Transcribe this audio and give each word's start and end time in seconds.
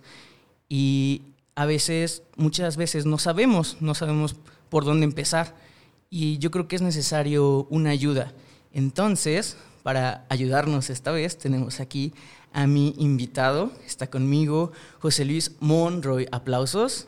Y 0.68 1.22
a 1.56 1.66
veces, 1.66 2.22
muchas 2.36 2.76
veces 2.76 3.06
no 3.06 3.18
sabemos, 3.18 3.78
no 3.80 3.94
sabemos 3.94 4.36
por 4.68 4.84
dónde 4.84 5.04
empezar. 5.04 5.54
Y 6.08 6.38
yo 6.38 6.50
creo 6.50 6.68
que 6.68 6.76
es 6.76 6.82
necesario 6.82 7.66
una 7.70 7.90
ayuda. 7.90 8.32
Entonces, 8.72 9.56
para 9.82 10.24
ayudarnos 10.28 10.90
esta 10.90 11.10
vez, 11.10 11.38
tenemos 11.38 11.80
aquí 11.80 12.12
a 12.56 12.66
mi 12.66 12.94
invitado. 12.96 13.70
Está 13.86 14.08
conmigo 14.08 14.72
José 14.98 15.26
Luis 15.26 15.52
Monroy. 15.60 16.26
Aplausos. 16.32 17.06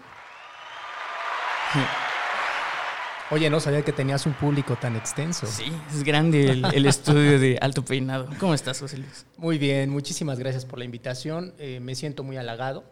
Oye, 3.31 3.49
no 3.49 3.59
sabía 3.59 3.83
que 3.83 3.93
tenías 3.93 4.27
un 4.27 4.35
público 4.35 4.77
tan 4.77 4.95
extenso. 4.97 5.47
Sí, 5.47 5.65
es 5.91 6.05
grande 6.05 6.51
el, 6.51 6.87
estudio 6.87 7.39
de 7.39 7.59
Alto 7.63 7.83
Peinado. 7.83 8.29
¿Cómo 8.39 8.53
estás, 8.53 8.79
José 8.79 8.99
Luis? 8.99 9.27
Muy 9.39 9.57
bien, 9.57 9.89
muchísimas 9.89 10.39
gracias 10.39 10.67
por 10.67 10.79
la 10.79 10.85
invitación. 10.85 11.55
Eh, 11.59 11.81
me 11.81 11.95
siento 11.95 12.23
muy 12.23 12.37
halagado. 12.37 12.85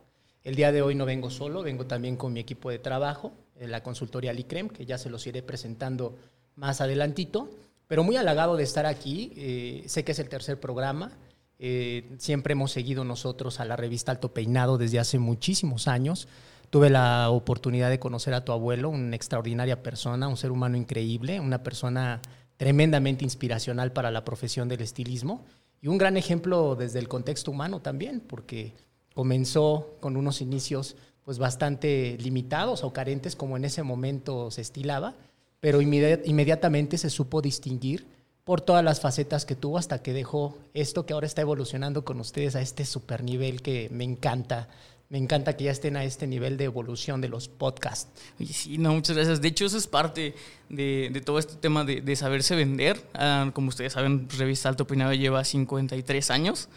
El 0.43 0.55
día 0.55 0.73
de 0.73 0.81
hoy 0.81 0.95
no 0.95 1.05
vengo 1.05 1.29
solo, 1.29 1.63
vengo 1.63 1.87
también 1.87 2.17
con 2.17 2.33
mi 2.33 2.41
equipo 2.41 2.71
de 2.71 2.79
trabajo, 2.79 3.35
la 3.61 3.83
consultoría 3.83 4.33
Licrem, 4.33 4.69
que 4.69 4.87
ya 4.87 4.97
se 4.97 5.11
los 5.11 5.27
iré 5.27 5.43
presentando 5.43 6.17
más 6.55 6.81
adelantito. 6.81 7.51
Pero 7.87 8.03
muy 8.03 8.17
halagado 8.17 8.57
de 8.57 8.63
estar 8.63 8.87
aquí. 8.87 9.33
Eh, 9.37 9.85
sé 9.87 10.05
que 10.05 10.13
es 10.13 10.19
el 10.19 10.29
tercer 10.29 10.59
programa. 10.59 11.13
Eh, 11.59 12.15
siempre 12.19 12.53
hemos 12.53 12.73
seguido 12.73 13.05
nosotros 13.05 13.61
a 13.61 13.65
la 13.65 13.77
revista 13.77 14.13
Alto 14.13 14.35
Peinado 14.35 14.79
desde 14.79 14.99
hace 14.99 15.19
muchísimos 15.19 15.89
años. 15.89 16.29
Tuve 16.71 16.91
la 16.91 17.31
oportunidad 17.31 17.91
de 17.91 17.99
conocer 17.99 18.35
a 18.35 18.45
tu 18.45 18.53
abuelo, 18.53 18.91
una 18.91 19.17
extraordinaria 19.17 19.83
persona, 19.83 20.29
un 20.29 20.37
ser 20.37 20.51
humano 20.51 20.77
increíble, 20.77 21.41
una 21.41 21.63
persona 21.63 22.21
tremendamente 22.57 23.25
inspiracional 23.25 23.93
para 23.93 24.11
la 24.11 24.25
profesión 24.25 24.69
del 24.69 24.81
estilismo 24.81 25.45
y 25.81 25.89
un 25.89 25.99
gran 25.99 26.17
ejemplo 26.17 26.75
desde 26.75 26.99
el 26.99 27.09
contexto 27.09 27.51
humano 27.51 27.81
también, 27.81 28.21
porque 28.21 28.75
comenzó 29.15 29.97
con 30.01 30.17
unos 30.17 30.41
inicios 30.41 30.97
pues 31.23 31.39
bastante 31.39 32.17
limitados 32.21 32.85
o 32.85 32.93
carentes 32.93 33.37
como 33.37 33.57
en 33.57 33.65
ese 33.65 33.83
momento 33.83 34.51
se 34.51 34.61
estilaba, 34.61 35.15
pero 35.61 35.81
inmediatamente 35.81 36.99
se 36.99 37.11
supo 37.11 37.43
distinguir 37.43 38.07
por 38.47 38.61
todas 38.61 38.85
las 38.85 39.01
facetas 39.01 39.45
que 39.45 39.57
tuvo 39.57 39.77
hasta 39.77 40.03
que 40.03 40.13
dejó 40.13 40.57
esto 40.73 41.05
que 41.05 41.13
ahora 41.13 41.27
está 41.27 41.43
evolucionando 41.43 42.05
con 42.05 42.21
ustedes 42.21 42.55
a 42.55 42.61
este 42.61 42.85
super 42.85 43.25
nivel 43.25 43.61
que 43.61 43.89
me 43.91 44.05
encanta. 44.05 44.69
Me 45.09 45.19
encanta 45.19 45.57
que 45.57 45.65
ya 45.65 45.73
estén 45.73 45.97
a 45.97 46.05
este 46.05 46.29
nivel 46.29 46.57
de 46.57 46.63
evolución 46.63 47.21
de 47.21 47.29
los 47.29 47.49
podcasts. 47.49 48.09
Oye, 48.39 48.53
sí, 48.53 48.79
no, 48.79 48.93
muchas 48.93 49.17
gracias. 49.17 49.41
De 49.41 49.49
hecho, 49.49 49.67
eso 49.67 49.77
es 49.77 49.89
parte 49.89 50.37
de, 50.69 51.23
todo 51.25 51.41
este 51.41 51.57
tema 51.57 51.83
de, 51.83 52.15
saberse 52.15 52.55
vender. 52.55 53.05
Ah, 53.15 53.51
como 53.53 53.69
ustedes 53.71 53.95
saben, 53.95 54.29
Revista 54.31 54.69
Alto 54.69 54.85
Opinado 54.85 55.13
lleva 55.13 55.43
53 55.43 56.31
años, 56.31 56.69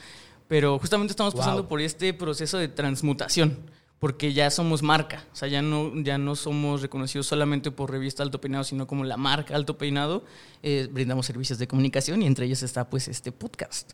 pero 0.48 0.80
justamente 0.80 1.12
estamos 1.12 1.36
pasando 1.36 1.68
por 1.68 1.82
este 1.82 2.16
proceso 2.16 2.58
de 2.58 2.68
transmutación 2.68 3.60
porque 4.00 4.34
ya 4.34 4.50
somos 4.50 4.82
marca, 4.82 5.26
o 5.34 5.36
sea, 5.36 5.50
ya 5.50 5.62
no, 5.62 5.92
ya 6.02 6.18
no 6.18 6.36
somos 6.36 6.82
reconocidos 6.82 7.28
solamente 7.28 7.70
por 7.70 7.92
revista 7.92 8.24
Alto 8.24 8.40
Peinado, 8.40 8.64
sino 8.64 8.88
como 8.88 9.04
la 9.04 9.18
marca 9.18 9.56
Alto 9.56 9.78
Peinado, 9.78 10.24
eh, 10.64 10.88
brindamos 10.92 11.26
servicios 11.26 11.60
de 11.60 11.68
comunicación 11.68 12.22
y 12.22 12.26
entre 12.26 12.46
ellos 12.46 12.64
está 12.64 12.90
pues 12.90 13.08
este 13.08 13.32
podcast. 13.32 13.92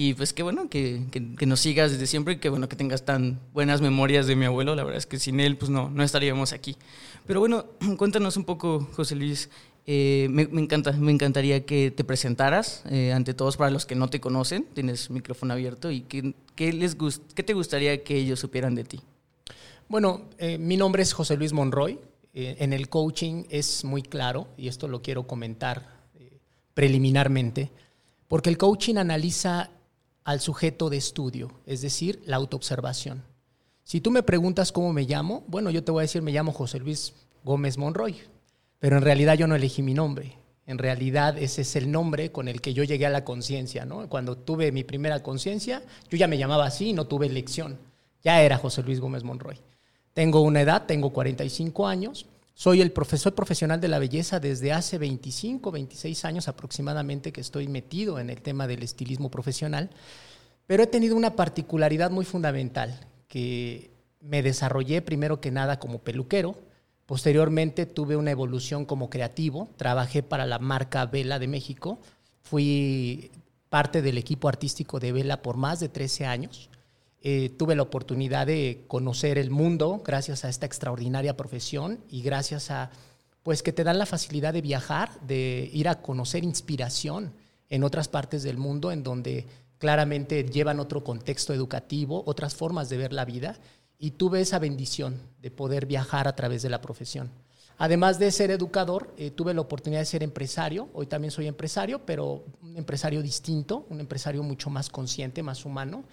Y 0.00 0.14
pues 0.14 0.32
qué 0.32 0.44
bueno 0.44 0.70
que, 0.70 1.02
que, 1.10 1.46
nos 1.46 1.58
sigas 1.58 1.90
desde 1.90 2.06
siempre 2.06 2.34
y 2.34 2.36
qué 2.36 2.48
bueno 2.50 2.68
que 2.68 2.76
tengas 2.76 3.04
tan 3.04 3.40
buenas 3.52 3.80
memorias 3.80 4.28
de 4.28 4.36
mi 4.36 4.44
abuelo, 4.44 4.76
la 4.76 4.84
verdad 4.84 4.98
es 4.98 5.06
que 5.06 5.18
sin 5.18 5.40
él 5.40 5.56
pues 5.56 5.72
no, 5.72 5.90
no 5.90 6.04
estaríamos 6.04 6.52
aquí. 6.52 6.76
Pero 7.26 7.40
bueno, 7.40 7.66
cuéntanos 7.98 8.36
un 8.36 8.44
poco, 8.44 8.88
José 8.92 9.16
Luis, 9.16 9.50
eh, 9.86 10.28
me, 10.30 10.46
me, 10.46 10.60
encanta, 10.60 10.92
me 10.92 11.10
encantaría 11.10 11.66
que 11.66 11.90
te 11.90 12.04
presentaras 12.04 12.84
eh, 12.90 13.12
ante 13.12 13.34
todos 13.34 13.56
para 13.56 13.72
los 13.72 13.86
que 13.86 13.96
no 13.96 14.08
te 14.08 14.20
conocen, 14.20 14.66
tienes 14.72 15.10
micrófono 15.10 15.54
abierto 15.54 15.90
y 15.90 16.02
qué, 16.02 16.34
qué 16.54 16.72
les 16.72 16.96
gust 16.96 17.32
qué 17.32 17.42
te 17.42 17.54
gustaría 17.54 18.04
que 18.04 18.14
ellos 18.14 18.38
supieran 18.38 18.76
de 18.76 18.84
ti. 18.84 19.00
Bueno, 19.88 20.28
eh, 20.36 20.58
mi 20.58 20.76
nombre 20.76 21.02
es 21.02 21.14
José 21.14 21.38
Luis 21.38 21.54
Monroy. 21.54 21.98
Eh, 22.34 22.56
en 22.58 22.74
el 22.74 22.90
coaching 22.90 23.44
es 23.48 23.84
muy 23.84 24.02
claro, 24.02 24.48
y 24.58 24.68
esto 24.68 24.86
lo 24.86 25.00
quiero 25.00 25.26
comentar 25.26 26.04
eh, 26.14 26.40
preliminarmente, 26.74 27.72
porque 28.28 28.50
el 28.50 28.58
coaching 28.58 28.96
analiza 28.96 29.70
al 30.24 30.40
sujeto 30.40 30.90
de 30.90 30.98
estudio, 30.98 31.50
es 31.64 31.80
decir, 31.80 32.20
la 32.26 32.36
autoobservación. 32.36 33.24
Si 33.82 34.02
tú 34.02 34.10
me 34.10 34.22
preguntas 34.22 34.72
cómo 34.72 34.92
me 34.92 35.04
llamo, 35.04 35.42
bueno, 35.48 35.70
yo 35.70 35.82
te 35.82 35.90
voy 35.90 36.00
a 36.00 36.02
decir, 36.02 36.20
me 36.20 36.32
llamo 36.32 36.52
José 36.52 36.80
Luis 36.80 37.14
Gómez 37.42 37.78
Monroy, 37.78 38.14
pero 38.78 38.98
en 38.98 39.02
realidad 39.02 39.38
yo 39.38 39.46
no 39.46 39.56
elegí 39.56 39.80
mi 39.80 39.94
nombre. 39.94 40.36
En 40.66 40.76
realidad 40.76 41.38
ese 41.38 41.62
es 41.62 41.76
el 41.76 41.90
nombre 41.90 42.30
con 42.30 42.46
el 42.46 42.60
que 42.60 42.74
yo 42.74 42.84
llegué 42.84 43.06
a 43.06 43.10
la 43.10 43.24
conciencia, 43.24 43.86
¿no? 43.86 44.06
Cuando 44.10 44.36
tuve 44.36 44.70
mi 44.70 44.84
primera 44.84 45.22
conciencia, 45.22 45.82
yo 46.10 46.18
ya 46.18 46.28
me 46.28 46.36
llamaba 46.36 46.66
así 46.66 46.90
y 46.90 46.92
no 46.92 47.06
tuve 47.06 47.24
elección. 47.24 47.78
Ya 48.22 48.42
era 48.42 48.58
José 48.58 48.82
Luis 48.82 49.00
Gómez 49.00 49.24
Monroy. 49.24 49.58
Tengo 50.18 50.40
una 50.40 50.62
edad, 50.62 50.84
tengo 50.84 51.10
45 51.10 51.86
años. 51.86 52.26
Soy 52.52 52.80
el 52.80 52.90
profesor 52.90 53.36
profesional 53.36 53.80
de 53.80 53.86
la 53.86 54.00
belleza 54.00 54.40
desde 54.40 54.72
hace 54.72 54.98
25, 54.98 55.70
26 55.70 56.24
años 56.24 56.48
aproximadamente 56.48 57.30
que 57.30 57.40
estoy 57.40 57.68
metido 57.68 58.18
en 58.18 58.28
el 58.28 58.42
tema 58.42 58.66
del 58.66 58.82
estilismo 58.82 59.30
profesional, 59.30 59.90
pero 60.66 60.82
he 60.82 60.88
tenido 60.88 61.14
una 61.14 61.36
particularidad 61.36 62.10
muy 62.10 62.24
fundamental, 62.24 62.98
que 63.28 63.92
me 64.20 64.42
desarrollé 64.42 65.02
primero 65.02 65.40
que 65.40 65.52
nada 65.52 65.78
como 65.78 66.00
peluquero, 66.00 66.56
posteriormente 67.06 67.86
tuve 67.86 68.16
una 68.16 68.32
evolución 68.32 68.86
como 68.86 69.10
creativo, 69.10 69.68
trabajé 69.76 70.24
para 70.24 70.46
la 70.46 70.58
marca 70.58 71.06
Vela 71.06 71.38
de 71.38 71.46
México, 71.46 72.00
fui 72.42 73.30
parte 73.68 74.02
del 74.02 74.18
equipo 74.18 74.48
artístico 74.48 74.98
de 74.98 75.12
Vela 75.12 75.42
por 75.42 75.56
más 75.56 75.78
de 75.78 75.88
13 75.88 76.26
años, 76.26 76.70
eh, 77.20 77.50
tuve 77.50 77.74
la 77.74 77.82
oportunidad 77.82 78.46
de 78.46 78.84
conocer 78.86 79.38
el 79.38 79.50
mundo 79.50 80.02
gracias 80.04 80.44
a 80.44 80.48
esta 80.48 80.66
extraordinaria 80.66 81.36
profesión 81.36 81.98
y 82.08 82.22
gracias 82.22 82.70
a, 82.70 82.90
pues 83.42 83.62
que 83.62 83.72
te 83.72 83.84
dan 83.84 83.98
la 83.98 84.06
facilidad 84.06 84.52
de 84.52 84.62
viajar, 84.62 85.20
de 85.22 85.68
ir 85.72 85.88
a 85.88 86.00
conocer 86.00 86.44
inspiración 86.44 87.32
en 87.70 87.82
otras 87.82 88.08
partes 88.08 88.42
del 88.42 88.56
mundo 88.56 88.92
en 88.92 89.02
donde 89.02 89.46
claramente 89.78 90.44
llevan 90.44 90.80
otro 90.80 91.02
contexto 91.02 91.52
educativo, 91.52 92.22
otras 92.26 92.54
formas 92.54 92.88
de 92.88 92.98
ver 92.98 93.12
la 93.12 93.24
vida 93.24 93.56
y 93.98 94.12
tuve 94.12 94.40
esa 94.40 94.58
bendición 94.58 95.20
de 95.40 95.50
poder 95.50 95.86
viajar 95.86 96.28
a 96.28 96.36
través 96.36 96.62
de 96.62 96.70
la 96.70 96.80
profesión. 96.80 97.30
Además 97.78 98.18
de 98.18 98.32
ser 98.32 98.50
educador, 98.50 99.14
eh, 99.16 99.30
tuve 99.30 99.54
la 99.54 99.60
oportunidad 99.60 100.00
de 100.00 100.06
ser 100.06 100.22
empresario. 100.24 100.88
Hoy 100.94 101.06
también 101.06 101.30
soy 101.30 101.46
empresario, 101.46 102.04
pero 102.04 102.44
un 102.60 102.76
empresario 102.76 103.22
distinto, 103.22 103.86
un 103.88 104.00
empresario 104.00 104.42
mucho 104.42 104.68
más 104.68 104.88
consciente, 104.88 105.44
más 105.44 105.64
humano, 105.64 106.04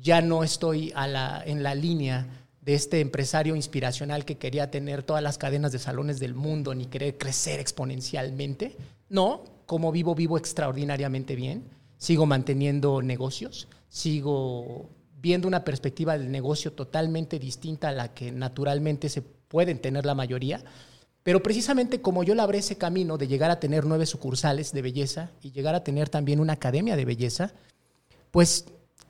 ya 0.00 0.20
no 0.20 0.44
estoy 0.44 0.92
en 0.96 1.62
la 1.62 1.74
línea 1.74 2.26
de 2.68 2.74
este 2.74 3.00
empresario 3.00 3.56
inspiracional 3.56 4.26
que 4.26 4.36
quería 4.36 4.70
tener 4.70 5.02
todas 5.02 5.22
las 5.22 5.38
cadenas 5.38 5.72
de 5.72 5.78
salones 5.78 6.20
del 6.20 6.34
mundo 6.34 6.74
ni 6.74 6.84
querer 6.84 7.16
crecer 7.16 7.60
exponencialmente. 7.60 8.76
No, 9.08 9.42
cómo 9.64 9.90
vivo, 9.90 10.14
vivo 10.14 10.36
extraordinariamente 10.36 11.34
bien. 11.34 11.64
Sigo 11.96 12.26
manteniendo 12.26 13.00
negocios, 13.00 13.68
sigo 13.88 14.90
viendo 15.20 15.48
una 15.48 15.64
perspectiva 15.64 16.18
del 16.18 16.30
negocio 16.30 16.74
totalmente 16.74 17.38
distinta 17.38 17.88
a 17.88 17.92
la 17.92 18.12
que 18.12 18.30
naturalmente 18.32 19.08
se 19.08 19.22
pueden 19.22 19.78
tener 19.78 20.04
la 20.04 20.14
mayoría. 20.14 20.62
Pero 21.22 21.42
precisamente 21.42 22.02
como 22.02 22.22
yo 22.22 22.34
labré 22.34 22.58
ese 22.58 22.76
camino 22.76 23.16
de 23.16 23.28
llegar 23.28 23.50
a 23.50 23.60
tener 23.60 23.86
nueve 23.86 24.04
sucursales 24.04 24.72
de 24.72 24.82
belleza 24.82 25.30
y 25.40 25.52
llegar 25.52 25.74
a 25.74 25.84
tener 25.84 26.10
también 26.10 26.38
una 26.38 26.52
academia 26.52 26.96
de 26.96 27.06
belleza, 27.06 27.54
pues 28.30 28.66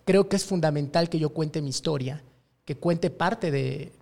creo 0.08 0.26
que 0.26 0.36
es 0.36 0.46
fundamental 0.46 1.10
que 1.10 1.18
yo 1.18 1.34
cuente 1.34 1.60
mi 1.60 1.68
historia, 1.68 2.22
que 2.64 2.78
cuente 2.78 3.10
parte 3.10 3.50
de 3.50 3.92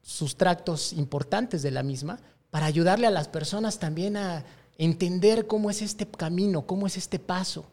sustractos 0.00 0.92
importantes 0.92 1.60
de 1.60 1.72
la 1.72 1.82
misma, 1.82 2.20
para 2.50 2.66
ayudarle 2.66 3.08
a 3.08 3.10
las 3.10 3.26
personas 3.26 3.80
también 3.80 4.16
a 4.16 4.44
entender 4.78 5.48
cómo 5.48 5.68
es 5.68 5.82
este 5.82 6.06
camino, 6.06 6.68
cómo 6.68 6.86
es 6.86 6.96
este 6.96 7.18
paso. 7.18 7.64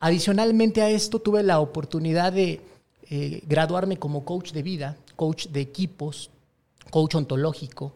Adicionalmente 0.00 0.82
a 0.82 0.90
esto, 0.90 1.20
tuve 1.20 1.44
la 1.44 1.60
oportunidad 1.60 2.32
de 2.32 2.60
eh, 3.08 3.40
graduarme 3.46 3.98
como 3.98 4.24
coach 4.24 4.50
de 4.50 4.64
vida, 4.64 4.96
coach 5.14 5.46
de 5.46 5.60
equipos, 5.60 6.30
coach 6.90 7.14
ontológico, 7.14 7.92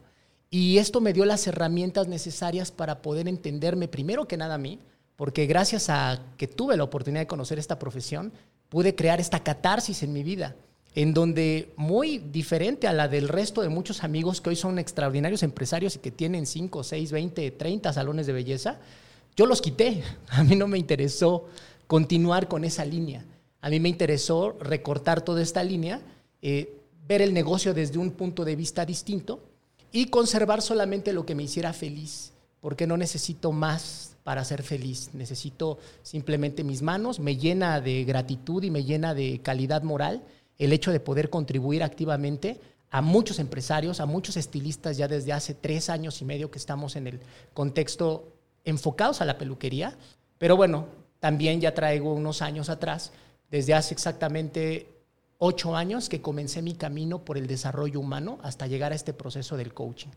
y 0.51 0.79
esto 0.79 1.01
me 1.01 1.13
dio 1.13 1.25
las 1.25 1.49
herramientas 1.49 2.07
necesarias 2.07 2.71
para 2.71 3.03
poder 3.03 3.27
entenderme 3.27 3.89
primero 3.89 4.29
que 4.29 4.37
nada 4.37 4.55
a 4.55 4.59
mí, 4.59 4.79
porque 5.23 5.47
gracias 5.47 5.89
a 5.89 6.21
que 6.37 6.49
tuve 6.49 6.77
la 6.77 6.83
oportunidad 6.83 7.21
de 7.21 7.27
conocer 7.29 7.57
esta 7.57 7.79
profesión, 7.79 8.33
pude 8.69 8.97
crear 8.97 9.21
esta 9.21 9.39
catarsis 9.39 10.03
en 10.03 10.13
mi 10.13 10.25
vida, 10.25 10.57
en 10.97 11.15
donde 11.15 11.73
muy 11.77 12.19
diferente 12.19 12.89
a 12.89 12.93
la 12.93 13.07
del 13.07 13.29
resto 13.29 13.63
de 13.63 13.69
muchos 13.69 14.03
amigos 14.03 14.41
que 14.41 14.51
hoy 14.51 14.57
son 14.57 14.81
extraordinarios 14.81 15.45
empresarios 15.45 15.95
y 15.95 16.01
que 16.01 16.11
tienen 16.11 16.45
5, 16.45 16.83
6, 16.83 17.13
20, 17.13 17.53
30 17.53 17.93
salones 17.93 18.27
de 18.27 18.33
belleza, 18.33 18.81
yo 19.37 19.47
los 19.47 19.63
quité. 19.63 20.03
A 20.31 20.43
mí 20.43 20.57
no 20.57 20.67
me 20.67 20.77
interesó 20.77 21.47
continuar 21.87 22.49
con 22.49 22.65
esa 22.65 22.85
línea. 22.85 23.25
A 23.61 23.71
mí 23.71 23.79
me 23.79 23.91
interesó 23.91 24.59
recortar 24.59 25.23
toda 25.23 25.41
esta 25.41 25.63
línea, 25.63 26.01
eh, 26.41 26.81
ver 27.07 27.23
el 27.23 27.33
negocio 27.33 27.75
desde 27.75 28.01
un 28.01 28.11
punto 28.11 28.45
de 28.45 28.57
vista 28.57 28.85
distinto 28.85 29.39
y 29.93 30.07
conservar 30.07 30.63
solamente 30.63 31.13
lo 31.13 31.25
que 31.25 31.37
me 31.37 31.45
hiciera 31.45 31.73
feliz, 31.73 32.33
porque 32.63 32.87
no 32.87 32.97
necesito 32.97 33.51
más 33.51 34.17
para 34.23 34.45
ser 34.45 34.63
feliz. 34.63 35.11
Necesito 35.15 35.79
simplemente 36.03 36.63
mis 36.63 36.81
manos, 36.81 37.19
me 37.19 37.37
llena 37.37 37.81
de 37.81 38.05
gratitud 38.05 38.63
y 38.63 38.71
me 38.71 38.85
llena 38.85 39.15
de 39.15 39.41
calidad 39.43 39.83
moral 39.83 40.23
el 40.59 40.73
hecho 40.73 40.93
de 40.93 41.01
poder 41.01 41.29
contribuir 41.29 41.83
activamente 41.83 42.61
a 42.89 43.03
muchos 43.03 43.41
empresarios, 43.41 43.99
a 43.99 44.07
muchos 44.07 44.37
estilistas 44.37 44.97
ya 44.97 45.09
desde 45.09 45.33
hace 45.33 45.55
tres 45.55 45.91
años 45.91 46.23
y 46.23 46.25
medio 46.25 46.53
que 46.53 46.59
estamos 46.59 46.95
en 46.95 47.09
el 47.09 47.21
contexto 47.53 48.33
enfocados 48.65 49.21
a 49.21 49.25
la 49.25 49.39
peluquería. 49.39 49.99
Pero 50.39 50.57
bueno, 50.57 50.87
también 51.19 51.61
ya 51.61 51.75
traigo 51.75 52.15
unos 52.15 52.43
años 52.43 52.69
atrás, 52.69 53.11
desde 53.51 53.75
hace 53.75 53.93
exactamente 53.93 54.87
ocho 55.39 55.75
años 55.75 56.09
que 56.09 56.23
comencé 56.23 56.63
mi 56.63 56.75
camino 56.75 57.25
por 57.25 57.39
el 57.39 57.49
desarrollo 57.49 57.99
humano 57.99 58.39
hasta 58.43 58.69
llegar 58.69 58.93
a 58.93 58.95
este 58.95 59.13
proceso 59.13 59.57
del 59.57 59.75
coaching. 59.75 60.11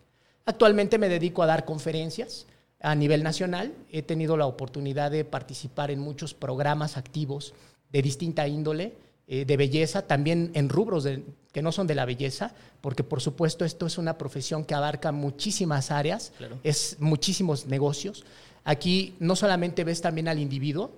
Actualmente 0.45 0.99
me 0.99 1.09
dedico 1.09 1.41
a 1.41 1.47
dar 1.47 1.65
conferencias, 1.65 2.45
a 2.79 2.93
nivel 2.93 3.23
nacional. 3.23 3.73
He 3.91 4.03
tenido 4.03 4.37
la 4.37 4.45
oportunidad 4.45 5.09
de 5.09 5.25
participar 5.25 5.89
en 5.89 5.99
muchos 5.99 6.33
programas 6.33 6.97
activos 6.97 7.53
de 7.91 8.01
distinta 8.03 8.47
índole, 8.47 8.93
eh, 9.27 9.45
de 9.45 9.57
belleza, 9.57 10.03
también 10.03 10.51
en 10.53 10.69
rubros 10.69 11.07
que 11.51 11.61
no 11.63 11.71
son 11.71 11.87
de 11.87 11.95
la 11.95 12.05
belleza, 12.05 12.53
porque 12.81 13.03
por 13.03 13.21
supuesto 13.21 13.65
esto 13.65 13.87
es 13.87 13.97
una 13.97 14.19
profesión 14.19 14.65
que 14.65 14.75
abarca 14.75 15.11
muchísimas 15.11 15.89
áreas, 15.89 16.31
es 16.63 16.97
muchísimos 16.99 17.65
negocios. 17.65 18.23
Aquí 18.65 19.15
no 19.19 19.35
solamente 19.35 19.83
ves 19.83 20.01
también 20.01 20.27
al 20.27 20.37
individuo, 20.37 20.91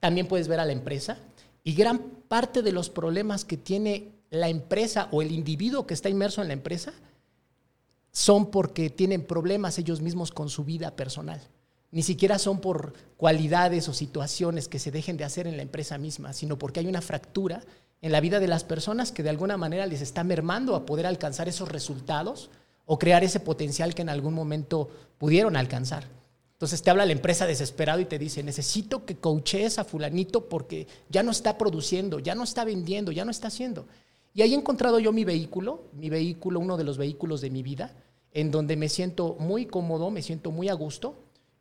también 0.00 0.26
puedes 0.26 0.48
ver 0.48 0.60
a 0.60 0.66
la 0.66 0.72
empresa 0.72 1.16
y 1.62 1.74
gran 1.74 2.00
parte 2.28 2.60
de 2.60 2.72
los 2.72 2.90
problemas 2.90 3.46
que 3.46 3.56
tiene 3.56 4.10
la 4.28 4.50
empresa 4.50 5.08
o 5.10 5.22
el 5.22 5.32
individuo 5.32 5.86
que 5.86 5.94
está 5.94 6.10
inmerso 6.10 6.42
en 6.42 6.48
la 6.48 6.54
empresa 6.54 6.92
son 8.14 8.52
porque 8.52 8.90
tienen 8.90 9.26
problemas 9.26 9.76
ellos 9.76 10.00
mismos 10.00 10.30
con 10.30 10.48
su 10.48 10.62
vida 10.62 10.94
personal. 10.94 11.40
Ni 11.90 12.04
siquiera 12.04 12.38
son 12.38 12.60
por 12.60 12.92
cualidades 13.16 13.88
o 13.88 13.92
situaciones 13.92 14.68
que 14.68 14.78
se 14.78 14.92
dejen 14.92 15.16
de 15.16 15.24
hacer 15.24 15.48
en 15.48 15.56
la 15.56 15.64
empresa 15.64 15.98
misma, 15.98 16.32
sino 16.32 16.56
porque 16.56 16.78
hay 16.78 16.86
una 16.86 17.02
fractura 17.02 17.64
en 18.02 18.12
la 18.12 18.20
vida 18.20 18.38
de 18.38 18.46
las 18.46 18.62
personas 18.62 19.10
que 19.10 19.24
de 19.24 19.30
alguna 19.30 19.56
manera 19.56 19.84
les 19.86 20.00
está 20.00 20.22
mermando 20.22 20.76
a 20.76 20.86
poder 20.86 21.06
alcanzar 21.06 21.48
esos 21.48 21.68
resultados 21.68 22.50
o 22.86 23.00
crear 23.00 23.24
ese 23.24 23.40
potencial 23.40 23.96
que 23.96 24.02
en 24.02 24.08
algún 24.08 24.32
momento 24.32 24.88
pudieron 25.18 25.56
alcanzar. 25.56 26.04
Entonces 26.52 26.82
te 26.82 26.90
habla 26.90 27.06
la 27.06 27.12
empresa 27.12 27.46
desesperado 27.46 27.98
y 27.98 28.04
te 28.04 28.20
dice, 28.20 28.44
necesito 28.44 29.04
que 29.04 29.16
coaches 29.16 29.80
a 29.80 29.84
fulanito 29.84 30.48
porque 30.48 30.86
ya 31.08 31.24
no 31.24 31.32
está 31.32 31.58
produciendo, 31.58 32.20
ya 32.20 32.36
no 32.36 32.44
está 32.44 32.64
vendiendo, 32.64 33.10
ya 33.10 33.24
no 33.24 33.32
está 33.32 33.48
haciendo. 33.48 33.88
Y 34.34 34.42
ahí 34.42 34.52
he 34.52 34.56
encontrado 34.56 35.00
yo 35.00 35.12
mi 35.12 35.24
vehículo, 35.24 35.82
mi 35.94 36.10
vehículo, 36.10 36.60
uno 36.60 36.76
de 36.76 36.84
los 36.84 36.98
vehículos 36.98 37.40
de 37.40 37.50
mi 37.50 37.62
vida, 37.62 37.92
en 38.34 38.50
donde 38.50 38.76
me 38.76 38.88
siento 38.88 39.36
muy 39.38 39.64
cómodo, 39.64 40.10
me 40.10 40.20
siento 40.20 40.50
muy 40.50 40.68
a 40.68 40.74
gusto. 40.74 41.14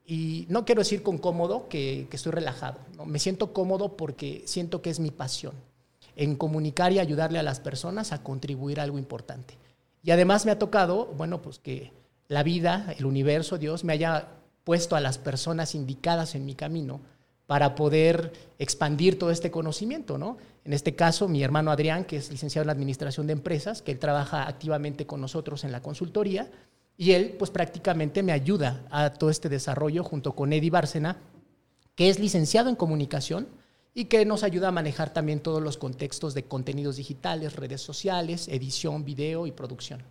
Y 0.06 0.46
no 0.50 0.66
quiero 0.66 0.81
decir 0.81 1.02
con 1.02 1.18
cómodo 1.18 1.70
que, 1.70 2.10
estoy 2.12 2.34
relajado, 2.34 2.80
me 3.06 3.20
siento 3.20 3.54
cómodo 3.54 3.96
porque 3.96 4.42
siento 4.46 4.81
que 4.81 4.90
es 4.90 5.00
mi 5.00 5.12
pasión, 5.12 5.54
en 6.18 6.36
comunicar 6.36 6.92
y 6.92 7.00
ayudarle 7.00 7.40
a 7.40 7.44
las 7.44 7.62
personas 7.62 8.12
a 8.12 8.22
contribuir 8.22 8.81
a 8.81 8.84
algo 8.84 8.98
importante. 8.98 9.56
Y 10.04 10.12
además 10.12 10.46
me 10.46 10.52
ha 10.52 10.60
tocado, 10.60 11.06
bueno, 11.16 11.42
pues 11.42 11.60
que 11.60 11.94
la 12.28 12.44
vida, 12.44 12.94
el 12.98 13.06
universo, 13.06 13.58
Dios 13.58 13.86
me 13.86 13.94
haya 13.94 14.28
puesto 14.66 14.98
a 14.98 15.00
las 15.00 15.18
personas 15.18 15.76
indicadas 15.76 16.36
en 16.36 16.46
mi 16.46 16.56
camino 16.56 17.00
para 17.48 17.76
poder 17.76 18.34
expandir 18.60 19.18
todo 19.18 19.31
este 19.31 19.52
conocimiento, 19.52 20.18
¿no? 20.18 20.38
En 20.65 20.71
este 20.71 20.95
caso, 20.95 21.27
mi 21.27 21.44
hermano 21.44 21.71
Adrián, 21.71 22.06
que 22.06 22.18
es 22.18 22.31
licenciado 22.31 22.63
en 22.63 22.69
Administración 22.69 23.27
de 23.27 23.33
Empresas, 23.33 23.81
que 23.81 23.92
él 23.92 24.00
trabaja 24.00 24.48
activamente 24.48 25.06
con 25.06 25.19
nosotros 25.19 25.63
en 25.63 25.71
la 25.71 25.81
consultoría, 25.81 26.50
y 26.98 27.12
él, 27.12 27.36
pues 27.38 27.51
prácticamente 27.51 28.24
me 28.24 28.31
ayuda 28.31 28.86
a 28.89 29.12
todo 29.12 29.30
este 29.30 29.50
desarrollo 29.50 30.04
junto 30.04 30.33
con 30.33 30.54
Eddie 30.54 30.69
Bárcena, 30.69 31.18
que 31.95 32.10
es 32.10 32.19
licenciado 32.19 32.69
en 32.69 32.75
Comunicación 32.75 33.48
y 33.94 34.06
que 34.06 34.25
nos 34.25 34.44
ayuda 34.44 34.69
a 34.69 34.71
manejar 34.71 35.13
también 35.13 35.39
todos 35.39 35.62
los 35.62 35.77
contextos 35.77 36.33
de 36.33 36.44
contenidos 36.44 36.98
digitales, 36.98 37.56
redes 37.56 37.81
sociales, 37.81 38.48
edición, 38.48 39.06
video 39.06 39.45
y 39.48 39.51
producción. 39.51 40.04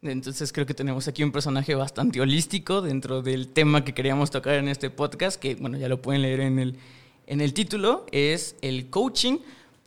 Entonces 0.00 0.52
creo 0.52 0.64
que 0.64 0.74
tenemos 0.74 1.08
aquí 1.08 1.24
un 1.24 1.32
personaje 1.32 1.74
bastante 1.74 2.20
holístico 2.20 2.82
dentro 2.82 3.20
del 3.20 3.48
tema 3.48 3.84
que 3.84 3.94
queríamos 3.94 4.30
tocar 4.30 4.54
en 4.54 4.68
este 4.68 4.90
podcast, 4.90 5.40
que 5.40 5.56
bueno, 5.56 5.76
ya 5.76 5.88
lo 5.88 6.00
pueden 6.00 6.22
leer 6.22 6.40
en 6.40 6.58
el, 6.58 6.78
en 7.26 7.40
el 7.40 7.52
título, 7.52 8.06
es 8.12 8.54
el 8.62 8.90
coaching 8.90 9.38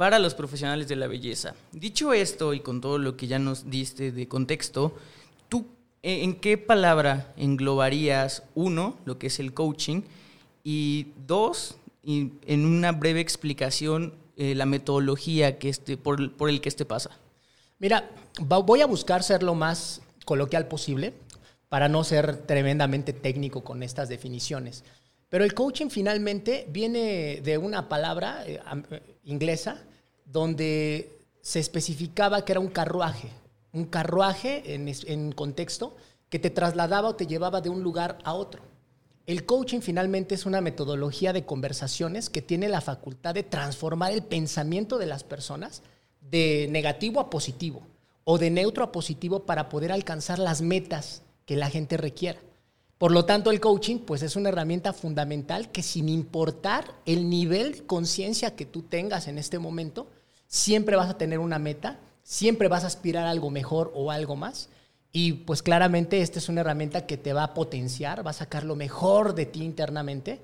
para 0.01 0.17
los 0.17 0.34
profesionales 0.34 0.88
de 0.88 0.96
la 0.96 1.05
belleza. 1.05 1.53
Dicho 1.72 2.12
esto 2.12 2.55
y 2.55 2.62
con 2.62 2.81
todo 2.81 2.98
lo 2.98 3.15
que 3.15 3.27
ya 3.27 3.38
nos 3.38 3.70
diste 3.70 4.12
de 4.12 4.27
contexto, 4.27 4.96
¿tú 5.48 5.67
eh, 6.01 6.24
en 6.24 6.34
qué 6.34 6.58
palabra 6.58 7.31
englobarías, 7.38 8.41
uno, 8.55 8.98
lo 9.05 9.20
que 9.20 9.27
es 9.27 9.39
el 9.39 9.53
coaching, 9.53 10.01
y 10.63 11.10
dos, 11.27 11.75
y 12.01 12.31
en 12.48 12.65
una 12.65 12.93
breve 12.93 13.20
explicación, 13.20 14.15
eh, 14.38 14.55
la 14.55 14.65
metodología 14.65 15.60
que 15.60 15.70
este, 15.70 15.98
por, 15.98 16.20
el 16.50 16.62
que 16.62 16.70
este 16.70 16.84
pasa? 16.84 17.12
Mira, 17.77 18.10
voy 18.39 18.81
a 18.81 18.88
buscar 18.88 19.22
ser 19.22 19.43
lo 19.43 19.53
más 19.53 20.01
coloquial 20.25 20.67
posible 20.67 21.13
para 21.70 21.89
no 21.89 22.03
ser 22.03 22.38
tremendamente 22.38 23.13
técnico 23.13 23.63
con 23.63 23.84
estas 23.84 24.10
definiciones. 24.10 24.84
Pero 25.29 25.43
el 25.43 25.53
coaching 25.53 25.89
finalmente 25.89 26.65
viene 26.70 27.39
de 27.43 27.60
una 27.60 27.88
palabra 27.88 28.43
eh, 28.48 28.60
inglesa 29.25 29.86
donde 30.31 31.19
se 31.41 31.59
especificaba 31.59 32.45
que 32.45 32.53
era 32.53 32.59
un 32.59 32.69
carruaje, 32.69 33.29
un 33.73 33.85
carruaje 33.85 34.73
en, 34.73 35.31
contexto 35.31 35.95
que 36.29 36.39
te 36.39 36.50
trasladaba 36.50 37.09
o 37.09 37.15
te 37.15 37.27
llevaba 37.27 37.61
de 37.61 37.69
un 37.69 37.83
lugar 37.83 38.17
a 38.23 38.33
otro. 38.33 38.61
El 39.25 39.45
coaching 39.45 39.81
finalmente 39.81 40.35
es 40.35 40.45
una 40.45 40.61
metodología 40.61 41.33
de 41.33 41.45
conversaciones 41.45 42.29
que 42.29 42.41
tiene 42.41 42.69
la 42.69 42.81
facultad 42.81 43.33
de 43.33 43.43
transformar 43.43 44.11
el 44.11 44.23
pensamiento 44.23 44.97
de 44.97 45.05
las 45.05 45.23
personas 45.23 45.83
de 46.21 46.67
negativo 46.69 47.19
a 47.19 47.29
positivo 47.29 47.81
o 48.23 48.38
de 48.38 48.50
neutro 48.50 48.83
a 48.83 48.91
positivo 48.91 49.45
para 49.45 49.69
poder 49.69 49.91
alcanzar 49.91 50.39
las 50.39 50.61
metas 50.61 51.21
que 51.45 51.55
la 51.55 51.69
gente 51.69 51.97
requiera. 51.97 52.39
Por 52.97 53.11
lo 53.11 53.25
tanto, 53.25 53.50
el 53.50 53.59
coaching 53.59 53.97
pues 53.97 54.21
es 54.21 54.35
una 54.35 54.50
herramienta 54.50 54.93
fundamental 54.93 55.71
que 55.71 55.81
sin 55.81 56.07
importar 56.07 56.85
el 57.05 57.29
nivel 57.29 57.73
de 57.73 57.85
conciencia 57.85 58.55
que 58.55 58.65
tú 58.65 58.83
tengas 58.83 59.27
en 59.27 59.39
este 59.39 59.57
momento, 59.57 60.07
siempre 60.51 60.98
vas 60.98 61.10
a 61.10 61.17
tener 61.17 61.39
una 61.39 61.60
meta, 61.60 61.98
siempre 62.24 62.67
vas 62.67 62.84
a 62.84 62.88
aspirar 62.88 63.25
a 63.25 63.31
algo 63.31 63.50
mejor 63.50 63.91
o 63.96 64.12
algo 64.12 64.36
más. 64.36 64.70
Y 65.13 65.34
pues 65.34 65.63
claramente 65.63 66.22
esta 66.22 66.39
es 66.39 66.50
una 66.50 66.62
herramienta 66.62 67.08
que 67.08 67.17
te 67.17 67.34
va 67.34 67.43
a 67.43 67.53
potenciar, 67.53 68.25
va 68.25 68.31
a 68.31 68.34
sacar 68.34 68.65
lo 68.65 68.75
mejor 68.75 69.34
de 69.34 69.46
ti 69.46 69.63
internamente 69.63 70.39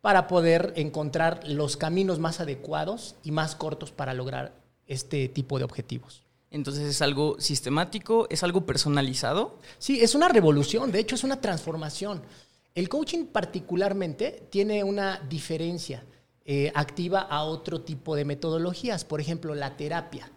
para 0.00 0.26
poder 0.26 0.72
encontrar 0.76 1.48
los 1.48 1.76
caminos 1.76 2.18
más 2.18 2.40
adecuados 2.40 3.14
y 3.22 3.30
más 3.30 3.54
cortos 3.54 3.92
para 3.92 4.14
lograr 4.14 4.52
este 4.86 5.28
tipo 5.28 5.58
de 5.58 5.64
objetivos. 5.64 6.22
Entonces 6.50 6.84
es 6.84 7.00
algo 7.00 7.36
sistemático, 7.38 8.26
es 8.30 8.42
algo 8.42 8.66
personalizado. 8.66 9.58
Sí, 9.78 10.00
es 10.02 10.16
una 10.16 10.28
revolución, 10.28 10.90
de 10.90 10.98
hecho 10.98 11.14
es 11.14 11.24
una 11.24 11.40
transformación. 11.40 12.20
El 12.74 12.88
coaching 12.88 13.26
particularmente 13.26 14.42
tiene 14.50 14.82
una 14.82 15.20
diferencia 15.28 16.02
eh, 16.44 16.72
activa 16.74 17.20
a 17.20 17.44
otro 17.44 17.80
tipo 17.82 18.16
de 18.16 18.24
metodologías, 18.24 19.04
por 19.04 19.20
ejemplo, 19.20 19.54
la 19.54 19.76
terapia, 19.76 20.30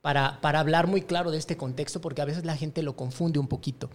para, 0.00 0.40
para 0.40 0.60
hablar 0.60 0.86
muy 0.86 1.02
claro 1.02 1.30
de 1.30 1.38
este 1.38 1.56
contexto, 1.56 2.00
porque 2.00 2.22
a 2.22 2.26
veces 2.26 2.44
la 2.44 2.56
gente 2.56 2.82
lo 2.82 2.96
confunde 2.96 3.38
un 3.38 3.46
poquito. 3.46 3.88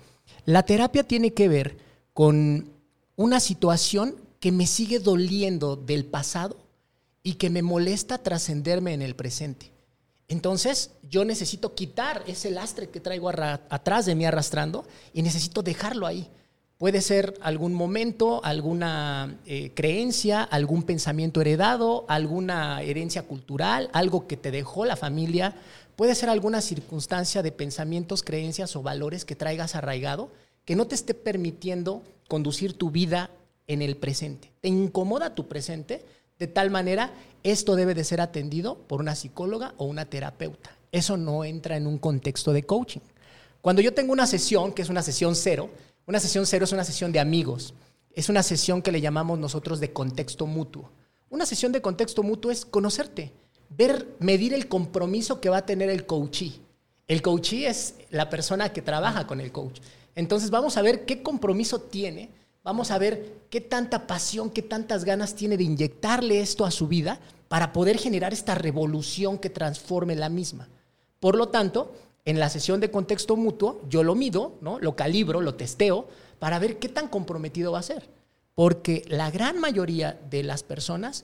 La 0.46 0.64
terapia 0.64 1.04
tiene 1.04 1.34
que 1.34 1.50
ver 1.50 1.78
con 2.14 2.72
una 3.16 3.40
situación 3.40 4.16
que 4.40 4.52
me 4.52 4.68
sigue 4.68 5.00
doliendo 5.00 5.76
del 5.76 6.06
pasado 6.06 6.58
y 7.24 7.34
que 7.34 7.50
me 7.50 7.62
molesta 7.62 8.20
trascenderme 8.20 8.94
en 8.94 9.02
el 9.02 9.16
presente. 9.16 9.72
Entonces, 10.30 10.92
yo 11.04 11.26
necesito 11.26 11.74
quitar 11.74 12.24
ese 12.28 12.52
lastre 12.52 12.90
que 12.90 13.00
traigo 13.00 13.30
atrás 13.30 14.06
de 14.06 14.16
mí 14.16 14.26
arrastrando 14.26 14.86
y 15.14 15.22
necesito 15.22 15.64
dejarlo 15.64 16.06
ahí. 16.06 16.30
Puede 16.78 17.02
ser 17.02 17.34
algún 17.42 17.74
momento, 17.74 18.40
alguna 18.44 19.40
eh, 19.48 19.72
creencia, 19.74 20.44
algún 20.44 20.84
pensamiento 20.84 21.42
heredado, 21.42 22.06
alguna 22.08 22.84
herencia 22.84 23.24
cultural, 23.24 23.90
algo 23.94 24.28
que 24.28 24.38
te 24.38 24.52
dejó 24.52 24.86
la 24.86 24.96
familia. 24.96 25.56
Puede 25.96 26.14
ser 26.14 26.30
alguna 26.30 26.62
circunstancia 26.62 27.42
de 27.42 27.52
pensamientos, 27.52 28.22
creencias 28.22 28.76
o 28.76 28.84
valores 28.84 29.26
que 29.26 29.36
traigas 29.36 29.74
arraigado 29.74 30.30
que 30.66 30.76
no 30.76 30.86
te 30.86 30.96
esté 30.96 31.14
permitiendo 31.14 32.04
conducir 32.28 32.74
tu 32.74 32.92
vida 32.92 33.32
en 33.68 33.82
el 33.82 33.96
presente. 33.96 34.52
Te 34.60 34.68
incomoda 34.68 35.34
tu 35.34 35.48
presente 35.48 36.04
de 36.38 36.48
tal 36.48 36.70
manera, 36.70 37.14
esto 37.42 37.76
debe 37.76 37.96
de 37.96 38.04
ser 38.04 38.20
atendido 38.20 38.76
por 38.76 39.00
una 39.00 39.16
psicóloga 39.16 39.74
o 39.78 39.86
una 39.86 40.06
terapeuta. 40.06 40.70
Eso 40.92 41.16
no 41.16 41.46
entra 41.46 41.78
en 41.78 41.88
un 41.88 41.98
contexto 41.98 42.52
de 42.52 42.64
coaching. 42.64 43.00
Cuando 43.62 43.82
yo 43.82 43.94
tengo 43.94 44.12
una 44.12 44.28
sesión, 44.28 44.74
que 44.74 44.82
es 44.82 44.90
una 44.90 45.02
sesión 45.02 45.36
cero, 45.36 45.70
una 46.08 46.22
sesión 46.22 46.46
cero 46.46 46.64
es 46.64 46.72
una 46.72 46.86
sesión 46.86 47.12
de 47.12 47.20
amigos. 47.20 47.74
Es 48.14 48.30
una 48.30 48.42
sesión 48.42 48.82
que 48.82 48.92
le 48.92 49.02
llamamos 49.02 49.38
nosotros 49.38 49.80
de 49.80 49.94
contexto 49.94 50.48
mutuo. 50.48 50.90
Una 51.30 51.46
sesión 51.46 51.74
de 51.74 51.82
contexto 51.82 52.24
mutuo 52.24 52.50
es 52.50 52.66
conocerte, 52.66 53.34
ver, 53.70 54.08
medir 54.20 54.54
el 54.54 54.70
compromiso 54.70 55.42
que 55.42 55.50
va 55.50 55.58
a 55.58 55.66
tener 55.66 55.90
el 55.90 56.06
coachee. 56.06 56.62
El 57.08 57.22
coachee 57.22 57.68
es 57.68 57.96
la 58.10 58.30
persona 58.30 58.72
que 58.72 58.82
trabaja 58.82 59.28
con 59.28 59.42
el 59.42 59.52
coach. 59.52 59.82
Entonces 60.16 60.50
vamos 60.50 60.78
a 60.78 60.82
ver 60.82 61.06
qué 61.06 61.22
compromiso 61.22 61.82
tiene, 61.82 62.32
vamos 62.64 62.90
a 62.90 62.98
ver 62.98 63.44
qué 63.50 63.60
tanta 63.60 64.08
pasión, 64.08 64.50
qué 64.50 64.62
tantas 64.62 65.04
ganas 65.04 65.36
tiene 65.36 65.58
de 65.58 65.66
inyectarle 65.66 66.40
esto 66.40 66.66
a 66.66 66.72
su 66.72 66.88
vida 66.88 67.20
para 67.50 67.74
poder 67.74 67.98
generar 67.98 68.32
esta 68.32 68.56
revolución 68.56 69.38
que 69.38 69.50
transforme 69.50 70.16
la 70.16 70.30
misma. 70.30 70.70
Por 71.20 71.36
lo 71.36 71.50
tanto, 71.50 71.94
en 72.28 72.42
la 72.42 72.50
sesión 72.50 72.82
de 72.82 72.92
contexto 72.92 73.38
mutuo, 73.38 73.82
yo 73.88 74.04
lo 74.04 74.14
mido, 74.14 74.58
¿no? 74.60 74.80
lo 74.80 74.98
calibro, 74.98 75.40
lo 75.40 75.56
testeo, 75.56 76.10
para 76.40 76.60
ver 76.60 76.78
qué 76.78 76.90
tan 76.90 77.08
comprometido 77.08 77.72
va 77.72 77.80
a 77.80 77.84
ser. 77.84 78.10
Porque 78.54 79.06
la 79.08 79.32
gran 79.32 79.62
mayoría 79.62 80.20
de 80.30 80.44
las 80.44 80.62
personas 80.62 81.24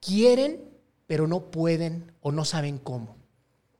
quieren, 0.00 0.64
pero 1.06 1.26
no 1.26 1.50
pueden 1.50 2.10
o 2.22 2.32
no 2.32 2.46
saben 2.46 2.78
cómo. 2.78 3.16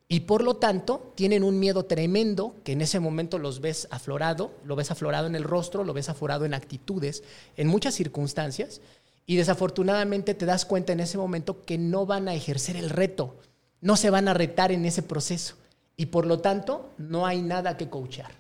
Y 0.07 0.21
por 0.21 0.45
lo 0.45 0.57
tanto, 0.57 1.15
tienen 1.15 1.45
un 1.45 1.59
miedo 1.59 1.87
tremendo 1.87 2.55
que 2.63 2.73
en 2.73 2.83
ese 2.83 3.01
momento 3.01 3.39
los 3.39 3.63
ves 3.63 3.89
aflorado, 3.91 4.53
lo 4.67 4.77
ves 4.77 4.91
aflorado 4.91 5.29
en 5.29 5.37
el 5.37 5.45
rostro, 5.45 5.83
lo 5.83 5.95
ves 5.95 6.11
aflorado 6.11 6.45
en 6.45 6.53
actitudes, 6.53 7.23
en 7.57 7.69
muchas 7.69 7.95
circunstancias. 7.95 8.83
Y 9.25 9.37
desafortunadamente 9.37 10.35
te 10.35 10.45
das 10.45 10.67
cuenta 10.67 10.93
en 10.93 11.01
ese 11.01 11.17
momento 11.17 11.63
que 11.63 11.79
no 11.79 12.05
van 12.05 12.29
a 12.29 12.35
ejercer 12.35 12.77
el 12.77 12.91
reto, 12.91 13.37
no 13.81 13.97
se 13.97 14.11
van 14.11 14.29
a 14.29 14.35
retar 14.35 14.73
en 14.73 14.85
ese 14.85 15.03
proceso 15.03 15.57
y 16.01 16.07
por 16.07 16.25
lo 16.25 16.39
tanto 16.39 16.95
no 16.97 17.27
hay 17.27 17.43
nada 17.43 17.77
que 17.77 17.91
coachar. 17.91 18.33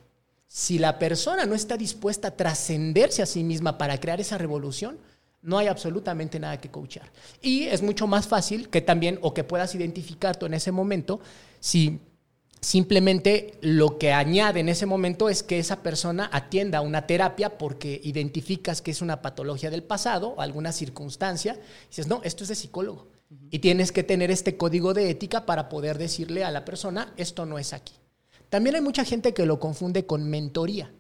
Si 0.47 0.79
la 0.79 0.99
persona 0.99 1.45
no 1.45 1.55
está 1.55 1.77
dispuesta 1.77 2.29
a 2.29 2.31
trascenderse 2.31 3.21
a 3.21 3.27
sí 3.27 3.45
misma 3.45 3.77
para 3.77 4.01
crear 4.01 4.19
esa 4.19 4.39
revolución, 4.39 4.97
no 5.43 5.59
hay 5.59 5.67
absolutamente 5.67 6.41
nada 6.41 6.59
que 6.59 6.71
coachar. 6.71 7.13
Y 7.43 7.65
es 7.65 7.83
mucho 7.83 8.07
más 8.07 8.27
fácil 8.27 8.71
que 8.71 8.81
también, 8.81 9.19
o 9.21 9.35
que 9.35 9.45
puedas 9.45 9.75
identificar 9.75 10.37
tú 10.37 10.47
en 10.47 10.55
ese 10.55 10.73
momento, 10.73 11.21
si 11.61 12.01
simplemente 12.63 13.59
lo 13.61 13.99
que 13.99 14.15
añade 14.15 14.61
en 14.61 14.71
ese 14.71 14.87
momento 14.87 15.29
es 15.29 15.43
que 15.43 15.59
esa 15.59 15.83
persona 15.83 16.31
atienda 16.33 16.81
una 16.81 17.07
terapia 17.07 17.59
porque 17.59 18.01
identificas 18.03 18.81
que 18.81 18.93
es 18.93 19.03
una 19.03 19.21
patología 19.21 19.69
del 19.69 19.83
pasado 19.83 20.29
o 20.29 20.41
alguna 20.41 20.73
circunstancia, 20.73 21.59
y 21.85 21.89
dices, 21.89 22.07
no, 22.07 22.23
esto 22.25 22.43
es 22.43 22.49
de 22.49 22.55
psicólogo. 22.55 23.20
Y 23.51 23.61
tienes 23.61 23.93
que 23.93 24.03
tener 24.03 24.31
este 24.31 24.57
código 24.57 24.93
de 24.93 25.09
ética 25.09 25.47
para 25.47 25.69
poder 25.69 25.99
decirle 25.99 26.45
a 26.45 26.51
la 26.51 26.65
persona, 26.65 27.13
esto 27.17 27.47
no 27.47 27.59
es 27.59 27.73
aquí. 27.73 27.95
También 28.49 28.75
hay 28.75 28.83
mucha 28.83 29.05
gente 29.05 29.33
que 29.33 29.47
lo 29.47 29.61
confunde 29.61 30.05
con 30.05 30.29
mentoría. 30.29 30.91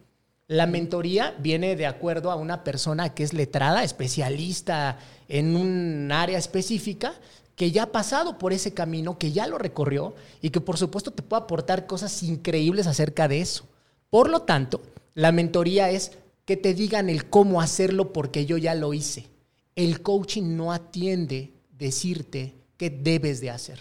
La 0.46 0.66
mentoría 0.66 1.34
viene 1.38 1.76
de 1.76 1.86
acuerdo 1.86 2.30
a 2.30 2.36
una 2.36 2.64
persona 2.64 3.14
que 3.14 3.24
es 3.24 3.32
letrada, 3.32 3.82
especialista 3.82 4.98
en 5.28 5.56
un 5.56 6.10
área 6.12 6.38
específica, 6.38 7.14
que 7.56 7.72
ya 7.72 7.84
ha 7.84 7.92
pasado 7.92 8.38
por 8.38 8.52
ese 8.52 8.72
camino, 8.72 9.18
que 9.18 9.32
ya 9.32 9.46
lo 9.46 9.58
recorrió 9.58 10.14
y 10.40 10.50
que 10.50 10.60
por 10.60 10.78
supuesto 10.78 11.10
te 11.10 11.22
puede 11.22 11.42
aportar 11.42 11.86
cosas 11.86 12.22
increíbles 12.22 12.86
acerca 12.86 13.28
de 13.28 13.40
eso. 13.40 13.64
Por 14.08 14.30
lo 14.30 14.42
tanto, 14.42 14.80
la 15.14 15.30
mentoría 15.30 15.90
es 15.90 16.12
que 16.44 16.56
te 16.56 16.74
digan 16.74 17.10
el 17.10 17.28
cómo 17.28 17.60
hacerlo 17.60 18.12
porque 18.12 18.46
yo 18.46 18.56
ya 18.56 18.74
lo 18.74 18.94
hice. 18.94 19.26
El 19.76 20.02
coaching 20.02 20.56
no 20.56 20.72
atiende 20.72 21.52
decirte 21.80 22.54
qué 22.76 22.90
debes 22.90 23.40
de 23.40 23.50
hacer. 23.50 23.80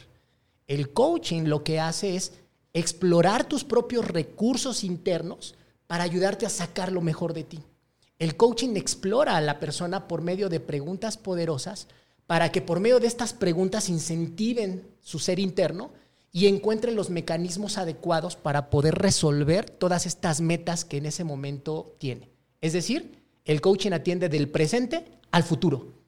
El 0.68 0.92
coaching 0.92 1.44
lo 1.44 1.64
que 1.64 1.80
hace 1.80 2.16
es 2.16 2.34
explorar 2.74 3.48
tus 3.48 3.64
propios 3.64 4.08
recursos 4.08 4.84
internos 4.84 5.56
para 5.86 6.04
ayudarte 6.04 6.46
a 6.46 6.50
sacar 6.50 6.92
lo 6.92 7.02
mejor 7.02 7.34
de 7.34 7.44
ti. 7.44 7.60
El 8.18 8.36
coaching 8.36 8.76
explora 8.76 9.38
a 9.38 9.42
la 9.42 9.60
persona 9.60 10.08
por 10.08 10.22
medio 10.22 10.50
de 10.50 10.60
preguntas 10.60 11.18
poderosas 11.18 11.88
para 12.28 12.52
que 12.52 12.62
por 12.62 12.80
medio 12.80 13.00
de 13.00 13.08
estas 13.08 13.34
preguntas 13.34 13.90
incentiven 13.90 14.88
su 15.02 15.20
ser 15.20 15.40
interno 15.40 15.92
y 16.32 16.48
encuentren 16.48 16.96
los 16.96 17.10
mecanismos 17.10 17.78
adecuados 17.78 18.36
para 18.36 18.70
poder 18.70 18.96
resolver 18.96 19.70
todas 19.70 20.06
estas 20.06 20.42
metas 20.42 20.86
que 20.86 20.98
en 20.98 21.08
ese 21.08 21.24
momento 21.24 21.96
tiene. 21.98 22.30
Es 22.62 22.74
decir, 22.74 23.24
el 23.46 23.62
coaching 23.62 23.94
atiende 23.94 24.30
del 24.30 24.50
presente 24.50 25.06
al 25.32 25.44
futuro. 25.44 25.99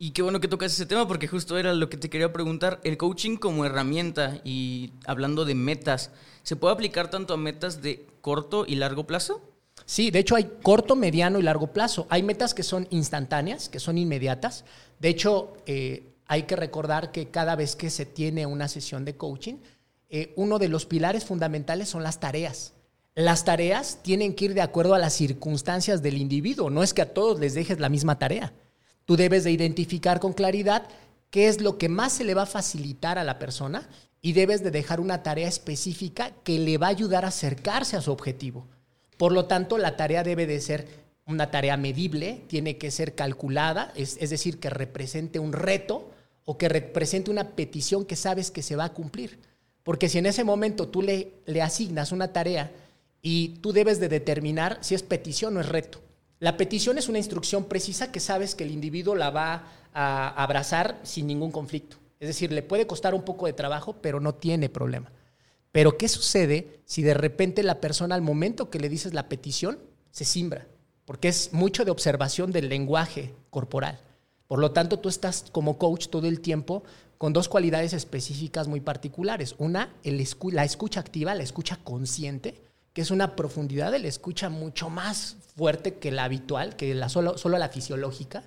Y 0.00 0.12
qué 0.12 0.22
bueno 0.22 0.38
que 0.38 0.46
tocas 0.46 0.72
ese 0.72 0.86
tema 0.86 1.08
porque 1.08 1.26
justo 1.26 1.58
era 1.58 1.74
lo 1.74 1.88
que 1.88 1.96
te 1.96 2.08
quería 2.08 2.32
preguntar. 2.32 2.80
El 2.84 2.96
coaching 2.96 3.36
como 3.36 3.64
herramienta 3.64 4.40
y 4.44 4.92
hablando 5.04 5.44
de 5.44 5.56
metas, 5.56 6.12
¿se 6.44 6.54
puede 6.54 6.72
aplicar 6.72 7.10
tanto 7.10 7.34
a 7.34 7.36
metas 7.36 7.82
de 7.82 8.06
corto 8.20 8.64
y 8.64 8.76
largo 8.76 9.08
plazo? 9.08 9.42
Sí, 9.86 10.12
de 10.12 10.20
hecho 10.20 10.36
hay 10.36 10.52
corto, 10.62 10.94
mediano 10.94 11.40
y 11.40 11.42
largo 11.42 11.72
plazo. 11.72 12.06
Hay 12.10 12.22
metas 12.22 12.54
que 12.54 12.62
son 12.62 12.86
instantáneas, 12.90 13.68
que 13.68 13.80
son 13.80 13.98
inmediatas. 13.98 14.64
De 15.00 15.08
hecho, 15.08 15.54
eh, 15.66 16.14
hay 16.26 16.44
que 16.44 16.54
recordar 16.54 17.10
que 17.10 17.30
cada 17.30 17.56
vez 17.56 17.74
que 17.74 17.90
se 17.90 18.06
tiene 18.06 18.46
una 18.46 18.68
sesión 18.68 19.04
de 19.04 19.16
coaching, 19.16 19.56
eh, 20.10 20.32
uno 20.36 20.60
de 20.60 20.68
los 20.68 20.86
pilares 20.86 21.24
fundamentales 21.24 21.88
son 21.88 22.04
las 22.04 22.20
tareas. 22.20 22.74
Las 23.16 23.44
tareas 23.44 23.98
tienen 24.04 24.34
que 24.34 24.44
ir 24.44 24.54
de 24.54 24.60
acuerdo 24.60 24.94
a 24.94 25.00
las 25.00 25.14
circunstancias 25.14 26.02
del 26.02 26.18
individuo. 26.18 26.70
No 26.70 26.84
es 26.84 26.94
que 26.94 27.02
a 27.02 27.12
todos 27.12 27.40
les 27.40 27.54
dejes 27.54 27.80
la 27.80 27.88
misma 27.88 28.16
tarea. 28.16 28.52
Tú 29.08 29.16
debes 29.16 29.42
de 29.42 29.50
identificar 29.50 30.20
con 30.20 30.34
claridad 30.34 30.86
qué 31.30 31.48
es 31.48 31.62
lo 31.62 31.78
que 31.78 31.88
más 31.88 32.12
se 32.12 32.24
le 32.24 32.34
va 32.34 32.42
a 32.42 32.46
facilitar 32.46 33.16
a 33.16 33.24
la 33.24 33.38
persona 33.38 33.88
y 34.20 34.34
debes 34.34 34.62
de 34.62 34.70
dejar 34.70 35.00
una 35.00 35.22
tarea 35.22 35.48
específica 35.48 36.32
que 36.44 36.58
le 36.58 36.76
va 36.76 36.88
a 36.88 36.90
ayudar 36.90 37.24
a 37.24 37.28
acercarse 37.28 37.96
a 37.96 38.02
su 38.02 38.12
objetivo. 38.12 38.66
Por 39.16 39.32
lo 39.32 39.46
tanto, 39.46 39.78
la 39.78 39.96
tarea 39.96 40.24
debe 40.24 40.46
de 40.46 40.60
ser 40.60 40.88
una 41.24 41.50
tarea 41.50 41.78
medible, 41.78 42.42
tiene 42.48 42.76
que 42.76 42.90
ser 42.90 43.14
calculada, 43.14 43.94
es, 43.96 44.18
decir, 44.28 44.60
que 44.60 44.68
represente 44.68 45.38
un 45.38 45.54
reto 45.54 46.10
o 46.44 46.58
que 46.58 46.68
represente 46.68 47.30
una 47.30 47.52
petición 47.52 48.04
que 48.04 48.14
sabes 48.14 48.50
que 48.50 48.60
se 48.60 48.76
va 48.76 48.84
a 48.84 48.92
cumplir. 48.92 49.38
Porque 49.84 50.10
si 50.10 50.18
en 50.18 50.26
ese 50.26 50.44
momento 50.44 50.86
tú 50.88 51.00
le, 51.00 51.32
le 51.46 51.62
asignas 51.62 52.12
una 52.12 52.34
tarea 52.34 52.72
y 53.22 53.60
tú 53.62 53.72
debes 53.72 54.00
de 54.00 54.10
determinar 54.10 54.76
si 54.82 54.94
es 54.94 55.02
petición 55.02 55.56
o 55.56 55.60
es 55.60 55.68
reto. 55.70 55.98
La 56.40 56.56
petición 56.56 56.98
es 56.98 57.08
una 57.08 57.18
instrucción 57.18 57.64
precisa 57.64 58.12
que 58.12 58.20
sabes 58.20 58.54
que 58.54 58.64
el 58.64 58.70
individuo 58.70 59.16
la 59.16 59.30
va 59.30 59.64
a 59.92 60.28
abrazar 60.42 61.00
sin 61.02 61.26
ningún 61.26 61.50
conflicto. 61.50 61.96
Es 62.20 62.28
decir, 62.28 62.52
le 62.52 62.62
puede 62.62 62.86
costar 62.86 63.14
un 63.14 63.22
poco 63.22 63.46
de 63.46 63.52
trabajo, 63.52 63.96
pero 64.00 64.20
no 64.20 64.34
tiene 64.34 64.68
problema. 64.68 65.10
Pero 65.72 65.96
¿qué 65.98 66.08
sucede 66.08 66.80
si 66.84 67.02
de 67.02 67.14
repente 67.14 67.62
la 67.62 67.80
persona 67.80 68.14
al 68.14 68.22
momento 68.22 68.70
que 68.70 68.78
le 68.78 68.88
dices 68.88 69.14
la 69.14 69.28
petición 69.28 69.78
se 70.10 70.24
simbra? 70.24 70.66
Porque 71.04 71.28
es 71.28 71.52
mucho 71.52 71.84
de 71.84 71.90
observación 71.90 72.52
del 72.52 72.68
lenguaje 72.68 73.34
corporal. 73.50 74.00
Por 74.46 74.60
lo 74.60 74.72
tanto, 74.72 74.98
tú 74.98 75.08
estás 75.08 75.46
como 75.52 75.78
coach 75.78 76.08
todo 76.08 76.26
el 76.26 76.40
tiempo 76.40 76.82
con 77.18 77.32
dos 77.32 77.48
cualidades 77.48 77.92
específicas 77.92 78.68
muy 78.68 78.80
particulares. 78.80 79.54
Una, 79.58 79.92
la 80.04 80.64
escucha 80.64 81.00
activa, 81.00 81.34
la 81.34 81.42
escucha 81.42 81.78
consciente, 81.82 82.62
es 83.00 83.10
una 83.10 83.36
profundidad 83.36 83.92
de 83.92 83.98
la 83.98 84.08
escucha 84.08 84.48
mucho 84.48 84.90
más 84.90 85.36
fuerte 85.56 85.94
que 85.94 86.10
la 86.10 86.24
habitual, 86.24 86.76
que 86.76 86.94
la 86.94 87.08
solo, 87.08 87.38
solo 87.38 87.58
la 87.58 87.68
fisiológica. 87.68 88.44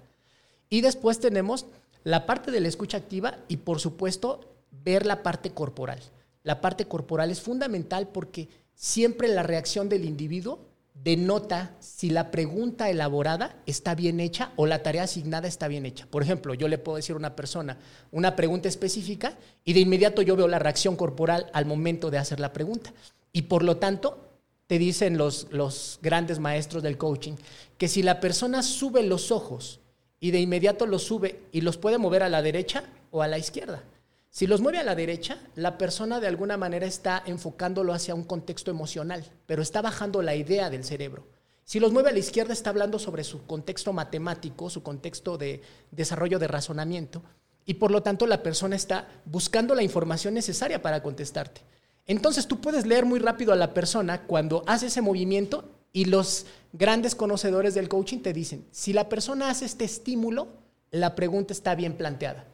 Y 0.70 0.82
después 0.82 1.20
tenemos 1.20 1.66
la 2.04 2.26
parte 2.26 2.52
de 2.52 2.60
la 2.60 2.68
escucha 2.68 2.98
activa 2.98 3.38
y 3.48 3.58
por 3.58 3.80
supuesto 3.80 4.56
ver 4.72 5.06
la 5.06 5.24
parte 5.24 5.52
corporal. 5.52 6.00
La 6.44 6.62
parte 6.62 6.86
corporal 6.86 7.30
es 7.30 7.42
fundamental 7.42 8.08
porque 8.08 8.50
siempre 8.74 9.28
la 9.28 9.44
reacción 9.44 9.90
del 9.90 10.06
individuo 10.06 10.60
denota 10.94 11.76
si 11.80 12.10
la 12.10 12.32
pregunta 12.32 12.90
elaborada 12.90 13.56
está 13.66 13.96
bien 13.96 14.20
hecha 14.20 14.52
o 14.56 14.66
la 14.66 14.84
tarea 14.84 15.04
asignada 15.04 15.48
está 15.48 15.68
bien 15.68 15.86
hecha. 15.86 16.08
Por 16.10 16.24
ejemplo, 16.24 16.54
yo 16.54 16.68
le 16.68 16.78
puedo 16.78 16.98
decir 16.98 17.14
a 17.14 17.20
una 17.20 17.36
persona 17.36 17.78
una 18.12 18.36
pregunta 18.36 18.68
específica 18.68 19.38
y 19.64 19.74
de 19.74 19.80
inmediato 19.80 20.22
yo 20.22 20.36
veo 20.36 20.48
la 20.48 20.60
reacción 20.60 20.96
corporal 20.96 21.50
al 21.54 21.66
momento 21.66 22.12
de 22.12 22.18
hacer 22.18 22.40
la 22.40 22.54
pregunta. 22.54 22.94
Y 23.34 23.44
por 23.44 23.64
lo 23.64 23.78
tanto, 23.78 24.31
te 24.72 24.80
dicen 24.80 25.18
los, 25.18 25.48
los 25.52 26.00
grandes 26.02 26.40
maestros 26.40 26.82
del 26.82 26.98
coaching 26.98 27.34
que 27.78 27.90
si 27.90 28.04
la 28.04 28.22
persona 28.22 28.64
sube 28.64 29.04
los 29.04 29.30
ojos 29.30 29.82
y 30.22 30.32
de 30.32 30.40
inmediato 30.40 30.86
los 30.86 31.04
sube 31.04 31.42
y 31.52 31.60
los 31.60 31.76
puede 31.76 31.98
mover 31.98 32.24
a 32.24 32.30
la 32.30 32.42
derecha 32.42 32.86
o 33.10 33.22
a 33.22 33.28
la 33.28 33.38
izquierda. 33.38 33.84
Si 34.30 34.48
los 34.48 34.62
mueve 34.62 34.78
a 34.78 34.86
la 34.86 34.96
derecha, 34.96 35.40
la 35.56 35.78
persona 35.78 36.22
de 36.22 36.28
alguna 36.28 36.56
manera 36.56 36.86
está 36.86 37.22
enfocándolo 37.26 37.92
hacia 37.92 38.16
un 38.16 38.24
contexto 38.24 38.72
emocional, 38.72 39.26
pero 39.46 39.62
está 39.62 39.82
bajando 39.82 40.22
la 40.22 40.36
idea 40.36 40.70
del 40.70 40.86
cerebro. 40.86 41.28
Si 41.66 41.82
los 41.82 41.92
mueve 41.92 42.12
a 42.12 42.14
la 42.14 42.20
izquierda, 42.20 42.54
está 42.54 42.70
hablando 42.70 42.98
sobre 42.98 43.26
su 43.26 43.46
contexto 43.46 43.92
matemático, 43.92 44.70
su 44.70 44.84
contexto 44.84 45.38
de 45.38 45.62
desarrollo 45.92 46.40
de 46.40 46.48
razonamiento, 46.48 47.24
y 47.66 47.74
por 47.74 47.92
lo 47.92 48.04
tanto 48.04 48.26
la 48.26 48.42
persona 48.42 48.78
está 48.78 49.10
buscando 49.26 49.76
la 49.76 49.84
información 49.84 50.34
necesaria 50.34 50.82
para 50.82 51.04
contestarte. 51.04 51.60
Entonces 52.12 52.46
tú 52.46 52.60
puedes 52.60 52.86
leer 52.86 53.06
muy 53.06 53.20
rápido 53.22 53.54
a 53.54 53.56
la 53.56 53.74
persona 53.74 54.24
cuando 54.24 54.66
hace 54.68 54.88
ese 54.88 55.02
movimiento 55.02 55.64
y 55.94 56.06
los 56.06 56.46
grandes 56.74 57.16
conocedores 57.16 57.74
del 57.74 57.88
coaching 57.88 58.18
te 58.18 58.34
dicen, 58.34 58.66
si 58.70 58.92
la 58.92 59.08
persona 59.08 59.50
hace 59.50 59.64
este 59.64 59.86
estímulo, 59.86 60.50
la 60.92 61.16
pregunta 61.16 61.54
está 61.54 61.74
bien 61.74 61.94
planteada 61.94 62.46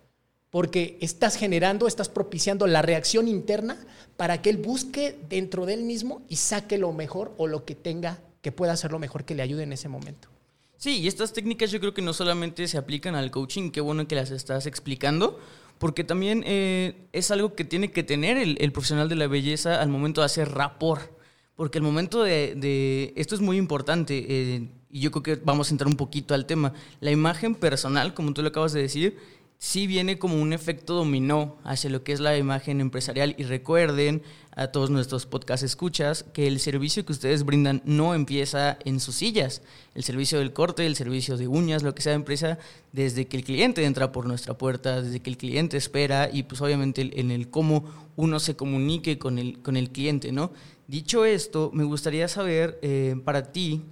porque 0.52 1.00
estás 1.02 1.38
generando, 1.38 1.88
estás 1.88 2.08
propiciando 2.08 2.68
la 2.68 2.84
reacción 2.84 3.28
interna 3.28 3.84
para 4.16 4.44
que 4.44 4.52
él 4.52 4.58
busque 4.58 5.18
dentro 5.28 5.66
de 5.66 5.74
él 5.74 5.82
mismo 5.82 6.22
y 6.30 6.36
saque 6.36 6.78
lo 6.78 6.94
mejor 6.94 7.34
o 7.38 7.48
lo 7.48 7.66
que 7.66 7.74
tenga 7.74 8.20
que 8.44 8.52
pueda 8.52 8.74
hacer 8.74 8.92
lo 8.92 9.00
mejor 9.00 9.26
que 9.26 9.34
le 9.34 9.42
ayude 9.42 9.64
en 9.64 9.74
ese 9.74 9.90
momento. 9.90 10.30
Sí, 10.78 11.00
y 11.00 11.08
estas 11.08 11.34
técnicas 11.34 11.72
yo 11.72 11.80
creo 11.80 11.96
que 11.96 12.04
no 12.04 12.14
solamente 12.14 12.68
se 12.68 12.78
aplican 12.78 13.16
al 13.16 13.32
coaching, 13.32 13.72
qué 13.72 13.82
bueno 13.82 14.08
que 14.08 14.14
las 14.14 14.30
estás 14.30 14.68
explicando, 14.68 15.40
porque 15.80 16.04
también 16.04 16.44
eh, 16.46 17.08
es 17.14 17.32
algo 17.32 17.54
que 17.56 17.64
tiene 17.64 17.92
que 17.92 18.04
tener 18.04 18.38
el, 18.38 18.72
profesional 18.72 19.10
de 19.10 19.16
la 19.16 19.28
belleza 19.28 19.82
al 19.82 19.90
momento 19.90 20.22
de 20.22 20.26
hacer 20.26 20.52
rapor, 20.52 21.16
porque 21.56 21.78
el 21.78 21.84
momento 21.84 22.24
de, 22.24 23.14
esto 23.16 23.36
es 23.36 23.42
muy 23.42 23.58
importante, 23.58 24.26
eh, 24.28 24.70
y 24.90 25.02
yo 25.02 25.12
creo 25.12 25.24
que 25.24 25.36
vamos 25.44 25.70
a 25.70 25.74
entrar 25.74 25.88
un 25.88 25.98
poquito 25.98 26.34
al 26.34 26.46
tema, 26.46 26.74
la 27.00 27.12
imagen 27.12 27.56
personal, 27.56 28.14
como 28.14 28.34
tú 28.34 28.42
lo 28.42 28.50
acabas 28.50 28.74
de 28.74 28.82
decir, 28.82 29.18
sí 29.60 29.88
viene 29.88 30.20
como 30.20 30.42
un 30.42 30.54
efecto 30.54 30.94
dominó 30.94 31.58
hacia 31.64 31.90
lo 31.90 32.04
que 32.04 32.14
es 32.14 32.20
la 32.20 32.38
imagen 32.38 32.82
empresarial. 32.82 33.36
Y 33.38 33.44
recuerden 33.44 34.22
a 34.52 34.68
todos 34.68 34.90
nuestros 34.90 35.26
podcast 35.26 35.64
escuchas 35.64 36.24
que 36.34 36.48
el 36.48 36.60
servicio 36.60 37.06
que 37.06 37.12
ustedes 37.12 37.44
brindan 37.44 37.82
no 37.86 38.14
empieza 38.14 38.78
en 38.86 39.00
sus 39.00 39.16
sillas. 39.16 39.62
El 39.94 40.04
servicio 40.04 40.40
del 40.40 40.54
corte, 40.54 40.86
el 40.86 40.96
servicio 40.96 41.38
de 41.38 41.48
uñas, 41.48 41.84
lo 41.84 41.94
que 41.94 42.02
sea 42.02 42.14
empresa, 42.14 42.58
desde 42.92 43.28
que 43.28 43.38
el 43.38 43.44
cliente 43.44 43.86
entra 43.86 44.12
por 44.12 44.26
nuestra 44.26 44.58
puerta, 44.58 45.02
desde 45.02 45.20
que 45.20 45.30
el 45.30 45.38
cliente 45.38 45.78
espera 45.78 46.30
y 46.32 46.44
pues 46.44 46.62
obviamente 46.62 47.20
en 47.20 47.32
el 47.32 47.50
cómo 47.50 47.86
uno 48.16 48.40
se 48.40 48.56
comunique 48.56 49.20
con 49.20 49.38
el, 49.38 49.60
con 49.62 49.78
el 49.78 49.92
cliente, 49.92 50.32
¿no? 50.32 50.52
Dicho 50.88 51.26
esto, 51.26 51.70
me 51.74 51.84
gustaría 51.84 52.28
saber 52.28 52.80
eh, 52.82 53.16
para 53.26 53.52
ti, 53.52 53.84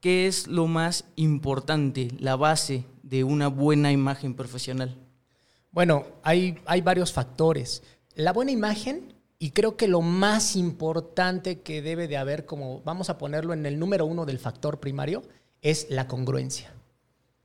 ¿qué 0.00 0.26
es 0.26 0.46
lo 0.46 0.66
más 0.66 1.04
importante, 1.16 2.08
la 2.18 2.36
base 2.36 2.84
de 3.02 3.24
una 3.24 3.48
buena 3.48 3.92
imagen 3.92 4.34
profesional? 4.34 5.01
Bueno, 5.72 6.06
hay, 6.22 6.58
hay 6.66 6.82
varios 6.82 7.12
factores. 7.12 7.82
La 8.14 8.32
buena 8.32 8.52
imagen, 8.52 9.14
y 9.38 9.50
creo 9.50 9.76
que 9.76 9.88
lo 9.88 10.02
más 10.02 10.54
importante 10.54 11.60
que 11.60 11.82
debe 11.82 12.06
de 12.08 12.18
haber, 12.18 12.46
como 12.46 12.80
vamos 12.82 13.10
a 13.10 13.18
ponerlo 13.18 13.54
en 13.54 13.66
el 13.66 13.78
número 13.78 14.06
uno 14.06 14.26
del 14.26 14.38
factor 14.38 14.78
primario, 14.78 15.22
es 15.62 15.86
la 15.88 16.06
congruencia. 16.06 16.72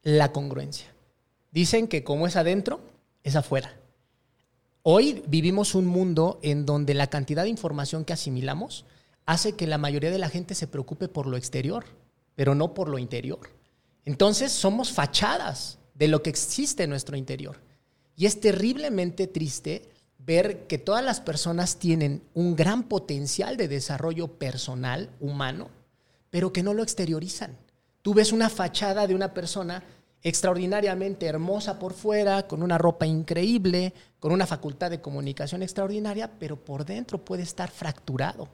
La 0.04 0.32
congruencia. 0.34 0.94
Dicen 1.52 1.88
que 1.88 2.04
como 2.04 2.28
es 2.28 2.36
adentro, 2.36 2.82
es 3.24 3.36
afuera. 3.36 3.74
Hoy 4.84 5.24
vivimos 5.28 5.74
un 5.74 5.86
mundo 5.86 6.40
en 6.44 6.66
donde 6.66 6.94
la 6.94 7.08
cantidad 7.08 7.44
de 7.44 7.50
información 7.50 8.06
que 8.06 8.14
asimilamos 8.14 8.86
hace 9.26 9.54
que 9.54 9.68
la 9.68 9.78
mayoría 9.78 10.12
de 10.12 10.20
la 10.20 10.30
gente 10.30 10.54
se 10.54 10.68
preocupe 10.68 11.08
por 11.08 11.28
lo 11.28 11.38
exterior, 11.38 11.86
pero 12.36 12.56
no 12.56 12.74
por 12.74 12.90
lo 12.90 13.00
interior. 13.00 13.40
Entonces 14.06 14.52
somos 14.52 14.92
fachadas 14.92 15.80
de 15.96 16.08
lo 16.08 16.22
que 16.24 16.30
existe 16.30 16.84
en 16.84 16.90
nuestro 16.90 17.18
interior. 17.18 17.58
Y 18.18 18.26
es 18.26 18.42
terriblemente 18.42 19.28
triste 19.28 19.90
ver 20.18 20.66
que 20.66 20.80
todas 20.80 21.06
las 21.06 21.22
personas 21.22 21.78
tienen 21.78 22.24
un 22.34 22.56
gran 22.56 22.84
potencial 22.84 23.56
de 23.56 23.68
desarrollo 23.68 24.28
personal, 24.28 25.12
humano, 25.22 25.70
pero 26.32 26.52
que 26.52 26.64
no 26.64 26.74
lo 26.74 26.82
exteriorizan. 26.82 27.56
Tú 28.02 28.16
ves 28.16 28.34
una 28.34 28.50
fachada 28.50 29.06
de 29.06 29.14
una 29.14 29.34
persona 29.36 29.84
extraordinariamente 30.24 31.28
hermosa 31.28 31.78
por 31.78 31.94
fuera, 31.94 32.48
con 32.48 32.64
una 32.64 32.80
ropa 32.80 33.06
increíble, 33.06 33.94
con 34.20 34.32
una 34.32 34.48
facultad 34.48 34.90
de 34.90 35.00
comunicación 35.00 35.62
extraordinaria, 35.62 36.32
pero 36.40 36.58
por 36.58 36.86
dentro 36.86 37.24
puede 37.24 37.44
estar 37.44 37.70
fracturado. 37.70 38.50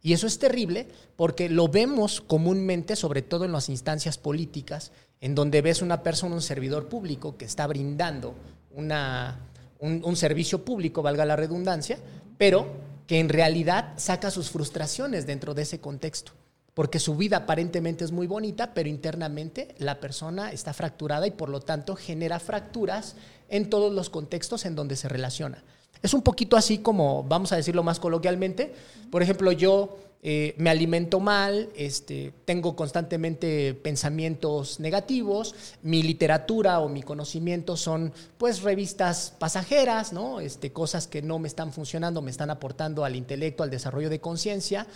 Y 0.00 0.14
eso 0.14 0.26
es 0.26 0.38
terrible 0.38 0.88
porque 1.16 1.50
lo 1.50 1.68
vemos 1.68 2.22
comúnmente, 2.22 2.96
sobre 2.96 3.20
todo 3.20 3.44
en 3.44 3.52
las 3.52 3.68
instancias 3.68 4.16
políticas, 4.16 4.90
en 5.20 5.34
donde 5.34 5.62
ves 5.62 5.82
una 5.82 6.02
persona, 6.02 6.34
un 6.34 6.42
servidor 6.42 6.88
público 6.88 7.36
que 7.36 7.44
está 7.44 7.66
brindando 7.66 8.34
una, 8.74 9.38
un, 9.78 10.16
servicio 10.16 10.64
público, 10.64 11.02
valga 11.02 11.24
la 11.24 11.36
redundancia, 11.36 11.98
pero 12.38 12.66
que 13.06 13.18
en 13.18 13.28
realidad 13.28 13.94
saca 13.96 14.30
sus 14.30 14.50
frustraciones 14.50 15.26
dentro 15.26 15.54
de 15.54 15.62
ese 15.62 15.80
contexto. 15.80 16.32
Porque 16.74 16.98
su 16.98 17.16
vida 17.16 17.38
aparentemente 17.38 18.04
es 18.04 18.12
muy 18.12 18.26
bonita, 18.26 18.72
pero 18.72 18.88
internamente 18.88 19.74
la 19.78 20.00
persona 20.00 20.52
está 20.52 20.72
fracturada 20.72 21.26
y 21.26 21.32
por 21.32 21.50
lo 21.50 21.60
tanto 21.60 21.96
genera 21.96 22.40
fracturas 22.40 23.16
en 23.48 23.68
todos 23.68 23.92
los 23.92 24.08
contextos 24.08 24.64
en 24.64 24.74
donde 24.74 24.96
se 24.96 25.08
relaciona. 25.08 25.62
Es 26.00 26.14
un 26.14 26.22
poquito 26.22 26.56
así 26.56 26.78
como, 26.78 27.24
vamos 27.24 27.52
a 27.52 27.56
decirlo 27.56 27.82
más 27.82 28.00
coloquialmente, 28.00 28.74
por 29.10 29.22
ejemplo, 29.22 29.52
yo 29.52 29.98
eh, 30.24 30.54
me 30.56 30.70
alimento 30.70 31.18
mal, 31.18 31.70
este, 31.74 32.32
tengo 32.44 32.76
constantemente 32.76 33.74
pensamientos 33.74 34.78
negativos, 34.78 35.56
mi 35.82 36.04
literatura 36.04 36.78
o 36.78 36.88
mi 36.88 37.02
conocimiento 37.02 37.76
son 37.76 38.12
pues 38.38 38.62
revistas 38.62 39.34
pasajeras, 39.36 40.12
¿no? 40.12 40.38
este, 40.38 40.70
cosas 40.70 41.08
que 41.08 41.22
no 41.22 41.40
me 41.40 41.48
están 41.48 41.72
funcionando, 41.72 42.22
me 42.22 42.30
están 42.30 42.50
aportando 42.50 43.04
al 43.04 43.16
intelecto, 43.16 43.64
al 43.64 43.70
desarrollo 43.70 44.10
de 44.10 44.20
conciencia. 44.20 44.86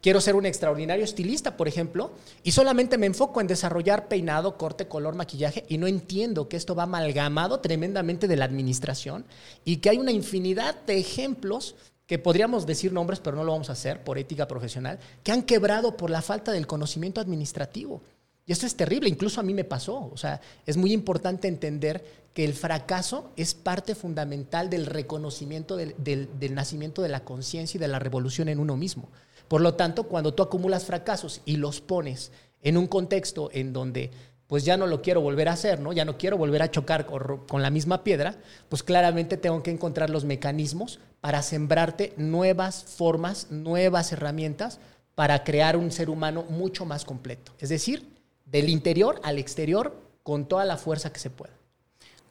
Quiero 0.00 0.20
ser 0.20 0.36
un 0.36 0.46
extraordinario 0.46 1.04
estilista, 1.04 1.56
por 1.56 1.66
ejemplo, 1.66 2.12
y 2.44 2.52
solamente 2.52 2.96
me 2.96 3.06
enfoco 3.06 3.40
en 3.40 3.48
desarrollar 3.48 4.06
peinado, 4.06 4.56
corte, 4.56 4.86
color, 4.86 5.16
maquillaje, 5.16 5.64
y 5.68 5.78
no 5.78 5.88
entiendo 5.88 6.48
que 6.48 6.56
esto 6.56 6.76
va 6.76 6.84
amalgamado 6.84 7.58
tremendamente 7.58 8.28
de 8.28 8.36
la 8.36 8.44
administración 8.44 9.24
y 9.64 9.78
que 9.78 9.90
hay 9.90 9.96
una 9.96 10.12
infinidad 10.12 10.80
de 10.82 10.98
ejemplos 10.98 11.74
que 12.06 12.18
podríamos 12.18 12.66
decir 12.66 12.92
nombres, 12.92 13.20
pero 13.20 13.36
no 13.36 13.44
lo 13.44 13.52
vamos 13.52 13.68
a 13.68 13.72
hacer 13.72 14.04
por 14.04 14.18
ética 14.18 14.46
profesional, 14.46 14.98
que 15.22 15.32
han 15.32 15.42
quebrado 15.42 15.96
por 15.96 16.10
la 16.10 16.22
falta 16.22 16.52
del 16.52 16.66
conocimiento 16.66 17.20
administrativo. 17.20 18.02
Y 18.46 18.52
esto 18.52 18.64
es 18.64 18.76
terrible, 18.76 19.08
incluso 19.08 19.40
a 19.40 19.42
mí 19.42 19.54
me 19.54 19.64
pasó. 19.64 20.08
O 20.12 20.16
sea, 20.16 20.40
es 20.64 20.76
muy 20.76 20.92
importante 20.92 21.48
entender 21.48 22.04
que 22.32 22.44
el 22.44 22.54
fracaso 22.54 23.32
es 23.36 23.54
parte 23.54 23.96
fundamental 23.96 24.70
del 24.70 24.86
reconocimiento 24.86 25.76
del, 25.76 25.96
del 25.98 26.54
nacimiento 26.54 27.02
de 27.02 27.08
la 27.08 27.24
conciencia 27.24 27.76
y 27.76 27.80
de 27.80 27.88
la 27.88 27.98
revolución 27.98 28.48
en 28.48 28.60
uno 28.60 28.76
mismo. 28.76 29.08
Por 29.48 29.60
lo 29.60 29.74
tanto, 29.74 30.04
cuando 30.04 30.32
tú 30.32 30.44
acumulas 30.44 30.84
fracasos 30.84 31.40
y 31.44 31.56
los 31.56 31.80
pones 31.80 32.30
en 32.62 32.76
un 32.76 32.86
contexto 32.86 33.50
en 33.52 33.72
donde 33.72 34.10
pues 34.46 34.64
ya 34.64 34.76
no 34.76 34.86
lo 34.86 35.02
quiero 35.02 35.20
volver 35.20 35.48
a 35.48 35.52
hacer, 35.52 35.80
¿no? 35.80 35.92
Ya 35.92 36.04
no 36.04 36.18
quiero 36.18 36.36
volver 36.38 36.62
a 36.62 36.70
chocar 36.70 37.06
con 37.06 37.62
la 37.62 37.70
misma 37.70 38.04
piedra, 38.04 38.36
pues 38.68 38.82
claramente 38.82 39.36
tengo 39.36 39.62
que 39.62 39.70
encontrar 39.70 40.10
los 40.10 40.24
mecanismos 40.24 41.00
para 41.20 41.42
sembrarte 41.42 42.14
nuevas 42.16 42.84
formas, 42.84 43.50
nuevas 43.50 44.12
herramientas 44.12 44.78
para 45.14 45.42
crear 45.44 45.76
un 45.76 45.90
ser 45.90 46.10
humano 46.10 46.44
mucho 46.48 46.84
más 46.84 47.04
completo. 47.04 47.52
Es 47.58 47.70
decir, 47.70 48.06
del 48.44 48.68
interior 48.68 49.20
al 49.24 49.38
exterior 49.38 50.00
con 50.22 50.46
toda 50.46 50.64
la 50.64 50.76
fuerza 50.76 51.12
que 51.12 51.18
se 51.18 51.30
pueda. 51.30 51.54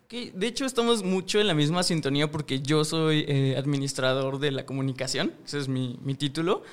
de 0.09 0.47
hecho, 0.47 0.65
estamos 0.65 1.03
mucho 1.03 1.41
en 1.41 1.47
la 1.47 1.53
misma 1.53 1.83
sintonía 1.83 2.31
porque 2.31 2.61
yo 2.61 2.85
soy 2.85 3.25
eh, 3.27 3.55
administrador 3.57 4.39
de 4.39 4.51
la 4.51 4.65
comunicación, 4.65 5.33
ese 5.45 5.59
es 5.59 5.67
mi, 5.67 5.97
título. 6.17 6.63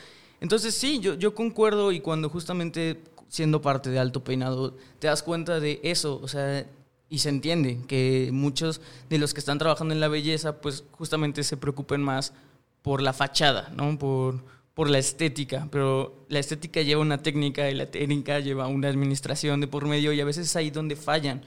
Entonces 0.40 0.74
sí, 0.74 1.00
yo, 1.00 1.14
yo 1.14 1.34
concuerdo 1.34 1.92
y 1.92 2.00
cuando 2.00 2.28
justamente 2.28 3.00
siendo 3.32 3.62
parte 3.62 3.88
de 3.88 3.98
Alto 3.98 4.22
Peinado, 4.22 4.76
te 4.98 5.06
das 5.06 5.22
cuenta 5.22 5.58
de 5.58 5.80
eso, 5.84 6.20
o 6.22 6.28
sea, 6.28 6.66
y 7.08 7.20
se 7.20 7.30
entiende 7.30 7.78
que 7.88 8.28
muchos 8.30 8.82
de 9.08 9.16
los 9.16 9.32
que 9.32 9.40
están 9.40 9.56
trabajando 9.56 9.94
en 9.94 10.00
la 10.00 10.08
belleza, 10.08 10.60
pues 10.60 10.84
justamente 10.92 11.42
se 11.42 11.56
preocupen 11.56 12.02
más 12.02 12.34
por 12.82 13.00
la 13.00 13.14
fachada, 13.14 13.72
¿no? 13.74 13.98
Por, 13.98 14.44
por 14.74 14.90
la 14.90 14.98
estética, 14.98 15.66
pero 15.70 16.26
la 16.28 16.40
estética 16.40 16.82
lleva 16.82 17.00
una 17.00 17.22
técnica 17.22 17.70
y 17.70 17.74
la 17.74 17.90
técnica 17.90 18.38
lleva 18.38 18.66
una 18.66 18.88
administración 18.88 19.62
de 19.62 19.66
por 19.66 19.86
medio 19.86 20.12
y 20.12 20.20
a 20.20 20.26
veces 20.26 20.48
es 20.48 20.56
ahí 20.56 20.68
donde 20.70 20.94
fallan. 20.94 21.40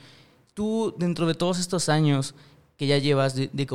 Tú, 0.55 0.95
dentro 0.97 1.27
de 1.27 1.35
todos 1.35 1.59
estos 1.59 1.87
años 1.87 2.33
que 2.77 2.87
ya 2.87 2.97
llevas 2.97 3.35
de, 3.35 3.51
de 3.53 3.67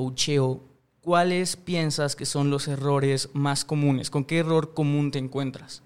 ¿cuáles 1.00 1.54
piensas 1.54 2.16
que 2.16 2.26
son 2.26 2.50
los 2.50 2.66
errores 2.66 3.28
más 3.34 3.64
comunes? 3.64 4.10
¿Con 4.10 4.24
qué 4.24 4.38
error 4.38 4.74
común 4.74 5.12
te 5.12 5.20
encuentras? 5.20 5.84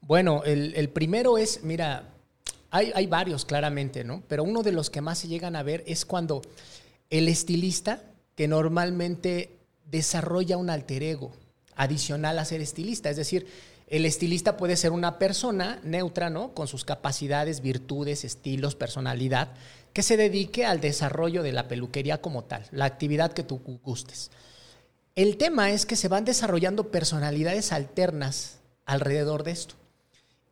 Bueno, 0.00 0.42
el, 0.44 0.88
primero 0.90 1.38
es, 1.38 1.62
mira, 1.64 2.14
hay, 2.70 2.92
hay, 2.94 3.06
varios 3.06 3.44
claramente, 3.44 4.04
¿no? 4.04 4.22
Pero 4.28 4.44
uno 4.44 4.62
de 4.62 4.72
los 4.72 4.90
que 4.90 5.00
más 5.00 5.18
se 5.18 5.28
llegan 5.28 5.56
a 5.56 5.62
ver 5.62 5.84
es 5.86 6.04
cuando 6.06 6.42
el 7.10 7.28
estilista, 7.28 8.02
que 8.34 8.48
normalmente 8.48 9.58
desarrolla 9.90 10.56
un 10.56 10.70
alter 10.70 11.02
ego 11.02 11.32
adicional 11.74 12.38
a 12.38 12.44
ser 12.44 12.60
estilista, 12.60 13.10
es 13.10 13.16
decir, 13.16 13.46
el 13.88 14.04
estilista 14.04 14.56
puede 14.56 14.76
ser 14.76 14.92
una 14.92 15.18
persona 15.18 15.80
neutra, 15.82 16.28
¿no? 16.28 16.52
Con 16.52 16.68
sus 16.68 16.84
capacidades, 16.84 17.62
virtudes, 17.62 18.24
estilos, 18.24 18.74
personalidad, 18.74 19.52
que 19.94 20.02
se 20.02 20.18
dedique 20.18 20.66
al 20.66 20.80
desarrollo 20.80 21.42
de 21.42 21.52
la 21.52 21.68
peluquería 21.68 22.20
como 22.20 22.44
tal, 22.44 22.66
la 22.70 22.84
actividad 22.84 23.32
que 23.32 23.44
tú 23.44 23.60
gustes. 23.82 24.30
El 25.14 25.38
tema 25.38 25.70
es 25.70 25.86
que 25.86 25.96
se 25.96 26.08
van 26.08 26.26
desarrollando 26.26 26.90
personalidades 26.90 27.72
alternas 27.72 28.58
alrededor 28.84 29.42
de 29.42 29.52
esto. 29.52 29.74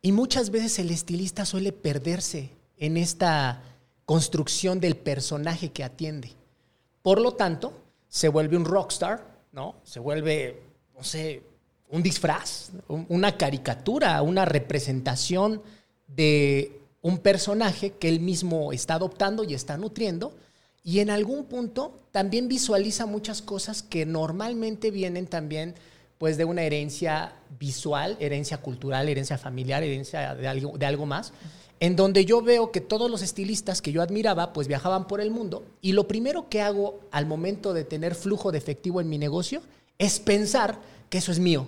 Y 0.01 0.11
muchas 0.11 0.49
veces 0.49 0.79
el 0.79 0.91
estilista 0.91 1.45
suele 1.45 1.71
perderse 1.71 2.51
en 2.77 2.97
esta 2.97 3.63
construcción 4.05 4.79
del 4.79 4.95
personaje 4.95 5.71
que 5.71 5.83
atiende. 5.83 6.31
Por 7.01 7.19
lo 7.19 7.33
tanto, 7.33 7.73
se 8.07 8.29
vuelve 8.29 8.57
un 8.57 8.65
rockstar, 8.65 9.25
¿no? 9.51 9.75
Se 9.83 9.99
vuelve, 9.99 10.61
no 10.95 11.03
sé, 11.03 11.43
un 11.89 12.03
disfraz, 12.03 12.71
una 12.87 13.37
caricatura, 13.37 14.21
una 14.21 14.45
representación 14.45 15.61
de 16.07 16.79
un 17.01 17.19
personaje 17.19 17.91
que 17.91 18.09
él 18.09 18.19
mismo 18.19 18.73
está 18.73 18.95
adoptando 18.95 19.43
y 19.43 19.53
está 19.53 19.77
nutriendo. 19.77 20.35
Y 20.83 20.99
en 20.99 21.09
algún 21.09 21.45
punto 21.45 21.99
también 22.11 22.47
visualiza 22.47 23.05
muchas 23.05 23.41
cosas 23.41 23.83
que 23.83 24.05
normalmente 24.05 24.91
vienen 24.91 25.27
también 25.27 25.75
pues 26.17 26.37
de 26.37 26.45
una 26.45 26.63
herencia 26.63 27.33
visual, 27.59 28.17
herencia 28.19 28.57
cultural, 28.57 29.09
herencia 29.09 29.37
familiar, 29.37 29.83
herencia 29.83 30.35
de 30.35 30.47
algo, 30.47 30.77
de 30.77 30.85
algo 30.85 31.05
más, 31.05 31.33
en 31.79 31.95
donde 31.95 32.25
yo 32.25 32.41
veo 32.41 32.71
que 32.71 32.81
todos 32.81 33.09
los 33.09 33.21
estilistas 33.21 33.81
que 33.81 33.91
yo 33.91 34.01
admiraba 34.01 34.53
pues 34.53 34.67
viajaban 34.67 35.07
por 35.07 35.21
el 35.21 35.29
mundo 35.29 35.63
y 35.81 35.91
lo 35.91 36.07
primero 36.07 36.49
que 36.49 36.61
hago 36.61 36.99
al 37.11 37.27
momento 37.27 37.73
de 37.73 37.83
tener 37.83 38.15
flujo 38.15 38.51
de 38.51 38.57
efectivo 38.57 38.99
en 38.99 39.09
mi 39.09 39.17
negocio 39.17 39.61
es 39.99 40.19
pensar 40.19 40.79
que 41.09 41.19
eso 41.19 41.31
es 41.31 41.39
mío. 41.39 41.67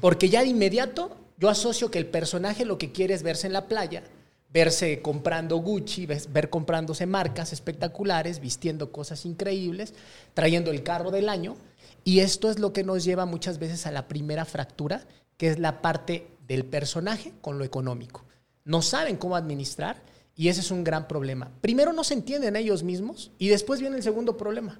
Porque 0.00 0.28
ya 0.28 0.42
de 0.42 0.48
inmediato 0.48 1.16
yo 1.38 1.48
asocio 1.48 1.90
que 1.90 1.98
el 1.98 2.06
personaje 2.06 2.64
lo 2.64 2.78
que 2.78 2.92
quiere 2.92 3.14
es 3.14 3.22
verse 3.22 3.46
en 3.46 3.52
la 3.52 3.66
playa, 3.66 4.04
verse 4.52 5.02
comprando 5.02 5.56
Gucci, 5.56 6.06
ver 6.06 6.50
comprándose 6.50 7.06
marcas 7.06 7.52
espectaculares, 7.52 8.40
vistiendo 8.40 8.92
cosas 8.92 9.26
increíbles, 9.26 9.94
trayendo 10.34 10.70
el 10.70 10.82
carro 10.82 11.10
del 11.10 11.28
año. 11.28 11.56
Y 12.04 12.20
esto 12.20 12.50
es 12.50 12.58
lo 12.58 12.72
que 12.72 12.84
nos 12.84 13.04
lleva 13.04 13.26
muchas 13.26 13.58
veces 13.58 13.86
a 13.86 13.92
la 13.92 14.08
primera 14.08 14.44
fractura, 14.44 15.06
que 15.36 15.48
es 15.48 15.58
la 15.58 15.82
parte 15.82 16.28
del 16.46 16.64
personaje 16.64 17.32
con 17.40 17.58
lo 17.58 17.64
económico. 17.64 18.24
No 18.64 18.82
saben 18.82 19.16
cómo 19.16 19.36
administrar 19.36 20.02
y 20.34 20.48
ese 20.48 20.60
es 20.60 20.70
un 20.70 20.84
gran 20.84 21.08
problema. 21.08 21.50
Primero 21.60 21.92
no 21.92 22.04
se 22.04 22.14
entienden 22.14 22.56
ellos 22.56 22.82
mismos 22.82 23.30
y 23.38 23.48
después 23.48 23.80
viene 23.80 23.96
el 23.96 24.02
segundo 24.02 24.36
problema 24.36 24.78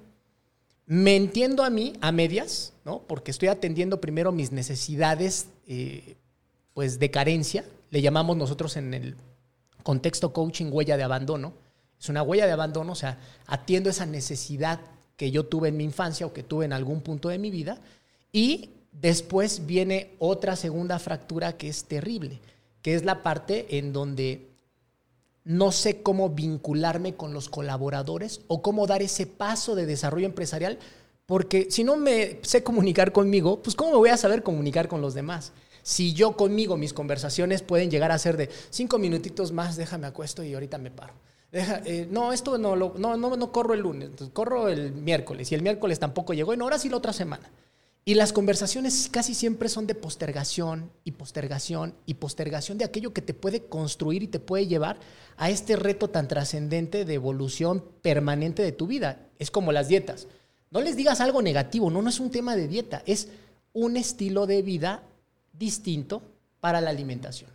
me 0.85 1.15
entiendo 1.15 1.63
a 1.63 1.69
mí 1.69 1.93
a 2.01 2.11
medias, 2.11 2.73
¿no? 2.85 2.99
Porque 3.07 3.31
estoy 3.31 3.47
atendiendo 3.47 4.01
primero 4.01 4.31
mis 4.31 4.51
necesidades, 4.51 5.47
eh, 5.67 6.17
pues 6.73 6.99
de 6.99 7.09
carencia. 7.11 7.65
Le 7.89 8.01
llamamos 8.01 8.35
nosotros 8.35 8.75
en 8.75 8.93
el 8.93 9.15
contexto 9.83 10.33
coaching 10.33 10.71
huella 10.71 10.97
de 10.97 11.03
abandono. 11.03 11.53
Es 11.99 12.09
una 12.09 12.21
huella 12.21 12.45
de 12.45 12.51
abandono, 12.51 12.91
o 12.91 12.95
sea, 12.95 13.17
atiendo 13.45 13.89
esa 13.89 14.05
necesidad 14.05 14.79
que 15.23 15.31
yo 15.31 15.45
tuve 15.45 15.69
en 15.69 15.77
mi 15.77 15.85
infancia 15.85 16.25
o 16.25 16.33
que 16.33 16.43
tuve 16.43 16.65
en 16.65 16.73
algún 16.73 16.99
punto 16.99 17.29
de 17.29 17.37
mi 17.37 17.49
vida. 17.49 17.79
Y 18.33 18.71
después 18.91 19.65
viene 19.65 20.11
otra 20.19 20.57
segunda 20.57 20.99
fractura 20.99 21.55
que 21.55 21.69
es 21.69 21.85
terrible, 21.85 22.41
que 22.81 22.93
es 22.93 23.05
la 23.05 23.23
parte 23.23 23.77
en 23.77 23.93
donde 23.93 24.49
no 25.45 25.71
sé 25.71 26.01
cómo 26.01 26.27
vincularme 26.27 27.15
con 27.15 27.33
los 27.33 27.47
colaboradores 27.47 28.41
o 28.49 28.61
cómo 28.61 28.85
dar 28.85 29.01
ese 29.01 29.25
paso 29.25 29.75
de 29.75 29.85
desarrollo 29.85 30.25
empresarial, 30.25 30.77
porque 31.25 31.67
si 31.71 31.85
no 31.85 31.95
me 31.95 32.39
sé 32.41 32.61
comunicar 32.61 33.13
conmigo, 33.13 33.63
pues 33.63 33.77
¿cómo 33.77 33.91
me 33.91 33.97
voy 33.99 34.09
a 34.09 34.17
saber 34.17 34.43
comunicar 34.43 34.89
con 34.89 34.99
los 34.99 35.13
demás? 35.13 35.53
Si 35.83 36.11
yo 36.11 36.35
conmigo 36.35 36.75
mis 36.75 36.91
conversaciones 36.91 37.61
pueden 37.61 37.89
llegar 37.89 38.11
a 38.11 38.19
ser 38.19 38.35
de 38.35 38.49
cinco 38.71 38.99
minutitos 38.99 39.53
más, 39.53 39.77
déjame 39.77 40.05
acuesto 40.05 40.43
y 40.43 40.53
ahorita 40.53 40.79
me 40.79 40.91
paro. 40.91 41.13
Eh, 41.55 42.07
no, 42.09 42.33
esto 42.33 42.57
no, 42.57 42.75
no, 42.75 42.97
no, 42.97 43.37
no 43.37 43.51
corro 43.51 43.75
el 43.75 43.81
lunes, 43.81 44.09
corro 44.33 44.69
el 44.69 44.91
miércoles 44.91 45.51
y 45.51 45.55
el 45.55 45.61
miércoles 45.61 45.99
tampoco 45.99 46.33
llegó, 46.33 46.51
y 46.53 46.57
no, 46.57 46.63
ahora 46.63 46.79
sí 46.79 46.89
la 46.89 46.97
otra 46.97 47.13
semana. 47.13 47.51
Y 48.05 48.15
las 48.15 48.33
conversaciones 48.33 49.07
casi 49.09 49.35
siempre 49.35 49.69
son 49.69 49.85
de 49.85 49.95
postergación 49.95 50.91
y 51.05 51.11
postergación 51.11 51.93
y 52.05 52.15
postergación 52.15 52.77
de 52.77 52.85
aquello 52.85 53.13
que 53.13 53.21
te 53.21 53.35
puede 53.35 53.65
construir 53.67 54.23
y 54.23 54.27
te 54.27 54.39
puede 54.39 54.67
llevar 54.67 54.97
a 55.37 55.51
este 55.51 55.75
reto 55.75 56.09
tan 56.09 56.27
trascendente 56.27 57.05
de 57.05 57.13
evolución 57.13 57.83
permanente 58.01 58.63
de 58.63 58.73
tu 58.73 58.87
vida. 58.87 59.27
Es 59.37 59.51
como 59.51 59.71
las 59.71 59.87
dietas. 59.87 60.27
No 60.71 60.81
les 60.81 60.97
digas 60.97 61.21
algo 61.21 61.41
negativo, 61.43 61.91
no, 61.91 62.01
no 62.01 62.09
es 62.09 62.19
un 62.19 62.31
tema 62.31 62.55
de 62.55 62.67
dieta, 62.67 63.03
es 63.05 63.29
un 63.73 63.95
estilo 63.95 64.47
de 64.47 64.63
vida 64.63 65.03
distinto 65.53 66.23
para 66.59 66.81
la 66.81 66.89
alimentación. 66.89 67.51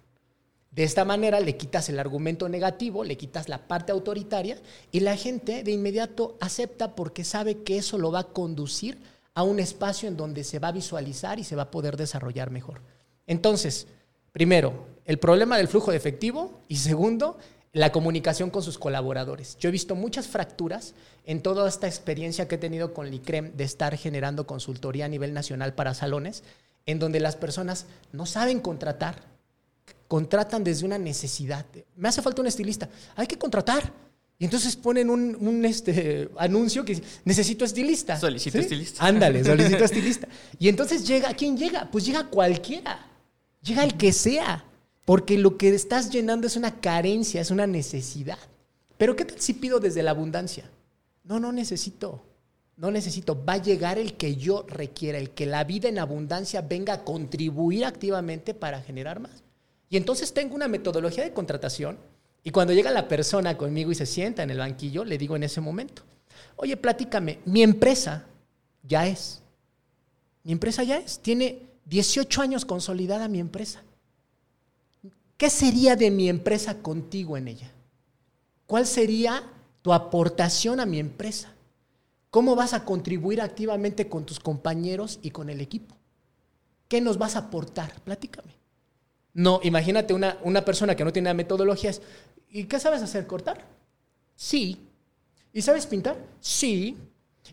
De 0.70 0.84
esta 0.84 1.04
manera 1.04 1.40
le 1.40 1.56
quitas 1.56 1.88
el 1.88 1.98
argumento 1.98 2.48
negativo, 2.48 3.02
le 3.02 3.16
quitas 3.16 3.48
la 3.48 3.66
parte 3.66 3.92
autoritaria 3.92 4.58
y 4.92 5.00
la 5.00 5.16
gente 5.16 5.64
de 5.64 5.72
inmediato 5.72 6.36
acepta 6.40 6.94
porque 6.94 7.24
sabe 7.24 7.62
que 7.62 7.78
eso 7.78 7.98
lo 7.98 8.12
va 8.12 8.20
a 8.20 8.28
conducir 8.32 8.98
a 9.34 9.42
un 9.42 9.60
espacio 9.60 10.08
en 10.08 10.16
donde 10.16 10.44
se 10.44 10.58
va 10.58 10.68
a 10.68 10.72
visualizar 10.72 11.38
y 11.38 11.44
se 11.44 11.56
va 11.56 11.62
a 11.62 11.70
poder 11.70 11.96
desarrollar 11.96 12.50
mejor. 12.50 12.82
Entonces, 13.26 13.86
primero, 14.32 14.86
el 15.04 15.18
problema 15.18 15.56
del 15.56 15.68
flujo 15.68 15.90
de 15.90 15.96
efectivo 15.96 16.60
y 16.68 16.76
segundo, 16.76 17.38
la 17.72 17.92
comunicación 17.92 18.50
con 18.50 18.62
sus 18.62 18.78
colaboradores. 18.78 19.56
Yo 19.58 19.68
he 19.68 19.72
visto 19.72 19.94
muchas 19.94 20.26
fracturas 20.26 20.94
en 21.24 21.42
toda 21.42 21.68
esta 21.68 21.86
experiencia 21.86 22.48
que 22.48 22.56
he 22.56 22.58
tenido 22.58 22.94
con 22.94 23.10
Licrem 23.10 23.56
de 23.56 23.64
estar 23.64 23.96
generando 23.96 24.46
consultoría 24.46 25.04
a 25.04 25.08
nivel 25.08 25.32
nacional 25.34 25.74
para 25.74 25.94
salones, 25.94 26.42
en 26.86 26.98
donde 26.98 27.20
las 27.20 27.36
personas 27.36 27.86
no 28.12 28.26
saben 28.26 28.60
contratar, 28.60 29.37
contratan 30.08 30.64
desde 30.64 30.86
una 30.86 30.98
necesidad. 30.98 31.64
Me 31.94 32.08
hace 32.08 32.22
falta 32.22 32.40
un 32.40 32.48
estilista, 32.48 32.88
hay 33.14 33.26
que 33.26 33.38
contratar. 33.38 33.92
Y 34.40 34.44
entonces 34.44 34.76
ponen 34.76 35.10
un, 35.10 35.64
este, 35.64 36.30
anuncio 36.36 36.84
que 36.84 36.94
dice, 36.94 37.06
necesito 37.24 37.64
estilista. 37.64 38.16
Solicito 38.18 38.58
estilista. 38.58 39.04
Ándale, 39.04 39.44
solicito 39.44 39.84
estilista. 39.84 40.28
Y 40.60 40.68
entonces 40.68 41.06
llega, 41.06 41.34
¿quién 41.34 41.56
llega? 41.56 41.90
Pues 41.90 42.06
llega 42.06 42.28
cualquiera. 42.28 43.04
Llega 43.62 43.82
el 43.82 43.96
que 43.96 44.12
sea. 44.12 44.64
Porque 45.04 45.38
lo 45.38 45.56
que 45.56 45.70
estás 45.70 46.10
llenando 46.10 46.46
es 46.46 46.54
una 46.54 46.80
carencia, 46.80 47.40
es 47.40 47.50
una 47.50 47.66
necesidad. 47.66 48.38
Pero 48.96 49.16
¿qué 49.16 49.24
tal 49.24 49.40
si 49.40 49.54
pido 49.54 49.80
desde 49.80 50.04
la 50.04 50.12
abundancia? 50.12 50.70
No, 51.24 51.40
no 51.40 51.50
necesito. 51.50 52.22
No 52.76 52.92
necesito. 52.92 53.44
Va 53.44 53.54
a 53.54 53.62
llegar 53.62 53.98
el 53.98 54.14
que 54.14 54.36
yo 54.36 54.64
requiera, 54.68 55.18
el 55.18 55.30
que 55.30 55.46
la 55.46 55.64
vida 55.64 55.88
en 55.88 55.98
abundancia 55.98 56.60
venga 56.60 56.92
a 56.92 57.04
contribuir 57.04 57.86
activamente 57.86 58.54
para 58.54 58.82
generar 58.82 59.18
más. 59.18 59.42
Y 59.90 59.96
entonces 59.96 60.32
tengo 60.32 60.54
una 60.54 60.68
metodología 60.68 61.24
de 61.24 61.32
contratación 61.32 61.98
y 62.44 62.50
cuando 62.50 62.72
llega 62.72 62.90
la 62.90 63.08
persona 63.08 63.56
conmigo 63.56 63.90
y 63.90 63.94
se 63.94 64.06
sienta 64.06 64.42
en 64.42 64.50
el 64.50 64.58
banquillo, 64.58 65.04
le 65.04 65.18
digo 65.18 65.36
en 65.36 65.42
ese 65.42 65.60
momento, 65.60 66.02
oye, 66.56 66.76
platícame, 66.76 67.40
mi 67.44 67.62
empresa 67.62 68.26
ya 68.82 69.06
es. 69.06 69.42
Mi 70.44 70.52
empresa 70.52 70.82
ya 70.82 70.98
es. 70.98 71.18
Tiene 71.18 71.66
18 71.86 72.42
años 72.42 72.64
consolidada 72.64 73.28
mi 73.28 73.40
empresa. 73.40 73.82
¿Qué 75.36 75.50
sería 75.50 75.94
de 75.94 76.10
mi 76.10 76.28
empresa 76.28 76.78
contigo 76.78 77.36
en 77.36 77.48
ella? 77.48 77.70
¿Cuál 78.66 78.86
sería 78.86 79.42
tu 79.82 79.92
aportación 79.92 80.80
a 80.80 80.86
mi 80.86 80.98
empresa? 80.98 81.54
¿Cómo 82.30 82.56
vas 82.56 82.74
a 82.74 82.84
contribuir 82.84 83.40
activamente 83.40 84.08
con 84.08 84.26
tus 84.26 84.40
compañeros 84.40 85.18
y 85.22 85.30
con 85.30 85.48
el 85.48 85.60
equipo? 85.60 85.96
¿Qué 86.88 87.00
nos 87.00 87.18
vas 87.18 87.36
a 87.36 87.40
aportar? 87.40 88.00
Platícame. 88.02 88.57
No, 89.38 89.60
imagínate 89.62 90.12
una, 90.14 90.36
una 90.42 90.64
persona 90.64 90.96
que 90.96 91.04
no 91.04 91.12
tiene 91.12 91.32
metodologías. 91.32 92.02
¿Y 92.50 92.64
qué 92.64 92.80
sabes 92.80 93.02
hacer? 93.02 93.24
¿Cortar? 93.28 93.64
Sí. 94.34 94.84
¿Y 95.52 95.62
sabes 95.62 95.86
pintar? 95.86 96.16
Sí. 96.40 96.96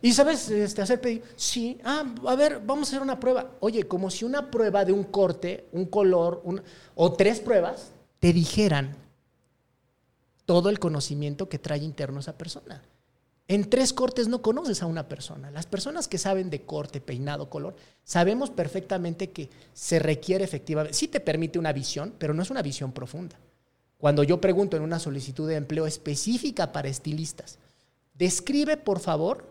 ¿Y 0.02 0.12
sabes 0.14 0.50
este, 0.50 0.82
hacer 0.82 1.00
pedir? 1.00 1.22
Sí. 1.36 1.80
Ah, 1.84 2.04
a 2.26 2.36
ver, 2.36 2.60
vamos 2.66 2.88
a 2.88 2.90
hacer 2.90 3.04
una 3.04 3.20
prueba. 3.20 3.52
Oye, 3.60 3.84
como 3.84 4.10
si 4.10 4.26
una 4.26 4.50
prueba 4.50 4.84
de 4.84 4.94
un 4.94 5.04
corte, 5.04 5.68
un 5.74 5.86
color, 5.86 6.42
o 6.96 7.14
tres 7.14 7.40
pruebas, 7.40 7.92
te 8.18 8.34
dijeran 8.34 8.96
todo 10.48 10.72
el 10.72 10.80
conocimiento 10.80 11.50
que 11.50 11.60
trae 11.60 11.84
interno 11.84 12.20
esa 12.20 12.36
persona. 12.36 12.82
En 13.48 13.70
tres 13.70 13.94
cortes 13.94 14.28
no 14.28 14.42
conoces 14.42 14.82
a 14.82 14.88
una 14.88 15.08
persona. 15.08 15.52
Las 15.52 15.68
personas 15.68 16.08
que 16.08 16.18
saben 16.18 16.50
de 16.50 16.64
corte, 16.64 17.00
peinado, 17.00 17.50
color, 17.50 17.76
sabemos 18.04 18.50
perfectamente 18.50 19.30
que 19.30 19.50
se 19.74 20.00
requiere 20.00 20.44
efectivamente, 20.44 20.98
sí 20.98 21.08
te 21.08 21.20
permite 21.20 21.60
una 21.60 21.72
visión, 21.72 22.14
pero 22.18 22.34
no 22.34 22.42
es 22.42 22.50
una 22.50 22.64
visión 22.64 22.92
profunda. 22.92 23.38
Cuando 24.00 24.24
yo 24.24 24.42
pregunto 24.42 24.76
en 24.76 24.84
una 24.84 25.00
solicitud 25.00 25.48
de 25.48 25.56
empleo 25.56 25.86
específica 25.86 26.72
para 26.72 26.90
estilistas, 26.90 27.60
describe 28.16 28.78
por 28.78 29.00
favor 29.00 29.46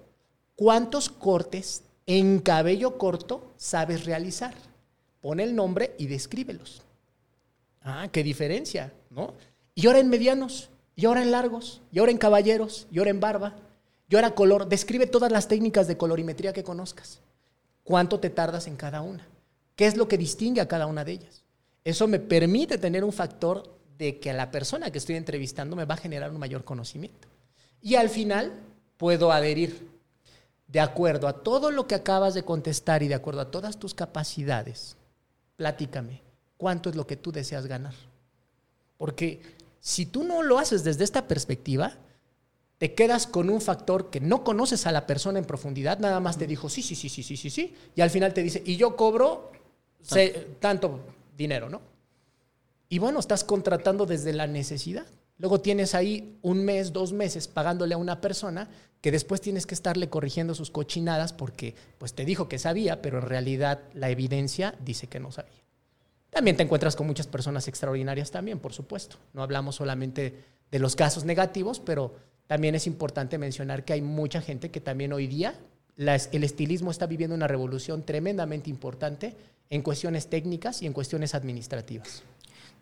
cuántos 0.57 1.09
cortes 1.09 1.85
en 2.07 2.41
cabello 2.41 2.99
corto 2.99 3.53
sabes 3.57 4.05
realizar. 4.05 4.55
Pone 5.21 5.45
el 5.45 5.55
nombre 5.55 5.95
y 5.99 6.07
descríbelos. 6.07 6.83
Ah, 7.83 8.09
qué 8.11 8.23
diferencia, 8.23 8.93
¿no? 9.11 9.35
Y 9.75 9.87
ahora 9.87 10.01
en 10.01 10.09
medianos, 10.09 10.71
y 10.97 11.07
ahora 11.07 11.23
en 11.23 11.31
largos, 11.31 11.81
y 11.93 11.99
ahora 11.99 12.13
en 12.13 12.19
caballeros, 12.19 12.87
y 12.91 12.99
ahora 12.99 13.11
en 13.11 13.21
barba, 13.21 13.57
y 14.15 14.17
ahora 14.17 14.37
color. 14.37 14.69
Describe 14.69 15.09
todas 15.09 15.33
las 15.33 15.49
técnicas 15.49 15.89
de 15.89 15.97
colorimetría 15.97 16.53
que 16.53 16.63
conozcas. 16.63 17.19
¿Cuánto 17.83 18.21
te 18.21 18.31
tardas 18.31 18.69
en 18.69 18.77
cada 18.77 19.01
una? 19.01 19.27
¿Qué 19.75 19.87
es 19.87 19.97
lo 19.97 20.07
que 20.07 20.17
distingue 20.17 20.61
a 20.61 20.69
cada 20.69 20.87
una 20.87 21.05
de 21.05 21.13
ellas? 21.13 21.43
Eso 21.83 22.07
me 22.07 22.21
permite 22.21 22.79
tener 22.79 23.03
un 23.03 23.13
factor 23.13 23.77
de 23.99 24.21
que 24.21 24.31
a 24.31 24.35
la 24.35 24.53
persona 24.53 24.93
que 24.93 24.99
estoy 24.99 25.17
entrevistando 25.17 25.75
me 25.75 25.85
va 25.85 25.95
a 25.95 25.99
generar 25.99 26.31
un 26.31 26.39
mayor 26.39 26.63
conocimiento. 26.63 27.27
Y 27.83 27.97
al 27.97 28.09
final 28.09 28.53
puedo 28.99 29.33
adherir 29.33 29.91
de 30.69 30.79
acuerdo 30.79 31.27
a 31.27 31.43
todo 31.43 31.73
lo 31.73 31.89
que 31.89 31.97
acabas 31.97 32.35
de 32.35 32.45
contestar 32.45 33.03
y 33.03 33.09
de 33.09 33.17
acuerdo 33.17 33.41
a 33.41 33.51
todas 33.51 33.79
tus 33.79 33.95
capacidades. 33.95 34.97
Platícame, 35.57 36.23
¿cuánto 36.57 36.89
es 36.89 36.95
lo 36.95 37.05
que 37.05 37.17
tú 37.17 37.33
deseas 37.33 37.67
ganar? 37.67 37.95
Porque 38.97 39.43
si 39.81 40.07
tú 40.07 40.23
no 40.23 40.45
lo 40.45 40.61
haces 40.61 40.85
desde 40.85 41.03
esta 41.03 41.27
perspectiva, 41.27 41.99
te 42.79 42.95
quedas 42.95 43.27
con 43.27 43.51
un 43.51 43.61
factor 43.61 44.11
que 44.11 44.21
no 44.21 44.45
conoces 44.45 44.87
a 44.87 44.93
la 44.93 45.07
persona 45.07 45.39
en 45.39 45.45
profundidad, 45.45 45.99
nada 45.99 46.21
más 46.21 46.39
te 46.39 46.47
dijo 46.47 46.69
sí, 46.69 46.83
sí, 46.83 46.95
sí, 46.95 47.09
sí, 47.09 47.23
sí, 47.23 47.37
sí, 47.37 47.51
sí, 47.51 47.75
y 47.95 48.01
al 48.01 48.11
final 48.11 48.35
te 48.35 48.43
dice, 48.43 48.63
y 48.65 48.77
yo 48.77 48.97
cobro 48.97 49.53
tanto 50.61 51.01
dinero, 51.37 51.69
¿no? 51.69 51.81
Y 52.89 52.99
bueno, 52.99 53.21
estás 53.21 53.45
contratando 53.45 54.07
desde 54.07 54.33
la 54.33 54.47
necesidad. 54.47 55.07
Luego 55.39 55.61
tienes 55.61 55.95
ahí 55.95 56.39
un 56.43 56.65
mes, 56.65 56.93
dos 56.93 57.13
meses 57.13 57.49
pagándole 57.49 57.95
a 57.95 57.99
una 57.99 58.21
persona 58.21 58.69
que 59.01 59.11
después 59.11 59.41
tienes 59.41 59.67
que 59.67 59.75
estarle 59.75 60.09
corrigiendo 60.09 60.55
sus 60.55 60.71
cochinadas 60.71 61.33
porque 61.33 61.75
pues 61.99 62.15
te 62.15 62.25
dijo 62.25 62.49
que 62.49 62.59
sabía, 62.59 63.03
pero 63.03 63.19
en 63.19 63.27
realidad 63.27 63.81
la 63.95 64.11
evidencia 64.11 64.77
dice 64.85 65.09
que 65.09 65.19
no 65.19 65.33
sabía. 65.33 65.65
También 66.31 66.57
te 66.57 66.63
encuentras 66.63 66.97
con 66.97 67.07
muchas 67.07 67.27
personas 67.27 67.67
extraordinarias 67.69 68.31
también, 68.31 68.61
por 68.61 68.73
supuesto. 68.73 69.17
No 69.33 69.43
hablamos 69.43 69.77
solamente 69.77 70.45
de 70.71 70.79
los 70.79 70.97
casos 70.97 71.25
negativos, 71.25 71.81
pero 71.81 72.15
también 72.47 72.75
es 72.75 72.87
importante 72.87 73.39
mencionar 73.39 73.85
que 73.85 73.95
hay 73.95 74.03
mucha 74.03 74.41
gente 74.41 74.71
que 74.71 74.81
también 74.81 75.13
hoy 75.13 75.27
día 75.27 75.59
el 75.97 76.45
estilismo 76.45 76.91
está 76.91 77.07
viviendo 77.07 77.37
una 77.37 77.47
revolución 77.47 78.05
tremendamente 78.05 78.69
importante 78.69 79.35
en 79.71 79.83
cuestiones 79.83 80.29
técnicas 80.29 80.83
y 80.83 80.87
en 80.87 80.93
cuestiones 80.93 81.35
administrativas. 81.35 82.23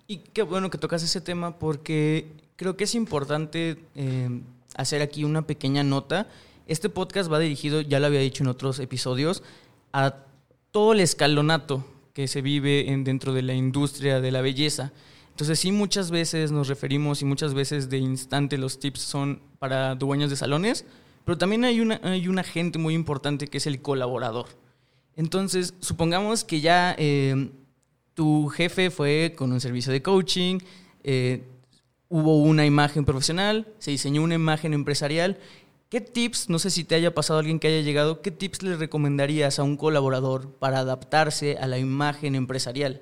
Y 0.07 0.19
qué 0.19 0.43
bueno 0.43 0.71
que 0.71 0.79
tocas 0.79 1.03
ese 1.03 1.21
tema 1.21 1.59
porque 1.59 2.27
creo 2.57 2.77
que 2.77 2.85
es 2.85 2.95
importante 2.95 3.77
eh, 3.95 4.41
hacer 4.75 5.03
aquí 5.03 5.25
una 5.25 5.47
pequeña 5.47 5.83
nota. 5.83 6.27
Este 6.67 6.89
podcast 6.89 7.31
va 7.31 7.39
dirigido, 7.39 7.81
ya 7.81 8.01
lo 8.01 8.07
había 8.07 8.21
dicho 8.21 8.43
en 8.43 8.49
otros 8.49 8.79
episodios, 8.79 9.43
a 9.93 10.17
todo 10.71 10.93
el 10.93 11.01
escalonato 11.01 11.85
que 12.15 12.29
se 12.29 12.43
vive 12.43 12.91
en, 12.91 13.05
dentro 13.05 13.33
de 13.33 13.43
la 13.43 13.55
industria 13.55 14.21
de 14.21 14.31
la 14.31 14.41
belleza. 14.41 14.93
Entonces 15.33 15.59
sí, 15.59 15.73
muchas 15.73 16.11
veces 16.11 16.53
nos 16.53 16.69
referimos 16.69 17.23
y 17.23 17.25
muchas 17.25 17.55
veces 17.55 17.89
de 17.89 17.99
instante 17.99 18.59
los 18.59 18.79
tips 18.79 19.01
son 19.01 19.41
para 19.59 19.95
dueños 19.95 20.29
de 20.29 20.37
salones, 20.37 20.85
pero 21.25 21.39
también 21.39 21.65
hay 21.65 21.81
una, 21.81 22.01
hay 22.05 22.29
un 22.29 22.39
agente 22.39 22.79
muy 22.79 22.95
importante 22.95 23.49
que 23.49 23.59
es 23.59 23.67
el 23.67 23.81
colaborador. 23.81 24.47
Entonces, 25.17 25.75
supongamos 25.81 26.45
que 26.45 26.61
ya 26.61 26.95
eh, 26.99 27.51
tu 28.15 28.49
jefe 28.49 28.91
fue 28.91 29.35
con 29.37 29.53
un 29.53 29.61
servicio 29.61 29.91
de 29.91 30.03
coaching, 30.03 30.59
eh, 31.03 31.43
hubo 32.09 32.43
una 32.43 32.67
imagen 32.67 33.07
profesional, 33.07 33.67
se 33.79 33.91
diseñó 33.91 34.23
una 34.23 34.35
imagen 34.35 34.75
empresarial. 34.75 35.39
¿Qué 35.89 36.03
tips, 36.03 36.51
no 36.51 36.59
sé 36.59 36.71
si 36.71 36.85
te 36.85 36.95
haya 36.95 37.15
pasado 37.15 37.39
alguien 37.39 37.59
que 37.59 37.69
haya 37.69 37.81
llegado, 37.81 38.21
qué 38.21 38.31
tips 38.31 38.63
le 38.63 38.77
recomendarías 38.77 39.59
a 39.59 39.63
un 39.63 39.79
colaborador 39.79 40.51
para 40.53 40.81
adaptarse 40.81 41.57
a 41.57 41.67
la 41.67 41.79
imagen 41.79 42.35
empresarial? 42.35 43.01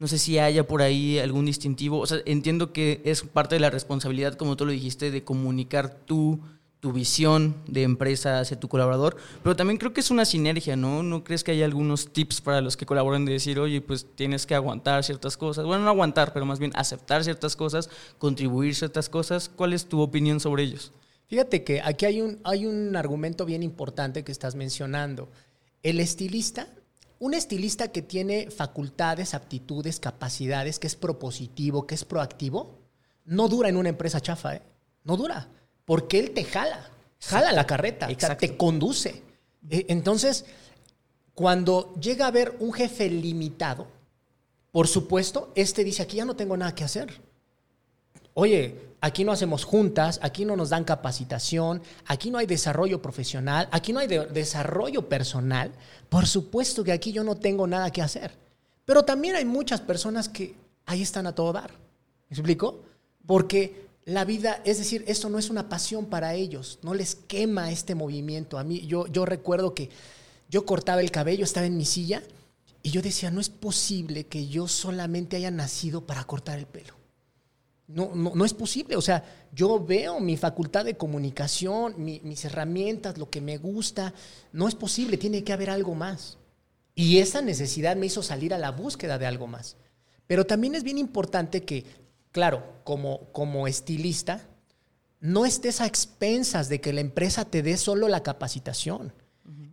No 0.00 0.08
sé 0.08 0.18
si 0.18 0.38
haya 0.38 0.66
por 0.66 0.82
ahí 0.82 1.18
algún 1.18 1.46
distintivo. 1.46 2.00
O 2.00 2.06
sea, 2.06 2.18
entiendo 2.24 2.72
que 2.72 3.00
es 3.04 3.22
parte 3.22 3.54
de 3.54 3.60
la 3.60 3.70
responsabilidad, 3.70 4.34
como 4.34 4.56
tú 4.56 4.66
lo 4.66 4.72
dijiste, 4.72 5.12
de 5.12 5.22
comunicar 5.22 5.94
tú 5.94 6.40
tu 6.80 6.92
visión 6.92 7.54
de 7.66 7.82
empresa 7.82 8.40
hacia 8.40 8.58
tu 8.58 8.68
colaborador, 8.68 9.16
pero 9.42 9.54
también 9.54 9.76
creo 9.76 9.92
que 9.92 10.00
es 10.00 10.10
una 10.10 10.24
sinergia, 10.24 10.76
¿no? 10.76 11.02
¿No 11.02 11.22
crees 11.22 11.44
que 11.44 11.52
hay 11.52 11.62
algunos 11.62 12.10
tips 12.12 12.40
para 12.40 12.62
los 12.62 12.76
que 12.76 12.86
colaboran 12.86 13.26
de 13.26 13.32
decir, 13.32 13.60
oye, 13.60 13.82
pues 13.82 14.06
tienes 14.14 14.46
que 14.46 14.54
aguantar 14.54 15.04
ciertas 15.04 15.36
cosas? 15.36 15.66
Bueno, 15.66 15.84
no 15.84 15.90
aguantar, 15.90 16.32
pero 16.32 16.46
más 16.46 16.58
bien 16.58 16.72
aceptar 16.74 17.22
ciertas 17.22 17.54
cosas, 17.54 17.90
contribuir 18.18 18.74
ciertas 18.74 19.10
cosas. 19.10 19.50
¿Cuál 19.54 19.74
es 19.74 19.86
tu 19.86 20.00
opinión 20.00 20.40
sobre 20.40 20.62
ellos? 20.62 20.92
Fíjate 21.28 21.64
que 21.64 21.82
aquí 21.82 22.06
hay 22.06 22.22
un, 22.22 22.38
hay 22.44 22.64
un 22.64 22.96
argumento 22.96 23.44
bien 23.44 23.62
importante 23.62 24.24
que 24.24 24.32
estás 24.32 24.54
mencionando. 24.54 25.28
El 25.82 26.00
estilista, 26.00 26.66
un 27.20 27.34
estilista 27.34 27.92
que 27.92 28.02
tiene 28.02 28.50
facultades, 28.50 29.34
aptitudes, 29.34 30.00
capacidades, 30.00 30.80
que 30.80 30.88
es 30.88 30.96
propositivo, 30.96 31.86
que 31.86 31.94
es 31.94 32.04
proactivo, 32.04 32.80
no 33.24 33.46
dura 33.46 33.68
en 33.68 33.76
una 33.76 33.90
empresa 33.90 34.20
chafa, 34.20 34.56
¿eh? 34.56 34.62
No 35.04 35.16
dura 35.16 35.48
porque 35.90 36.20
él 36.20 36.30
te 36.30 36.44
jala, 36.44 36.88
jala 37.18 37.50
la 37.50 37.66
carreta, 37.66 38.06
te 38.36 38.56
conduce. 38.56 39.24
E, 39.68 39.86
entonces, 39.88 40.44
cuando 41.34 41.96
llega 41.96 42.26
a 42.26 42.28
haber 42.28 42.54
un 42.60 42.72
jefe 42.72 43.10
limitado, 43.10 43.88
por 44.70 44.86
supuesto, 44.86 45.50
este 45.56 45.82
dice, 45.82 46.04
aquí 46.04 46.18
ya 46.18 46.24
no 46.24 46.36
tengo 46.36 46.56
nada 46.56 46.76
que 46.76 46.84
hacer. 46.84 47.20
Oye, 48.40 48.74
aquí 49.02 49.22
no 49.22 49.32
hacemos 49.32 49.66
juntas, 49.66 50.18
aquí 50.22 50.46
no 50.46 50.56
nos 50.56 50.70
dan 50.70 50.84
capacitación, 50.84 51.82
aquí 52.06 52.30
no 52.30 52.38
hay 52.38 52.46
desarrollo 52.46 53.02
profesional, 53.02 53.68
aquí 53.70 53.92
no 53.92 54.00
hay 54.00 54.08
desarrollo 54.08 55.10
personal. 55.10 55.72
Por 56.08 56.26
supuesto 56.26 56.82
que 56.82 56.92
aquí 56.92 57.12
yo 57.12 57.22
no 57.22 57.36
tengo 57.36 57.66
nada 57.66 57.90
que 57.90 58.00
hacer. 58.00 58.32
Pero 58.86 59.02
también 59.02 59.36
hay 59.36 59.44
muchas 59.44 59.82
personas 59.82 60.30
que 60.30 60.54
ahí 60.86 61.02
están 61.02 61.26
a 61.26 61.34
todo 61.34 61.52
dar. 61.52 61.72
¿Me 62.30 62.34
explico? 62.34 62.80
Porque 63.26 63.88
la 64.06 64.24
vida, 64.24 64.62
es 64.64 64.78
decir, 64.78 65.04
esto 65.06 65.28
no 65.28 65.38
es 65.38 65.50
una 65.50 65.68
pasión 65.68 66.06
para 66.06 66.32
ellos, 66.32 66.78
no 66.80 66.94
les 66.94 67.16
quema 67.16 67.70
este 67.70 67.94
movimiento. 67.94 68.58
A 68.58 68.64
mí, 68.64 68.86
yo, 68.86 69.06
yo 69.08 69.26
recuerdo 69.26 69.74
que 69.74 69.90
yo 70.48 70.64
cortaba 70.64 71.02
el 71.02 71.10
cabello, 71.10 71.44
estaba 71.44 71.66
en 71.66 71.76
mi 71.76 71.84
silla 71.84 72.22
y 72.82 72.88
yo 72.88 73.02
decía, 73.02 73.30
no 73.30 73.42
es 73.42 73.50
posible 73.50 74.24
que 74.24 74.48
yo 74.48 74.66
solamente 74.66 75.36
haya 75.36 75.50
nacido 75.50 76.06
para 76.06 76.24
cortar 76.24 76.58
el 76.58 76.64
pelo. 76.64 76.99
No, 77.92 78.14
no, 78.14 78.44
es 78.44 78.54
posible. 78.54 78.96
O 78.96 79.00
sea, 79.00 79.24
yo 79.52 79.84
veo 79.84 80.20
mi 80.20 80.36
facultad 80.36 80.84
de 80.84 80.96
comunicación, 80.96 81.94
mis 81.98 82.44
herramientas, 82.44 83.18
lo 83.18 83.30
que 83.30 83.40
me 83.40 83.58
gusta. 83.58 84.14
No 84.52 84.68
es 84.68 84.74
posible, 84.74 85.16
tiene 85.16 85.42
que 85.42 85.52
haber 85.52 85.70
algo 85.70 85.94
más. 85.94 86.38
Y 86.94 87.18
esa 87.18 87.42
necesidad 87.42 87.96
me 87.96 88.06
hizo 88.06 88.22
salir 88.22 88.54
a 88.54 88.58
la 88.58 88.70
búsqueda 88.70 89.18
de 89.18 89.26
algo 89.26 89.46
más. 89.46 89.76
Pero 90.26 90.46
también 90.46 90.74
es 90.74 90.84
bien 90.84 90.98
importante 90.98 91.62
que 91.62 91.84
claro, 92.32 92.62
como, 92.84 93.32
como 93.32 93.66
estilista, 93.66 94.46
no 95.20 95.44
estés 95.44 95.80
a 95.80 95.86
expensas 95.86 96.68
de 96.68 96.80
que 96.80 96.92
la 96.92 97.00
empresa 97.00 97.44
te 97.44 97.62
dé 97.62 97.76
solo 97.76 98.08
la 98.08 98.22
capacitación. 98.22 99.12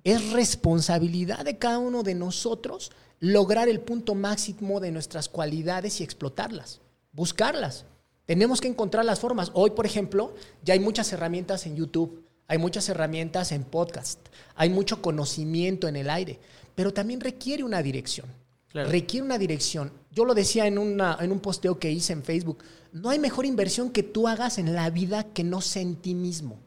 Es 0.03 0.32
responsabilidad 0.32 1.43
de 1.43 1.58
cada 1.58 1.80
uno 1.80 2.01
de 2.01 2.15
nosotros 2.15 2.91
lograr 3.19 3.67
el 3.67 3.82
punto 3.82 4.15
máximo 4.15 4.80
de 4.80 4.91
nuestras 4.91 5.27
cualidades 5.27 5.99
y 5.99 6.03
explotarlas, 6.03 6.82
buscarlas. 7.12 7.86
Tenemos 8.28 8.60
que 8.60 8.68
encontrar 8.68 9.06
las 9.06 9.22
formas. 9.22 9.52
Hoy, 9.54 9.72
por 9.72 9.86
ejemplo, 9.86 10.36
ya 10.62 10.74
hay 10.74 10.82
muchas 10.82 11.12
herramientas 11.13 11.66
en 11.66 11.78
YouTube, 11.78 12.26
hay 12.46 12.58
muchas 12.58 12.90
herramientas 12.90 13.54
en 13.54 13.63
podcast, 13.63 14.20
hay 14.54 14.70
mucho 14.70 15.02
conocimiento 15.02 15.88
en 15.88 15.96
el 15.96 16.10
aire, 16.10 16.38
pero 16.76 16.94
también 16.94 17.22
requiere 17.22 17.63
una 17.63 17.82
dirección. 17.82 18.28
Requiere 18.74 19.26
una 19.26 19.38
dirección. 19.38 19.94
Yo 20.12 20.26
lo 20.26 20.36
decía 20.36 20.68
en, 20.68 20.78
en 20.78 21.32
un 21.32 21.40
posteo 21.40 21.80
que 21.80 21.90
hice 21.90 22.12
en 22.12 22.22
Facebook. 22.22 22.60
No 22.92 23.10
hay 23.10 23.18
mejor 23.18 23.46
inversión 23.46 23.92
que 23.92 24.04
tú 24.04 24.28
hagas 24.28 24.58
en 24.58 24.76
la 24.76 24.90
vida 24.90 25.24
que 25.24 25.46
no 25.46 25.62
sea 25.62 25.82
en 25.82 25.96
ti 25.96 26.13
mismo. 26.13 26.60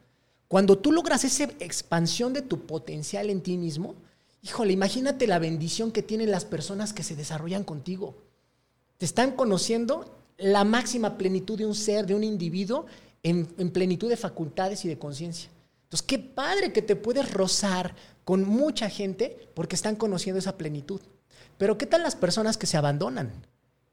Cuando 0.49 0.79
tú 0.79 0.93
logras 0.93 1.25
esa 1.25 1.45
expansión 1.61 2.33
de 2.33 2.43
tu 2.43 2.67
potencial 2.67 3.29
en 3.29 3.43
ti 3.43 3.59
mismo, 3.59 3.97
híjole, 4.43 4.73
imagínate 4.73 5.27
la 5.27 5.39
bendición 5.39 5.93
que 5.93 6.03
tienen 6.03 6.31
las 6.31 6.47
personas 6.47 6.95
que 6.95 7.03
se 7.03 7.17
desarrollan 7.17 7.65
contigo. 7.65 8.17
Te 8.97 9.05
están 9.05 9.33
conociendo 9.33 10.20
la 10.41 10.65
máxima 10.65 11.17
plenitud 11.17 11.59
de 11.59 11.67
un 11.67 11.75
ser, 11.75 12.07
de 12.07 12.15
un 12.15 12.25
individuo, 12.25 12.87
en, 13.23 13.49
en 13.59 13.71
plenitud 13.71 14.09
de 14.09 14.17
facultades 14.17 14.85
y 14.85 14.89
de 14.89 14.99
conciencia. 14.99 15.51
Entonces, 15.85 16.07
qué 16.07 16.19
padre 16.19 16.73
que 16.73 16.83
te 16.83 16.97
puedes 16.97 17.33
rozar 17.33 17.95
con 18.25 18.45
mucha 18.45 18.89
gente 18.89 19.49
porque 19.55 19.75
están 19.75 19.97
conociendo 19.97 20.39
esa 20.39 20.57
plenitud. 20.57 21.01
Pero 21.59 21.77
¿qué 21.77 21.87
tal 21.87 22.03
las 22.03 22.17
personas 22.17 22.57
que 22.57 22.67
se 22.67 22.77
abandonan? 22.77 23.33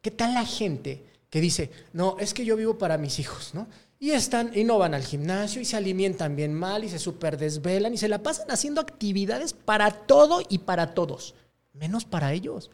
¿Qué 0.01 0.11
tal 0.11 0.33
la 0.33 0.45
gente 0.45 1.03
que 1.29 1.41
dice, 1.41 1.71
no, 1.91 2.17
es 2.19 2.33
que 2.33 2.45
yo 2.45 2.55
vivo 2.55 2.77
para 2.77 2.97
mis 2.97 3.19
hijos, 3.19 3.51
¿no? 3.53 3.67
Y 3.99 4.11
están, 4.11 4.51
y 4.53 4.63
no 4.63 4.77
van 4.77 4.93
al 4.93 5.03
gimnasio, 5.03 5.59
y 5.59 5.65
se 5.65 5.75
alimentan 5.75 6.35
bien 6.35 6.53
mal, 6.53 6.83
y 6.83 6.89
se 6.89 6.99
super 6.99 7.37
desvelan, 7.37 7.93
y 7.93 7.97
se 7.97 8.07
la 8.07 8.21
pasan 8.23 8.49
haciendo 8.51 8.79
actividades 8.79 9.53
para 9.53 9.89
todo 9.91 10.41
y 10.47 10.59
para 10.59 10.93
todos, 10.93 11.33
menos 11.73 12.05
para 12.05 12.31
ellos. 12.31 12.69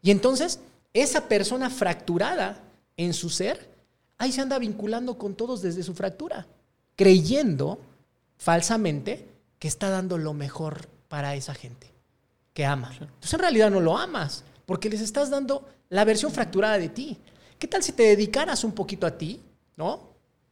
Y 0.00 0.12
entonces, 0.12 0.60
esa 0.94 1.28
persona 1.28 1.68
fracturada 1.68 2.62
en 2.98 3.14
su 3.14 3.30
ser, 3.30 3.70
ahí 4.18 4.32
se 4.32 4.42
anda 4.42 4.58
vinculando 4.58 5.16
con 5.16 5.34
todos 5.34 5.62
desde 5.62 5.82
su 5.82 5.94
fractura, 5.94 6.46
creyendo 6.96 7.78
falsamente 8.36 9.26
que 9.58 9.68
está 9.68 9.88
dando 9.88 10.18
lo 10.18 10.34
mejor 10.34 10.88
para 11.08 11.34
esa 11.34 11.54
gente 11.54 11.90
que 12.52 12.66
ama. 12.66 12.90
Entonces 12.92 13.32
en 13.32 13.40
realidad 13.40 13.70
no 13.70 13.80
lo 13.80 13.96
amas, 13.96 14.44
porque 14.66 14.90
les 14.90 15.00
estás 15.00 15.30
dando 15.30 15.66
la 15.88 16.04
versión 16.04 16.32
fracturada 16.32 16.76
de 16.76 16.88
ti. 16.88 17.16
¿Qué 17.58 17.66
tal 17.66 17.82
si 17.82 17.92
te 17.92 18.02
dedicaras 18.02 18.64
un 18.64 18.72
poquito 18.72 19.06
a 19.06 19.16
ti, 19.16 19.40
¿no? 19.76 20.08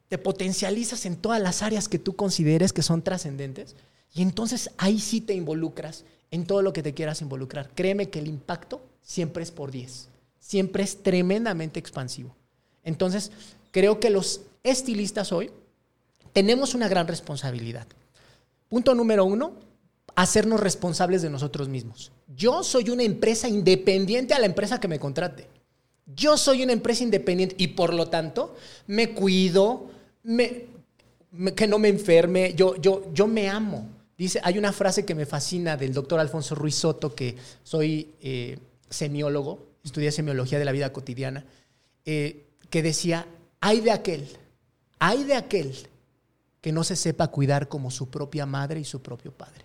Te 0.09 0.17
potencializas 0.17 1.05
en 1.05 1.17
todas 1.17 1.43
las 1.43 1.63
áreas 1.63 1.89
que 1.89 1.99
tú 1.99 2.15
consideres 2.15 2.73
que 2.73 2.83
son 2.83 3.03
trascendentes 3.03 3.75
y 4.15 4.23
entonces 4.23 4.71
ahí 4.79 5.01
sí 5.01 5.21
te 5.21 5.35
involucras 5.35 6.05
en 6.31 6.47
todo 6.47 6.63
lo 6.63 6.73
que 6.73 6.83
te 6.83 6.95
quieras 6.95 7.23
involucrar. 7.23 7.71
Créeme 7.75 8.09
que 8.09 8.21
el 8.21 8.29
impacto 8.29 8.83
siempre 9.03 9.43
es 9.43 9.51
por 9.51 9.73
10, 9.73 10.09
siempre 10.47 10.85
es 10.85 11.03
tremendamente 11.03 11.81
expansivo. 11.81 12.37
Entonces, 12.85 13.33
creo 13.73 13.99
que 13.99 14.11
los 14.11 14.43
estilistas 14.63 15.33
hoy 15.33 15.51
tenemos 16.33 16.75
una 16.75 16.87
gran 16.87 17.09
responsabilidad. 17.09 17.87
Punto 18.69 18.95
número 18.95 19.25
uno, 19.25 19.55
hacernos 20.15 20.61
responsables 20.61 21.21
de 21.23 21.31
nosotros 21.31 21.69
mismos. 21.69 22.13
Yo 22.37 22.63
soy 22.63 22.91
una 22.91 23.03
empresa 23.03 23.49
independiente 23.49 24.35
a 24.35 24.39
la 24.39 24.47
empresa 24.47 24.79
que 24.79 24.87
me 24.87 25.01
contrate. 25.01 25.49
Yo 26.15 26.37
soy 26.37 26.63
una 26.63 26.73
empresa 26.73 27.03
independiente 27.03 27.57
y 27.59 27.69
por 27.69 27.93
lo 27.93 28.09
tanto 28.09 28.55
me 28.87 29.11
cuido, 29.11 29.91
que 30.25 31.67
no 31.67 31.81
me 31.81 31.89
enferme, 31.89 32.55
yo, 32.55 32.77
yo, 32.77 33.13
yo 33.13 33.27
me 33.27 33.49
amo. 33.49 33.89
Dice, 34.17 34.41
hay 34.45 34.59
una 34.59 34.73
frase 34.73 35.05
que 35.05 35.17
me 35.17 35.27
fascina 35.27 35.77
del 35.77 35.93
doctor 35.93 36.21
Alfonso 36.21 36.55
Ruiz 36.55 36.77
Soto, 36.77 37.17
que 37.17 37.35
soy 37.65 38.15
eh, 38.21 38.59
semiólogo, 38.89 39.66
estudié 39.87 40.13
semiología 40.13 40.59
de 40.59 40.65
la 40.65 40.73
vida 40.73 40.93
cotidiana, 40.93 41.45
eh, 42.05 42.47
que 42.71 42.83
decía, 42.83 43.27
hay 43.61 43.81
de 43.81 43.93
aquel, 43.93 44.29
hay 44.99 45.25
de 45.25 45.35
aquel 45.35 45.75
que 46.61 46.73
no 46.73 46.85
se 46.85 46.97
sepa 46.97 47.29
cuidar 47.29 47.69
como 47.69 47.91
su 47.91 48.11
propia 48.11 48.47
madre 48.47 48.81
y 48.81 48.85
su 48.85 49.01
propio 49.03 49.33
padre. 49.33 49.65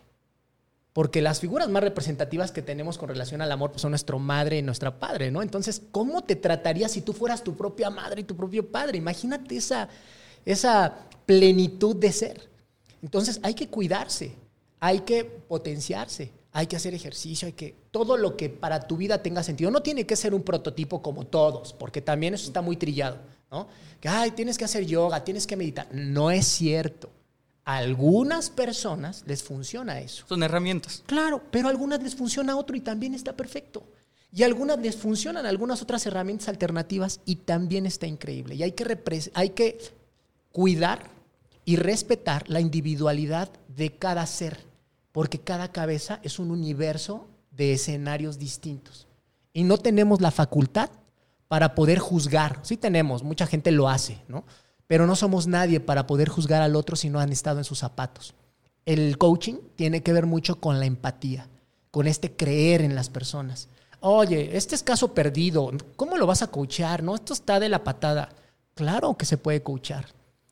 Porque 0.93 1.21
las 1.21 1.39
figuras 1.39 1.69
más 1.69 1.83
representativas 1.83 2.51
que 2.51 2.61
tenemos 2.61 2.97
con 2.97 3.09
relación 3.09 3.41
al 3.41 3.51
amor 3.51 3.71
pues, 3.71 3.81
son 3.81 3.91
nuestra 3.91 4.17
madre 4.17 4.57
y 4.57 4.61
nuestra 4.61 4.99
padre, 4.99 5.31
¿no? 5.31 5.41
Entonces, 5.41 5.81
¿cómo 5.91 6.23
te 6.23 6.35
tratarías 6.35 6.91
si 6.91 7.01
tú 7.01 7.13
fueras 7.13 7.43
tu 7.43 7.55
propia 7.55 7.89
madre 7.89 8.21
y 8.21 8.25
tu 8.25 8.35
propio 8.35 8.69
padre? 8.69 8.97
Imagínate 8.97 9.55
esa, 9.55 9.87
esa 10.45 11.07
plenitud 11.25 11.95
de 11.95 12.11
ser. 12.11 12.49
Entonces, 13.01 13.39
hay 13.41 13.53
que 13.53 13.69
cuidarse, 13.69 14.35
hay 14.79 14.99
que 14.99 15.23
potenciarse, 15.23 16.31
hay 16.53 16.67
que 16.67 16.75
hacer 16.75 16.93
ejercicio, 16.93 17.45
hay 17.45 17.53
que 17.53 17.75
todo 17.91 18.17
lo 18.17 18.35
que 18.35 18.49
para 18.49 18.81
tu 18.81 18.97
vida 18.97 19.21
tenga 19.23 19.43
sentido. 19.43 19.71
No 19.71 19.81
tiene 19.81 20.05
que 20.05 20.15
ser 20.15 20.33
un 20.33 20.43
prototipo 20.43 21.01
como 21.01 21.25
todos, 21.25 21.73
porque 21.73 22.01
también 22.01 22.33
eso 22.33 22.47
está 22.47 22.61
muy 22.61 22.77
trillado, 22.77 23.17
¿no? 23.49 23.67
Que 23.99 24.09
ay, 24.09 24.31
tienes 24.31 24.57
que 24.57 24.65
hacer 24.65 24.85
yoga, 24.85 25.23
tienes 25.23 25.47
que 25.47 25.55
meditar. 25.55 25.87
No 25.91 26.31
es 26.31 26.47
cierto. 26.47 27.09
A 27.63 27.77
algunas 27.77 28.49
personas 28.49 29.23
les 29.27 29.43
funciona 29.43 29.99
eso. 29.99 30.25
Son 30.27 30.41
herramientas. 30.43 31.03
Claro, 31.05 31.41
pero 31.51 31.67
a 31.67 31.71
algunas 31.71 32.01
les 32.01 32.15
funciona 32.15 32.57
otro 32.57 32.75
y 32.75 32.81
también 32.81 33.13
está 33.13 33.37
perfecto. 33.37 33.83
Y 34.33 34.43
a 34.43 34.45
algunas 34.45 34.79
les 34.79 34.95
funcionan 34.95 35.45
algunas 35.45 35.81
otras 35.81 36.05
herramientas 36.05 36.47
alternativas 36.47 37.19
y 37.25 37.35
también 37.37 37.85
está 37.85 38.07
increíble. 38.07 38.55
Y 38.55 38.63
hay 38.63 38.71
que, 38.71 39.31
hay 39.33 39.49
que 39.49 39.77
cuidar 40.51 41.09
y 41.65 41.75
respetar 41.75 42.49
la 42.49 42.61
individualidad 42.61 43.49
de 43.67 43.95
cada 43.95 44.25
ser, 44.25 44.59
porque 45.11 45.39
cada 45.39 45.71
cabeza 45.71 46.19
es 46.23 46.39
un 46.39 46.51
universo 46.51 47.27
de 47.51 47.73
escenarios 47.73 48.39
distintos. 48.39 49.07
Y 49.53 49.63
no 49.63 49.77
tenemos 49.77 50.21
la 50.21 50.31
facultad 50.31 50.89
para 51.47 51.75
poder 51.75 51.99
juzgar. 51.99 52.59
Sí 52.63 52.77
tenemos, 52.77 53.23
mucha 53.23 53.45
gente 53.45 53.71
lo 53.71 53.89
hace, 53.89 54.21
¿no? 54.27 54.45
pero 54.91 55.07
no 55.07 55.15
somos 55.15 55.47
nadie 55.47 55.79
para 55.79 56.05
poder 56.05 56.27
juzgar 56.27 56.61
al 56.61 56.75
otro 56.75 56.97
si 56.97 57.09
no 57.09 57.21
han 57.21 57.31
estado 57.31 57.59
en 57.59 57.63
sus 57.63 57.79
zapatos. 57.79 58.33
El 58.85 59.17
coaching 59.17 59.55
tiene 59.77 60.03
que 60.03 60.11
ver 60.11 60.25
mucho 60.25 60.59
con 60.59 60.81
la 60.81 60.85
empatía, 60.85 61.47
con 61.91 62.07
este 62.07 62.35
creer 62.35 62.81
en 62.81 62.93
las 62.93 63.09
personas. 63.09 63.69
Oye, 64.01 64.57
este 64.57 64.75
es 64.75 64.83
caso 64.83 65.13
perdido, 65.13 65.71
¿cómo 65.95 66.17
lo 66.17 66.27
vas 66.27 66.41
a 66.41 66.47
coachar? 66.47 67.03
No, 67.03 67.15
esto 67.15 67.31
está 67.31 67.61
de 67.61 67.69
la 67.69 67.85
patada. 67.85 68.33
Claro 68.73 69.15
que 69.15 69.25
se 69.25 69.37
puede 69.37 69.63
coachar. 69.63 70.07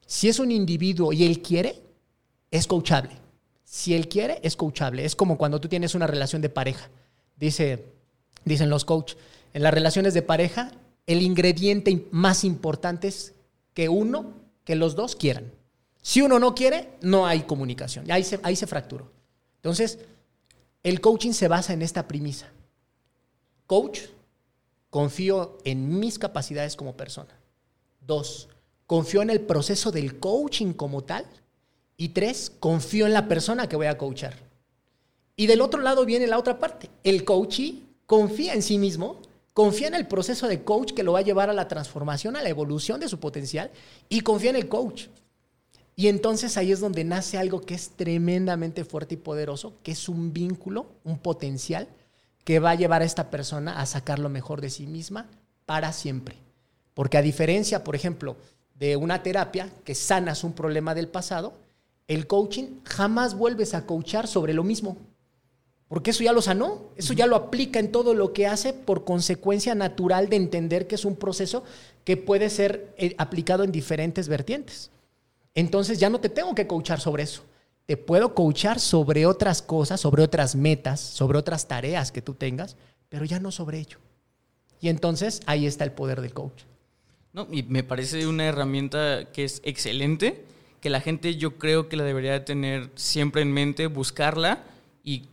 Si 0.06 0.30
es 0.30 0.40
un 0.40 0.52
individuo 0.52 1.12
y 1.12 1.26
él 1.26 1.42
quiere, 1.42 1.84
es 2.50 2.66
coachable. 2.66 3.12
Si 3.70 3.94
él 3.94 4.10
quiere, 4.10 4.40
es 4.42 4.56
coachable. 4.56 5.06
Es 5.06 5.16
como 5.16 5.38
cuando 5.38 5.62
tú 5.62 5.68
tienes 5.68 5.94
una 5.94 6.08
relación 6.08 6.42
de 6.42 6.50
pareja. 6.50 6.90
Dice, 7.38 7.86
dicen 8.44 8.68
los 8.68 8.84
coaches, 8.84 9.16
en 9.54 9.62
las 9.62 9.72
relaciones 9.72 10.16
de 10.16 10.24
pareja, 10.24 10.72
el 11.06 11.22
ingrediente 11.22 12.08
más 12.10 12.44
importante 12.44 13.10
es 13.10 13.36
que 13.76 13.88
uno, 13.88 14.34
que 14.64 14.76
los 14.76 14.96
dos 14.96 15.16
quieran. 15.16 15.52
Si 16.02 16.24
uno 16.24 16.40
no 16.40 16.56
quiere, 16.56 16.90
no 17.02 17.28
hay 17.28 17.42
comunicación. 17.42 18.10
Ahí 18.10 18.24
se, 18.24 18.40
ahí 18.42 18.56
se 18.56 18.66
fracturó. 18.66 19.12
Entonces, 19.58 20.00
el 20.82 21.00
coaching 21.00 21.34
se 21.34 21.48
basa 21.48 21.72
en 21.72 21.84
esta 21.84 22.08
premisa. 22.08 22.48
Coach, 23.68 24.00
confío 24.90 25.60
en 25.64 26.00
mis 26.00 26.18
capacidades 26.18 26.76
como 26.76 26.98
persona. 26.98 27.40
Dos, 28.02 28.50
confío 28.88 29.22
en 29.22 29.30
el 29.30 29.42
proceso 29.42 29.92
del 29.92 30.18
coaching 30.20 30.74
como 30.74 31.04
tal. 31.04 31.28
Y 32.00 32.10
tres, 32.10 32.52
confío 32.60 33.06
en 33.06 33.14
la 33.14 33.28
persona 33.28 33.70
que 33.70 33.76
voy 33.76 33.86
a 33.86 34.00
coachar. 34.00 34.34
Y 35.36 35.46
del 35.46 35.62
otro 35.62 35.82
lado 35.82 36.04
viene 36.04 36.26
la 36.26 36.40
otra 36.40 36.58
parte. 36.58 36.90
El 37.04 37.24
coachee 37.26 37.84
confía 38.08 38.56
en 38.56 38.64
sí 38.64 38.80
mismo 38.80 39.22
confía 39.60 39.88
en 39.90 39.96
el 39.96 40.08
proceso 40.08 40.48
de 40.48 40.64
coach 40.64 40.94
que 40.94 41.04
lo 41.04 41.12
va 41.12 41.20
a 41.20 41.24
llevar 41.24 41.50
a 41.50 41.54
la 41.54 41.68
transformación, 41.68 42.38
a 42.38 42.42
la 42.42 42.48
evolución 42.48 43.02
de 43.02 43.10
su 43.10 43.20
potencial 43.20 43.72
y 44.08 44.22
confía 44.22 44.52
en 44.52 44.56
el 44.56 44.70
coach. 44.70 45.08
Y 45.98 46.08
entonces 46.08 46.56
ahí 46.56 46.72
es 46.72 46.80
donde 46.80 47.04
nace 47.04 47.38
algo 47.38 47.60
que 47.60 47.74
es 47.74 47.90
tremendamente 47.90 48.86
fuerte 48.86 49.16
y 49.16 49.18
poderoso, 49.18 49.74
que 49.84 49.92
es 49.92 50.08
un 50.08 50.32
vínculo, 50.32 50.88
un 51.04 51.20
potencial 51.20 51.90
que 52.46 52.60
va 52.60 52.70
a 52.70 52.76
llevar 52.76 53.02
a 53.02 53.06
esta 53.06 53.30
persona 53.30 53.82
a 53.82 53.86
sacar 53.86 54.18
lo 54.18 54.30
mejor 54.30 54.62
de 54.62 54.70
sí 54.70 54.88
misma 54.88 55.28
para 55.66 55.92
siempre. 55.92 56.38
Porque 56.94 57.18
a 57.18 57.22
diferencia, 57.22 57.84
por 57.84 57.98
ejemplo, 57.98 58.38
de 58.76 58.96
una 58.96 59.24
terapia 59.24 59.70
que 59.84 59.94
sanas 59.94 60.46
un 60.46 60.54
problema 60.54 60.96
del 60.96 61.10
pasado, 61.10 61.54
el 62.10 62.26
coaching 62.26 62.82
jamás 62.84 63.36
vuelves 63.36 63.74
a 63.74 63.86
coachar 63.86 64.28
sobre 64.28 64.54
lo 64.54 64.64
mismo. 64.64 64.98
Porque 65.88 66.10
eso 66.10 66.24
ya 66.24 66.34
lo 66.34 66.42
sanó, 66.42 66.90
eso 66.98 67.14
ya 67.14 67.28
lo 67.28 67.36
aplica 67.36 67.80
en 67.80 67.92
todo 67.92 68.14
lo 68.14 68.34
que 68.34 68.48
hace 68.48 68.74
por 68.74 69.06
consecuencia 69.06 69.76
natural 69.76 70.28
de 70.28 70.36
entender 70.36 70.88
que 70.88 70.96
es 70.96 71.06
un 71.06 71.16
proceso 71.16 71.64
que 72.04 72.18
puede 72.18 72.50
ser 72.50 72.94
eh, 72.98 73.16
aplicado 73.18 73.64
en 73.64 73.72
diferentes 73.72 74.28
vertientes. 74.28 74.90
Entonces 75.54 76.00
ya 76.00 76.10
no 76.10 76.20
te 76.20 76.30
tengo 76.30 76.54
que 76.56 76.68
coachar 76.68 77.00
sobre 77.00 77.24
eso. 77.24 77.44
Te 77.86 77.96
puedo 77.96 78.34
coachar 78.34 78.80
sobre 78.80 79.26
otras 79.26 79.62
cosas, 79.62 80.02
sobre 80.02 80.24
otras 80.24 80.56
metas, 80.56 81.00
sobre 81.00 81.38
otras 81.38 81.68
tareas 81.68 82.12
que 82.12 82.22
tú 82.24 82.34
tengas, 82.34 82.76
pero 83.08 83.26
ya 83.26 83.40
no 83.40 83.52
sobre 83.52 83.80
ello. 83.80 83.98
Y 84.82 84.90
entonces 84.90 85.42
ahí 85.46 85.68
está 85.68 85.84
el 85.84 85.92
poder 85.92 86.22
del 86.22 86.34
coach. 86.34 86.64
No, 87.34 87.48
y 87.52 87.64
me 87.64 87.84
parece 87.84 88.26
una 88.26 88.46
herramienta 88.46 89.32
que 89.32 89.44
es 89.44 89.62
excelente, 89.64 90.44
que 90.82 90.90
la 90.90 91.02
gente 91.02 91.36
yo 91.36 91.58
creo 91.58 91.90
que 91.90 91.98
la 91.98 92.04
debería 92.04 92.46
tener 92.46 92.90
siempre 92.96 93.42
en 93.42 93.52
mente, 93.52 93.88
buscarla 93.88 94.64
y 95.04 95.26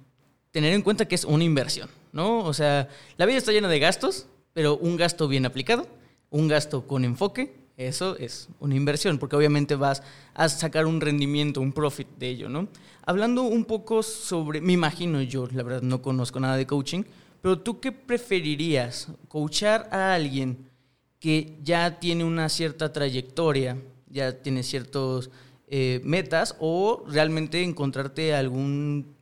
tener 0.51 0.73
en 0.73 0.83
cuenta 0.83 1.07
que 1.07 1.15
es 1.15 1.25
una 1.25 1.45
inversión, 1.45 1.89
¿no? 2.13 2.39
O 2.39 2.55
sea, 2.55 2.89
la 3.17 3.27
vida 3.27 3.39
está 3.39 3.53
llena 3.53 3.69
de 3.69 3.79
gastos, 3.79 4.27
pero 4.53 4.77
un 4.77 4.97
gasto 4.97 5.29
bien 5.29 5.47
aplicado, 5.47 5.87
un 6.31 6.49
gasto 6.49 6.87
con 6.87 7.05
enfoque, 7.05 7.55
eso 7.77 8.17
es 8.17 8.49
una 8.59 8.75
inversión, 8.75 9.19
porque 9.19 9.37
obviamente 9.37 9.75
vas 9.75 10.03
a 10.35 10.49
sacar 10.49 10.87
un 10.87 11.01
rendimiento, 11.01 11.61
un 11.61 11.73
profit 11.73 12.09
de 12.19 12.29
ello, 12.29 12.49
¿no? 12.49 12.69
Hablando 13.05 13.43
un 13.43 13.67
poco 13.67 14.03
sobre, 14.03 14.61
me 14.61 14.73
imagino 14.73 15.21
yo, 15.21 15.47
la 15.53 15.63
verdad 15.63 15.83
no 15.83 16.01
conozco 16.01 16.41
nada 16.41 16.57
de 16.57 16.67
coaching, 16.67 17.05
pero 17.43 17.59
tú 17.59 17.79
qué 17.79 17.93
preferirías, 17.93 19.09
coachar 19.29 19.89
a 19.93 20.15
alguien 20.15 20.71
que 21.21 21.59
ya 21.63 22.01
tiene 22.01 22.25
una 22.25 22.49
cierta 22.49 22.93
trayectoria, 22.93 23.77
ya 24.09 24.40
tiene 24.42 24.62
ciertos 24.62 25.31
eh, 25.69 26.01
metas, 26.05 26.57
o 26.61 27.05
realmente 27.09 27.62
encontrarte 27.62 28.35
algún 28.35 29.16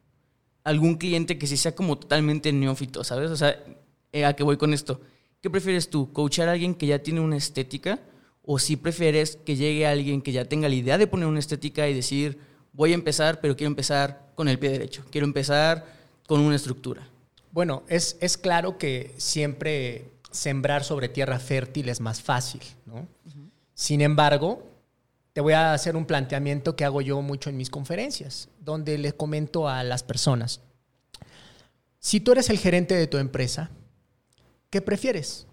algún 0.64 0.96
cliente 0.96 1.38
que 1.38 1.46
sí 1.46 1.56
sea 1.56 1.74
como 1.74 1.98
totalmente 1.98 2.50
neófito, 2.52 3.04
¿sabes? 3.04 3.30
O 3.30 3.36
sea, 3.36 3.62
eh, 4.12 4.24
¿a 4.24 4.34
qué 4.34 4.42
voy 4.42 4.56
con 4.56 4.72
esto? 4.72 5.00
¿Qué 5.42 5.50
prefieres 5.50 5.90
tú? 5.90 6.10
¿Coachar 6.12 6.48
a 6.48 6.52
alguien 6.52 6.74
que 6.74 6.86
ya 6.86 7.00
tiene 7.00 7.20
una 7.20 7.36
estética? 7.36 8.00
¿O 8.42 8.58
si 8.58 8.76
prefieres 8.76 9.36
que 9.36 9.56
llegue 9.56 9.86
alguien 9.86 10.22
que 10.22 10.32
ya 10.32 10.46
tenga 10.46 10.68
la 10.68 10.74
idea 10.74 10.96
de 10.96 11.06
poner 11.06 11.26
una 11.26 11.38
estética 11.38 11.86
y 11.86 11.94
decir, 11.94 12.38
voy 12.72 12.92
a 12.92 12.94
empezar, 12.94 13.40
pero 13.42 13.56
quiero 13.56 13.68
empezar 13.68 14.32
con 14.34 14.48
el 14.48 14.58
pie 14.58 14.70
derecho? 14.70 15.04
Quiero 15.10 15.26
empezar 15.26 15.84
con 16.26 16.40
una 16.40 16.56
estructura. 16.56 17.06
Bueno, 17.52 17.82
es, 17.88 18.16
es 18.20 18.38
claro 18.38 18.78
que 18.78 19.14
siempre 19.18 20.10
sembrar 20.30 20.82
sobre 20.82 21.08
tierra 21.08 21.38
fértil 21.38 21.88
es 21.88 22.00
más 22.00 22.22
fácil, 22.22 22.62
¿no? 22.86 23.06
Sin 23.74 24.00
embargo, 24.00 24.62
te 25.34 25.40
voy 25.40 25.52
a 25.52 25.74
hacer 25.74 25.96
un 25.96 26.06
planteamiento 26.06 26.76
que 26.76 26.84
hago 26.84 27.02
yo 27.02 27.20
mucho 27.20 27.50
en 27.50 27.56
mis 27.56 27.68
conferencias, 27.68 28.48
donde 28.60 28.96
le 28.98 29.12
comento 29.12 29.68
a 29.68 29.82
las 29.82 30.04
personas, 30.04 30.60
si 31.98 32.20
tú 32.20 32.32
eres 32.32 32.50
el 32.50 32.58
gerente 32.58 32.94
de 32.94 33.08
tu 33.08 33.18
empresa, 33.18 33.70
¿qué 34.70 34.80
prefieres? 34.80 35.46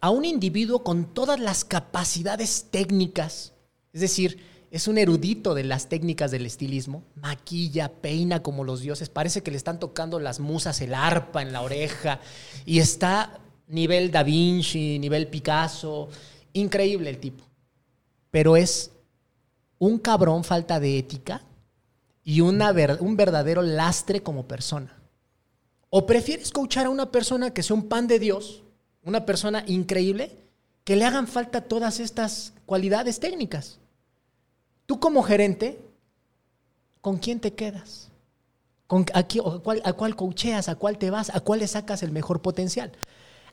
¿A 0.00 0.10
un 0.10 0.24
individuo 0.24 0.84
con 0.84 1.12
todas 1.14 1.40
las 1.40 1.64
capacidades 1.64 2.66
técnicas? 2.70 3.54
Es 3.92 4.02
decir, 4.02 4.38
es 4.70 4.86
un 4.86 4.98
erudito 4.98 5.54
de 5.54 5.64
las 5.64 5.88
técnicas 5.88 6.30
del 6.30 6.46
estilismo, 6.46 7.02
maquilla, 7.16 7.90
peina 7.90 8.40
como 8.42 8.62
los 8.62 8.82
dioses, 8.82 9.08
parece 9.08 9.42
que 9.42 9.50
le 9.50 9.56
están 9.56 9.80
tocando 9.80 10.20
las 10.20 10.38
musas 10.38 10.80
el 10.80 10.94
arpa 10.94 11.42
en 11.42 11.52
la 11.52 11.62
oreja 11.62 12.20
y 12.64 12.78
está 12.78 13.40
nivel 13.66 14.12
Da 14.12 14.22
Vinci, 14.22 15.00
nivel 15.00 15.26
Picasso, 15.26 16.08
increíble 16.52 17.10
el 17.10 17.18
tipo. 17.18 17.44
Pero 18.30 18.56
es 18.56 18.92
un 19.78 19.98
cabrón 19.98 20.44
falta 20.44 20.80
de 20.80 20.98
ética 20.98 21.42
y 22.24 22.40
una 22.40 22.72
un 23.00 23.16
verdadero 23.16 23.62
lastre 23.62 24.22
como 24.22 24.46
persona. 24.46 24.94
¿O 25.90 26.06
prefieres 26.06 26.52
coachar 26.52 26.86
a 26.86 26.90
una 26.90 27.10
persona 27.10 27.52
que 27.54 27.62
sea 27.62 27.74
un 27.74 27.88
pan 27.88 28.06
de 28.06 28.18
Dios, 28.18 28.62
una 29.02 29.24
persona 29.24 29.64
increíble, 29.66 30.36
que 30.84 30.96
le 30.96 31.04
hagan 31.04 31.26
falta 31.26 31.62
todas 31.62 32.00
estas 32.00 32.52
cualidades 32.66 33.20
técnicas? 33.20 33.78
Tú 34.84 35.00
como 35.00 35.22
gerente, 35.22 35.80
¿con 37.00 37.16
quién 37.18 37.40
te 37.40 37.54
quedas? 37.54 38.10
¿Con, 38.86 39.06
a, 39.14 39.26
cuál, 39.62 39.80
¿A 39.84 39.92
cuál 39.92 40.16
coacheas? 40.16 40.68
¿A 40.68 40.76
cuál 40.76 40.98
te 40.98 41.10
vas? 41.10 41.34
¿A 41.34 41.40
cuál 41.40 41.60
le 41.60 41.66
sacas 41.66 42.02
el 42.02 42.10
mejor 42.10 42.42
potencial? 42.42 42.92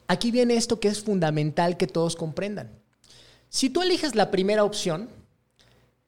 Aquí 0.07 0.31
viene 0.31 0.55
esto 0.55 0.79
que 0.79 0.87
es 0.87 1.03
fundamental 1.03 1.77
que 1.77 1.87
todos 1.87 2.15
comprendan. 2.15 2.71
Si 3.49 3.69
tú 3.69 3.81
eliges 3.81 4.15
la 4.15 4.31
primera 4.31 4.63
opción, 4.63 5.09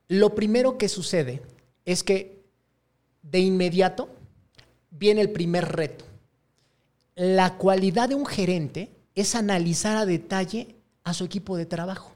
lo 0.07 0.35
primero 0.35 0.77
que 0.77 0.89
sucede 0.89 1.41
es 1.85 2.03
que 2.03 2.43
de 3.23 3.39
inmediato 3.39 4.09
viene 4.89 5.21
el 5.21 5.31
primer 5.31 5.75
reto. 5.75 6.05
La 7.15 7.57
cualidad 7.57 8.09
de 8.09 8.15
un 8.15 8.25
gerente 8.25 8.91
es 9.15 9.35
analizar 9.35 9.97
a 9.97 10.05
detalle 10.05 10.75
a 11.03 11.13
su 11.13 11.25
equipo 11.25 11.57
de 11.57 11.65
trabajo. 11.65 12.11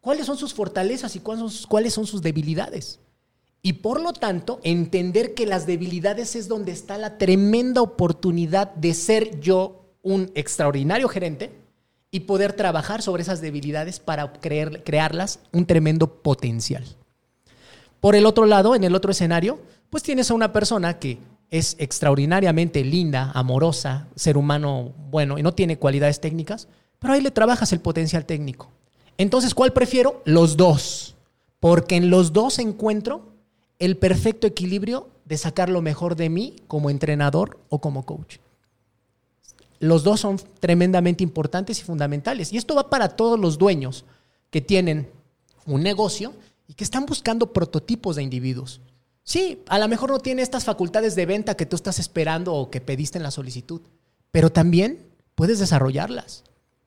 ¿Cuáles 0.00 0.26
son 0.26 0.36
sus 0.36 0.54
fortalezas 0.54 1.14
y 1.16 1.20
cuáles 1.20 1.94
son 1.94 2.06
sus 2.06 2.22
debilidades? 2.22 2.98
Y 3.62 3.74
por 3.74 4.00
lo 4.00 4.12
tanto, 4.12 4.60
entender 4.64 5.34
que 5.34 5.46
las 5.46 5.66
debilidades 5.66 6.34
es 6.34 6.48
donde 6.48 6.72
está 6.72 6.98
la 6.98 7.18
tremenda 7.18 7.80
oportunidad 7.80 8.74
de 8.74 8.94
ser 8.94 9.38
yo 9.38 9.84
un 10.02 10.32
extraordinario 10.34 11.08
gerente 11.08 11.52
y 12.10 12.20
poder 12.20 12.54
trabajar 12.54 13.02
sobre 13.02 13.22
esas 13.22 13.40
debilidades 13.40 14.00
para 14.00 14.32
crearlas 14.32 15.38
un 15.52 15.64
tremendo 15.66 16.22
potencial. 16.22 16.84
Por 18.02 18.16
el 18.16 18.26
otro 18.26 18.46
lado, 18.46 18.74
en 18.74 18.82
el 18.82 18.96
otro 18.96 19.12
escenario, 19.12 19.60
pues 19.88 20.02
tienes 20.02 20.28
a 20.28 20.34
una 20.34 20.52
persona 20.52 20.98
que 20.98 21.20
es 21.50 21.76
extraordinariamente 21.78 22.82
linda, 22.82 23.30
amorosa, 23.32 24.08
ser 24.16 24.36
humano 24.36 24.92
bueno 25.12 25.38
y 25.38 25.42
no 25.44 25.54
tiene 25.54 25.78
cualidades 25.78 26.20
técnicas, 26.20 26.66
pero 26.98 27.14
ahí 27.14 27.20
le 27.20 27.30
trabajas 27.30 27.72
el 27.72 27.78
potencial 27.78 28.26
técnico. 28.26 28.72
Entonces, 29.18 29.54
¿cuál 29.54 29.72
prefiero? 29.72 30.20
Los 30.24 30.56
dos, 30.56 31.14
porque 31.60 31.94
en 31.94 32.10
los 32.10 32.32
dos 32.32 32.58
encuentro 32.58 33.34
el 33.78 33.96
perfecto 33.96 34.48
equilibrio 34.48 35.08
de 35.24 35.38
sacar 35.38 35.68
lo 35.68 35.80
mejor 35.80 36.16
de 36.16 36.28
mí 36.28 36.56
como 36.66 36.90
entrenador 36.90 37.60
o 37.68 37.80
como 37.80 38.04
coach. 38.04 38.38
Los 39.78 40.02
dos 40.02 40.18
son 40.18 40.40
tremendamente 40.58 41.22
importantes 41.22 41.78
y 41.78 41.84
fundamentales. 41.84 42.52
Y 42.52 42.56
esto 42.56 42.74
va 42.74 42.90
para 42.90 43.10
todos 43.10 43.38
los 43.38 43.58
dueños 43.58 44.04
que 44.50 44.60
tienen 44.60 45.08
un 45.66 45.84
negocio 45.84 46.32
y 46.66 46.74
que 46.74 46.84
están 46.84 47.06
buscando 47.06 47.52
prototipos 47.52 48.16
de 48.16 48.22
individuos. 48.22 48.80
Sí, 49.24 49.62
a 49.68 49.78
lo 49.78 49.88
mejor 49.88 50.10
no 50.10 50.18
tiene 50.18 50.42
estas 50.42 50.64
facultades 50.64 51.14
de 51.14 51.26
venta 51.26 51.56
que 51.56 51.66
tú 51.66 51.76
estás 51.76 51.98
esperando 51.98 52.54
o 52.54 52.70
que 52.70 52.80
pediste 52.80 53.18
en 53.18 53.22
la 53.22 53.30
solicitud, 53.30 53.80
pero 54.30 54.50
también 54.50 55.06
puedes 55.34 55.58
desarrollarlas. 55.58 56.44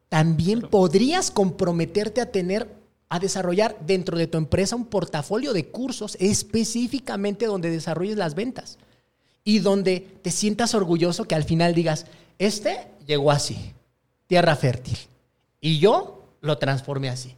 También 0.09 0.61
podrías 0.61 1.32
comprometerte 1.32 2.21
a 2.21 2.32
tener 2.32 2.69
a 3.07 3.19
desarrollar 3.19 3.78
dentro 3.86 4.17
de 4.17 4.28
tu 4.28 4.38
empresa 4.38 4.76
un 4.76 4.86
portafolio 4.86 5.53
de 5.53 5.67
cursos 5.67 6.17
específicamente 6.19 7.45
donde 7.45 7.69
desarrolles 7.69 8.17
las 8.17 8.36
ventas 8.36 8.78
y 9.43 9.59
donde 9.59 9.99
te 10.21 10.32
sientas 10.32 10.73
orgulloso 10.73 11.26
que 11.26 11.36
al 11.36 11.43
final 11.43 11.76
digas, 11.76 12.07
este 12.39 12.88
llegó 13.05 13.32
así, 13.32 13.73
tierra 14.28 14.55
fértil, 14.55 14.97
y 15.61 15.78
yo 15.80 16.23
lo 16.41 16.57
transformé 16.57 17.09
así. 17.09 17.36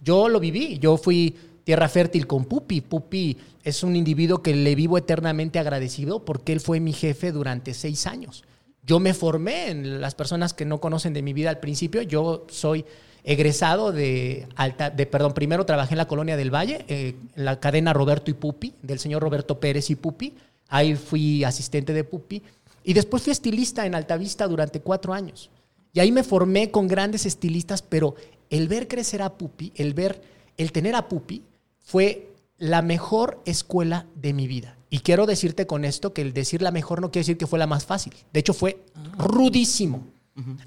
Yo 0.00 0.28
lo 0.28 0.38
viví, 0.38 0.78
yo 0.78 0.96
fui 0.96 1.34
tierra 1.68 1.90
fértil 1.90 2.26
con 2.26 2.46
Pupi. 2.46 2.80
Pupi 2.80 3.36
es 3.62 3.82
un 3.82 3.94
individuo 3.94 4.42
que 4.42 4.54
le 4.54 4.74
vivo 4.74 4.96
eternamente 4.96 5.58
agradecido 5.58 6.24
porque 6.24 6.54
él 6.54 6.60
fue 6.60 6.80
mi 6.80 6.94
jefe 6.94 7.30
durante 7.30 7.74
seis 7.74 8.06
años. 8.06 8.42
Yo 8.86 9.00
me 9.00 9.12
formé 9.12 9.68
en 9.68 10.00
las 10.00 10.14
personas 10.14 10.54
que 10.54 10.64
no 10.64 10.80
conocen 10.80 11.12
de 11.12 11.20
mi 11.20 11.34
vida 11.34 11.50
al 11.50 11.60
principio, 11.60 12.00
yo 12.00 12.46
soy 12.48 12.86
egresado 13.22 13.92
de 13.92 14.48
alta, 14.56 14.88
de, 14.88 15.04
perdón, 15.04 15.34
primero 15.34 15.66
trabajé 15.66 15.92
en 15.92 15.98
la 15.98 16.08
colonia 16.08 16.38
del 16.38 16.50
Valle, 16.50 16.86
eh, 16.88 17.16
en 17.36 17.44
la 17.44 17.60
cadena 17.60 17.92
Roberto 17.92 18.30
y 18.30 18.34
Pupi, 18.34 18.72
del 18.80 18.98
señor 18.98 19.20
Roberto 19.20 19.60
Pérez 19.60 19.90
y 19.90 19.94
Pupi. 19.94 20.32
Ahí 20.68 20.94
fui 20.94 21.44
asistente 21.44 21.92
de 21.92 22.02
Pupi. 22.02 22.42
Y 22.82 22.94
después 22.94 23.22
fui 23.22 23.32
estilista 23.32 23.84
en 23.84 23.94
Altavista 23.94 24.48
durante 24.48 24.80
cuatro 24.80 25.12
años. 25.12 25.50
Y 25.92 26.00
ahí 26.00 26.12
me 26.12 26.24
formé 26.24 26.70
con 26.70 26.88
grandes 26.88 27.26
estilistas, 27.26 27.82
pero 27.82 28.14
el 28.48 28.68
ver 28.68 28.88
crecer 28.88 29.20
a 29.20 29.36
Pupi, 29.36 29.70
el 29.76 29.92
ver, 29.92 30.22
el 30.56 30.72
tener 30.72 30.94
a 30.94 31.06
Pupi, 31.08 31.42
fue 31.88 32.34
la 32.58 32.82
mejor 32.82 33.40
escuela 33.46 34.04
de 34.14 34.34
mi 34.34 34.46
vida. 34.46 34.76
Y 34.90 34.98
quiero 34.98 35.24
decirte 35.24 35.66
con 35.66 35.86
esto 35.86 36.12
que 36.12 36.20
el 36.20 36.34
decir 36.34 36.60
la 36.60 36.70
mejor 36.70 37.00
no 37.00 37.10
quiere 37.10 37.22
decir 37.22 37.38
que 37.38 37.46
fue 37.46 37.58
la 37.58 37.66
más 37.66 37.86
fácil. 37.86 38.12
De 38.30 38.40
hecho, 38.40 38.52
fue 38.52 38.84
rudísimo. 39.16 40.06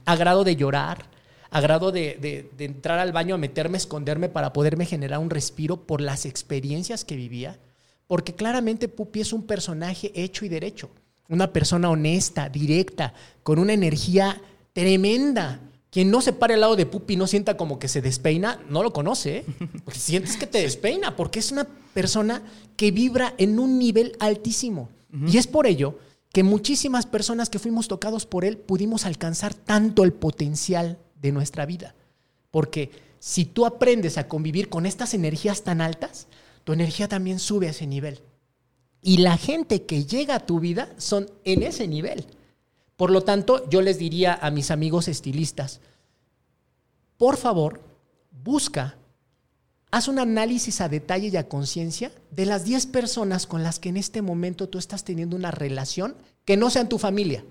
A 0.05 0.15
grado 0.15 0.43
de 0.43 0.55
llorar, 0.55 1.05
a 1.51 1.61
grado 1.61 1.91
de, 1.91 2.49
entrar 2.57 2.97
al 2.97 3.11
baño, 3.11 3.35
a 3.35 3.37
meterme, 3.37 3.75
a 3.75 3.77
esconderme 3.77 4.29
para 4.29 4.51
poderme 4.51 4.87
generar 4.87 5.19
un 5.19 5.29
respiro 5.29 5.85
por 5.85 6.01
las 6.01 6.25
experiencias 6.25 7.05
que 7.05 7.15
vivía. 7.15 7.59
Porque 8.07 8.33
claramente 8.33 8.87
Pupi 8.87 9.21
es 9.21 9.31
un 9.31 9.43
personaje 9.43 10.11
hecho 10.15 10.43
y 10.43 10.49
derecho. 10.49 10.89
Una 11.29 11.53
persona 11.53 11.91
honesta, 11.91 12.49
directa, 12.49 13.13
con 13.43 13.59
una 13.59 13.73
energía 13.73 14.41
tremenda. 14.73 15.59
Quien 15.91 16.09
no 16.09 16.21
se 16.21 16.31
pare 16.31 16.53
al 16.53 16.61
lado 16.61 16.77
de 16.77 16.85
Pupi 16.85 17.13
y 17.13 17.17
no 17.17 17.27
sienta 17.27 17.57
como 17.57 17.77
que 17.77 17.89
se 17.89 18.01
despeina, 18.01 18.63
no 18.69 18.81
lo 18.81 18.93
conoce. 18.93 19.39
¿eh? 19.39 19.45
Porque 19.83 19.99
sientes 19.99 20.37
que 20.37 20.47
te 20.47 20.61
despeina, 20.61 21.17
porque 21.17 21.39
es 21.39 21.51
una 21.51 21.67
persona 21.93 22.41
que 22.77 22.91
vibra 22.91 23.35
en 23.37 23.59
un 23.59 23.77
nivel 23.77 24.15
altísimo. 24.19 24.89
Y 25.27 25.37
es 25.37 25.45
por 25.45 25.67
ello 25.67 25.99
que 26.31 26.43
muchísimas 26.43 27.05
personas 27.05 27.49
que 27.49 27.59
fuimos 27.59 27.89
tocados 27.89 28.25
por 28.25 28.45
él 28.45 28.57
pudimos 28.57 29.05
alcanzar 29.05 29.53
tanto 29.53 30.05
el 30.05 30.13
potencial 30.13 30.97
de 31.21 31.33
nuestra 31.33 31.65
vida. 31.65 31.93
Porque 32.49 32.91
si 33.19 33.43
tú 33.43 33.65
aprendes 33.65 34.17
a 34.17 34.29
convivir 34.29 34.69
con 34.69 34.85
estas 34.85 35.13
energías 35.13 35.63
tan 35.63 35.81
altas, 35.81 36.27
tu 36.63 36.71
energía 36.71 37.09
también 37.09 37.39
sube 37.39 37.67
a 37.67 37.71
ese 37.71 37.85
nivel. 37.85 38.21
Y 39.01 39.17
la 39.17 39.37
gente 39.37 39.83
que 39.83 40.05
llega 40.05 40.35
a 40.35 40.45
tu 40.45 40.61
vida 40.61 40.93
son 40.97 41.29
en 41.43 41.63
ese 41.63 41.87
nivel. 41.87 42.25
Por 43.01 43.09
lo 43.09 43.21
tanto, 43.21 43.67
yo 43.67 43.81
les 43.81 43.97
diría 43.97 44.37
a 44.39 44.51
mis 44.51 44.69
amigos 44.69 45.07
estilistas, 45.07 45.79
por 47.17 47.35
favor, 47.35 47.81
busca, 48.43 48.95
haz 49.89 50.07
un 50.07 50.19
análisis 50.19 50.81
a 50.81 50.87
detalle 50.87 51.29
y 51.29 51.35
a 51.35 51.49
conciencia 51.49 52.11
de 52.29 52.45
las 52.45 52.63
10 52.63 52.85
personas 52.85 53.47
con 53.47 53.63
las 53.63 53.79
que 53.79 53.89
en 53.89 53.97
este 53.97 54.21
momento 54.21 54.69
tú 54.69 54.77
estás 54.77 55.03
teniendo 55.03 55.35
una 55.35 55.49
relación 55.49 56.15
que 56.45 56.57
no 56.57 56.69
sean 56.69 56.89
tu 56.89 56.99
familia, 56.99 57.43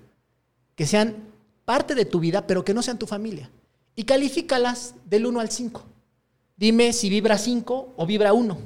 que 0.75 0.87
sean 0.87 1.17
parte 1.65 1.95
de 1.95 2.05
tu 2.05 2.21
vida, 2.21 2.47
pero 2.47 2.63
que 2.63 2.73
no 2.73 2.81
sean 2.81 2.97
tu 2.97 3.05
familia 3.05 3.51
y 3.93 4.05
califícalas 4.05 4.95
del 5.03 5.25
1 5.25 5.37
al 5.41 5.51
5. 5.51 5.83
Dime 6.55 6.93
si 6.93 7.09
vibra 7.09 7.37
5 7.37 7.95
o 7.97 8.05
vibra 8.05 8.31
1. 8.31 8.57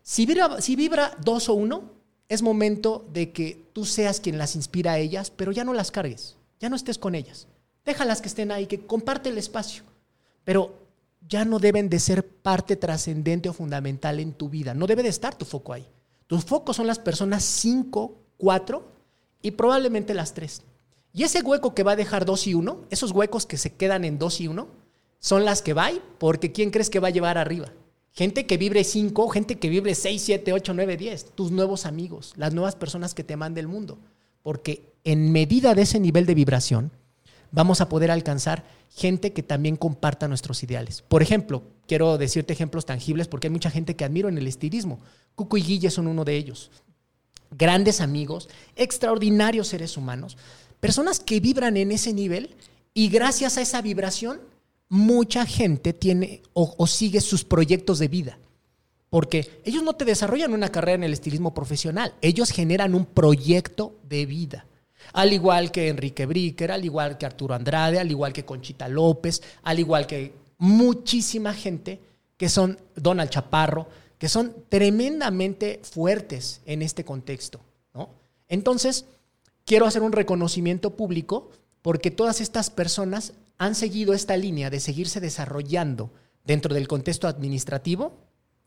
Si 0.00 0.24
vibra, 0.24 0.58
si 0.62 0.74
vibra 0.74 1.14
2 1.22 1.48
o 1.50 1.52
1, 1.52 1.91
es 2.32 2.40
momento 2.40 3.04
de 3.12 3.30
que 3.30 3.62
tú 3.74 3.84
seas 3.84 4.18
quien 4.18 4.38
las 4.38 4.56
inspira 4.56 4.92
a 4.92 4.98
ellas, 4.98 5.30
pero 5.30 5.52
ya 5.52 5.64
no 5.64 5.74
las 5.74 5.90
cargues, 5.90 6.36
ya 6.60 6.70
no 6.70 6.76
estés 6.76 6.96
con 6.96 7.14
ellas. 7.14 7.46
Déjalas 7.84 8.22
que 8.22 8.28
estén 8.28 8.50
ahí, 8.50 8.66
que 8.66 8.86
comparte 8.86 9.28
el 9.28 9.36
espacio, 9.36 9.82
pero 10.42 10.74
ya 11.28 11.44
no 11.44 11.58
deben 11.58 11.90
de 11.90 12.00
ser 12.00 12.26
parte 12.26 12.76
trascendente 12.76 13.50
o 13.50 13.52
fundamental 13.52 14.18
en 14.18 14.32
tu 14.32 14.48
vida. 14.48 14.72
No 14.72 14.86
debe 14.86 15.02
de 15.02 15.10
estar 15.10 15.34
tu 15.34 15.44
foco 15.44 15.74
ahí. 15.74 15.86
Tus 16.26 16.42
focos 16.46 16.76
son 16.76 16.86
las 16.86 16.98
personas 16.98 17.44
5, 17.44 18.14
4 18.38 18.82
y 19.42 19.50
probablemente 19.50 20.14
las 20.14 20.32
3. 20.32 20.62
Y 21.12 21.24
ese 21.24 21.42
hueco 21.42 21.74
que 21.74 21.82
va 21.82 21.92
a 21.92 21.96
dejar 21.96 22.24
2 22.24 22.46
y 22.46 22.54
1, 22.54 22.86
esos 22.88 23.10
huecos 23.10 23.44
que 23.44 23.58
se 23.58 23.74
quedan 23.74 24.06
en 24.06 24.18
2 24.18 24.40
y 24.40 24.48
1, 24.48 24.68
son 25.18 25.44
las 25.44 25.60
que 25.60 25.74
va 25.74 25.90
porque 26.18 26.50
¿quién 26.50 26.70
crees 26.70 26.88
que 26.88 26.98
va 26.98 27.08
a 27.08 27.12
llevar 27.12 27.36
arriba? 27.36 27.72
Gente 28.12 28.46
que 28.46 28.58
vibre 28.58 28.84
5, 28.84 29.28
gente 29.28 29.58
que 29.58 29.68
vibre 29.68 29.94
6, 29.94 30.20
7, 30.20 30.52
8, 30.52 30.74
9, 30.74 30.96
10, 30.96 31.24
tus 31.34 31.50
nuevos 31.50 31.86
amigos, 31.86 32.34
las 32.36 32.52
nuevas 32.52 32.76
personas 32.76 33.14
que 33.14 33.24
te 33.24 33.36
mande 33.36 33.60
el 33.60 33.68
mundo. 33.68 33.98
Porque 34.42 34.92
en 35.04 35.32
medida 35.32 35.74
de 35.74 35.82
ese 35.82 35.98
nivel 35.98 36.26
de 36.26 36.34
vibración, 36.34 36.90
vamos 37.50 37.80
a 37.80 37.88
poder 37.88 38.10
alcanzar 38.10 38.64
gente 38.90 39.32
que 39.32 39.42
también 39.42 39.76
comparta 39.76 40.28
nuestros 40.28 40.62
ideales. 40.62 41.02
Por 41.02 41.22
ejemplo, 41.22 41.62
quiero 41.86 42.18
decirte 42.18 42.52
ejemplos 42.52 42.84
tangibles 42.84 43.28
porque 43.28 43.46
hay 43.46 43.52
mucha 43.52 43.70
gente 43.70 43.96
que 43.96 44.04
admiro 44.04 44.28
en 44.28 44.36
el 44.36 44.46
estilismo. 44.46 45.00
Cuco 45.34 45.56
y 45.56 45.62
Guille 45.62 45.90
son 45.90 46.06
uno 46.06 46.24
de 46.24 46.36
ellos. 46.36 46.70
Grandes 47.50 48.00
amigos, 48.00 48.48
extraordinarios 48.76 49.68
seres 49.68 49.96
humanos, 49.96 50.36
Personas 50.82 51.20
que 51.20 51.38
vibran 51.38 51.76
en 51.76 51.92
ese 51.92 52.12
nivel 52.12 52.56
y 52.92 53.08
gracias 53.08 53.56
a 53.56 53.60
esa 53.60 53.80
vibración, 53.82 54.40
mucha 54.92 55.46
gente 55.46 55.94
tiene 55.94 56.42
o, 56.52 56.86
sigue 56.86 57.22
sus 57.22 57.44
proyectos 57.44 57.98
de 57.98 58.08
vida. 58.08 58.38
Porque 59.08 59.62
ellos 59.64 59.82
no 59.82 59.94
te 59.94 60.04
desarrollan 60.04 60.52
una 60.52 60.68
carrera 60.68 60.96
en 60.96 61.04
el 61.04 61.14
estilismo 61.14 61.54
profesional, 61.54 62.14
ellos 62.20 62.50
generan 62.50 62.94
un 62.94 63.06
proyecto 63.06 63.94
de 64.06 64.26
vida. 64.26 64.66
Al 65.14 65.32
igual 65.32 65.72
que 65.72 65.88
Enrique 65.88 66.26
Bricker, 66.26 66.70
al 66.70 66.84
igual 66.84 67.16
que 67.16 67.24
Arturo 67.24 67.54
Andrade, 67.54 68.00
al 68.00 68.10
igual 68.10 68.34
que 68.34 68.44
Conchita 68.44 68.86
López, 68.86 69.42
al 69.62 69.78
igual 69.78 70.06
que 70.06 70.34
muchísima 70.58 71.54
gente 71.54 71.98
que 72.36 72.50
son 72.50 72.78
Donald 72.94 73.30
Chaparro, 73.30 73.88
que 74.18 74.28
son 74.28 74.54
tremendamente 74.68 75.80
fuertes 75.82 76.60
en 76.66 76.82
este 76.82 77.02
contexto. 77.02 77.60
¿no? 77.94 78.10
Entonces, 78.46 79.06
quiero 79.64 79.86
hacer 79.86 80.02
un 80.02 80.12
reconocimiento 80.12 80.90
público 80.96 81.50
porque 81.80 82.10
todas 82.10 82.42
estas 82.42 82.68
personas 82.68 83.32
han 83.62 83.76
seguido 83.76 84.12
esta 84.12 84.36
línea 84.36 84.70
de 84.70 84.80
seguirse 84.80 85.20
desarrollando 85.20 86.10
dentro 86.44 86.74
del 86.74 86.88
contexto 86.88 87.28
administrativo, 87.28 88.18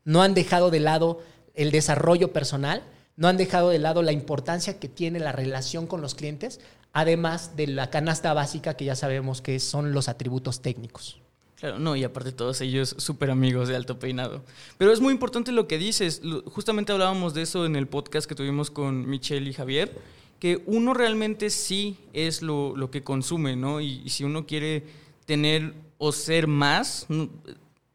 no 0.04 0.22
han 0.22 0.32
dejado 0.32 0.70
de 0.70 0.80
lado 0.80 1.20
el 1.52 1.70
desarrollo 1.70 2.32
personal, 2.32 2.82
no 3.14 3.28
han 3.28 3.36
dejado 3.36 3.68
de 3.68 3.78
lado 3.78 4.00
la 4.00 4.12
importancia 4.12 4.78
que 4.78 4.88
tiene 4.88 5.20
la 5.20 5.32
relación 5.32 5.86
con 5.86 6.00
los 6.00 6.14
clientes, 6.14 6.60
además 6.94 7.56
de 7.56 7.66
la 7.66 7.90
canasta 7.90 8.32
básica 8.32 8.72
que 8.72 8.86
ya 8.86 8.96
sabemos 8.96 9.42
que 9.42 9.60
son 9.60 9.92
los 9.92 10.08
atributos 10.08 10.62
técnicos. 10.62 11.20
Claro, 11.56 11.78
no, 11.78 11.94
y 11.94 12.02
aparte 12.02 12.32
todos 12.32 12.62
ellos 12.62 12.94
súper 12.96 13.30
amigos 13.30 13.68
de 13.68 13.76
Alto 13.76 13.98
Peinado. 13.98 14.44
Pero 14.78 14.94
es 14.94 15.00
muy 15.00 15.12
importante 15.12 15.52
lo 15.52 15.68
que 15.68 15.76
dices. 15.76 16.22
Justamente 16.46 16.92
hablábamos 16.92 17.34
de 17.34 17.42
eso 17.42 17.66
en 17.66 17.76
el 17.76 17.86
podcast 17.86 18.26
que 18.26 18.34
tuvimos 18.34 18.70
con 18.70 19.06
Michelle 19.06 19.50
y 19.50 19.52
Javier, 19.52 19.92
que 20.38 20.62
uno 20.66 20.94
realmente 20.94 21.50
sí 21.50 21.96
es 22.12 22.42
lo, 22.42 22.76
lo 22.76 22.90
que 22.90 23.02
consume, 23.02 23.56
¿no? 23.56 23.80
Y, 23.80 24.08
si 24.08 24.24
uno 24.24 24.46
quiere 24.46 24.84
tener 25.24 25.74
o 25.98 26.12
ser 26.12 26.46
más, 26.46 27.06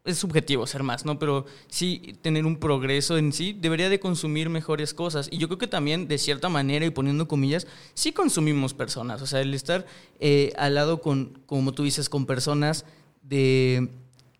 es 0.04 0.18
subjetivo 0.18 0.66
ser 0.66 0.84
más, 0.84 1.06
¿no? 1.06 1.20
Pero 1.20 1.46
sí 1.68 2.16
tener 2.22 2.46
un 2.46 2.58
progreso 2.58 3.18
en 3.18 3.32
sí, 3.32 3.56
debería 3.60 3.90
de 3.90 4.00
consumir 4.00 4.50
mejores 4.50 4.94
cosas. 4.94 5.30
Y 5.32 5.38
yo 5.38 5.48
creo 5.48 5.60
que 5.60 5.68
también, 5.68 6.08
de 6.08 6.18
cierta 6.18 6.50
manera, 6.50 6.86
y 6.86 6.90
poniendo 6.90 7.28
comillas, 7.28 7.68
sí 7.94 8.12
consumimos 8.12 8.74
personas. 8.74 9.22
O 9.22 9.28
sea, 9.28 9.42
el 9.42 9.54
estar 9.54 9.86
eh, 10.20 10.52
al 10.58 10.76
lado 10.76 11.02
con, 11.02 11.40
como 11.46 11.74
tú 11.74 11.84
dices, 11.84 12.10
con 12.10 12.26
personas 12.26 12.86
de 13.22 13.90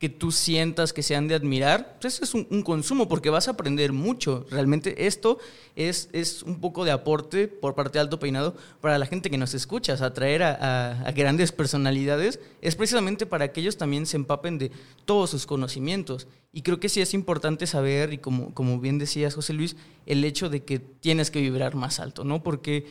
que 0.02 0.10
tú 0.10 0.32
sientas 0.32 0.94
que 0.94 1.04
se 1.04 1.16
han 1.16 1.28
de 1.28 1.36
admirar, 1.36 2.00
pues 2.02 2.24
es 2.24 2.34
un, 2.34 2.64
consumo 2.64 3.08
porque 3.08 3.30
vas 3.30 3.48
a 3.48 3.52
aprender 3.52 3.94
mucho. 3.94 4.48
Realmente 4.50 5.06
esto 5.06 5.38
es, 5.76 6.10
es 6.12 6.42
un 6.42 6.60
poco 6.60 6.86
de 6.86 6.90
aporte 6.90 7.48
por 7.48 7.76
parte 7.76 8.00
de 8.00 8.00
Alto 8.00 8.18
Peinado 8.18 8.56
para 8.82 8.98
la 8.98 9.06
gente 9.06 9.30
que 9.30 9.38
nos 9.38 9.54
escucha, 9.54 9.94
atraer 9.94 10.42
a, 10.42 11.04
a, 11.06 11.12
grandes 11.12 11.52
personalidades, 11.52 12.40
es 12.64 12.76
precisamente 12.76 13.28
para 13.28 13.54
que 13.54 13.62
ellos 13.62 13.78
también 13.78 14.08
se 14.08 14.18
empapen 14.18 14.58
de 14.58 14.72
todos 15.06 15.30
sus 15.30 15.46
conocimientos. 15.46 16.28
Y 16.52 16.64
creo 16.64 16.80
que 16.80 16.90
sí 16.90 17.00
es 17.00 17.14
importante 17.14 17.68
saber, 17.68 18.12
y 18.12 18.18
como, 18.18 18.56
como 18.56 18.80
bien 18.80 18.98
decías 18.98 19.36
José 19.36 19.54
Luis, 19.54 19.76
el 20.08 20.26
hecho 20.26 20.50
de 20.50 20.64
que 20.64 20.80
tienes 20.80 21.30
que 21.30 21.42
vibrar 21.42 21.76
más 21.76 22.00
alto, 22.00 22.24
¿no? 22.24 22.42
Porque 22.42 22.88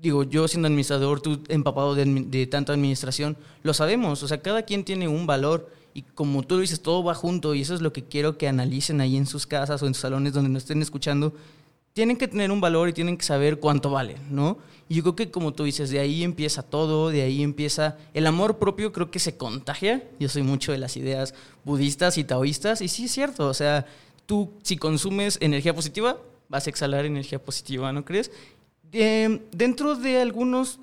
digo, 0.00 0.22
yo 0.24 0.48
siendo 0.48 0.68
administrador, 0.68 1.20
tú 1.20 1.42
empapado 1.48 1.94
de, 1.94 2.06
de, 2.06 2.46
tanta 2.46 2.72
administración, 2.72 3.36
lo 3.62 3.74
sabemos, 3.74 4.22
o 4.22 4.28
sea, 4.28 4.40
cada 4.40 4.62
quien 4.62 4.84
tiene 4.84 5.06
un 5.06 5.26
valor 5.26 5.83
y 5.94 6.02
como 6.02 6.42
tú 6.42 6.56
lo 6.56 6.60
dices, 6.60 6.80
todo 6.80 7.04
va 7.04 7.14
junto 7.14 7.54
y 7.54 7.60
eso 7.60 7.72
es 7.72 7.80
lo 7.80 7.92
que 7.92 8.02
quiero 8.02 8.36
que 8.36 8.48
analicen 8.48 9.00
ahí 9.00 9.16
en 9.16 9.26
sus 9.26 9.46
casas 9.46 9.80
o 9.80 9.86
en 9.86 9.94
sus 9.94 10.02
salones 10.02 10.32
donde 10.32 10.50
nos 10.50 10.64
estén 10.64 10.82
escuchando. 10.82 11.32
Tienen 11.92 12.16
que 12.16 12.26
tener 12.26 12.50
un 12.50 12.60
valor 12.60 12.88
y 12.88 12.92
tienen 12.92 13.16
que 13.16 13.24
saber 13.24 13.60
cuánto 13.60 13.90
vale, 13.90 14.16
¿no? 14.28 14.58
Y 14.88 14.96
yo 14.96 15.02
creo 15.04 15.14
que 15.14 15.30
como 15.30 15.54
tú 15.54 15.62
dices, 15.62 15.90
de 15.90 16.00
ahí 16.00 16.24
empieza 16.24 16.64
todo, 16.64 17.10
de 17.10 17.22
ahí 17.22 17.44
empieza 17.44 17.96
el 18.12 18.26
amor 18.26 18.58
propio, 18.58 18.92
creo 18.92 19.12
que 19.12 19.20
se 19.20 19.36
contagia. 19.36 20.02
Yo 20.18 20.28
soy 20.28 20.42
mucho 20.42 20.72
de 20.72 20.78
las 20.78 20.96
ideas 20.96 21.32
budistas 21.64 22.18
y 22.18 22.24
taoístas 22.24 22.80
y 22.80 22.88
sí 22.88 23.04
es 23.04 23.12
cierto, 23.12 23.46
o 23.46 23.54
sea, 23.54 23.86
tú 24.26 24.50
si 24.62 24.76
consumes 24.76 25.38
energía 25.40 25.76
positiva, 25.76 26.18
vas 26.48 26.66
a 26.66 26.70
exhalar 26.70 27.06
energía 27.06 27.40
positiva, 27.40 27.92
¿no 27.92 28.04
crees? 28.04 28.32
Eh, 28.92 29.40
dentro 29.52 29.94
de 29.94 30.20
algunos, 30.20 30.80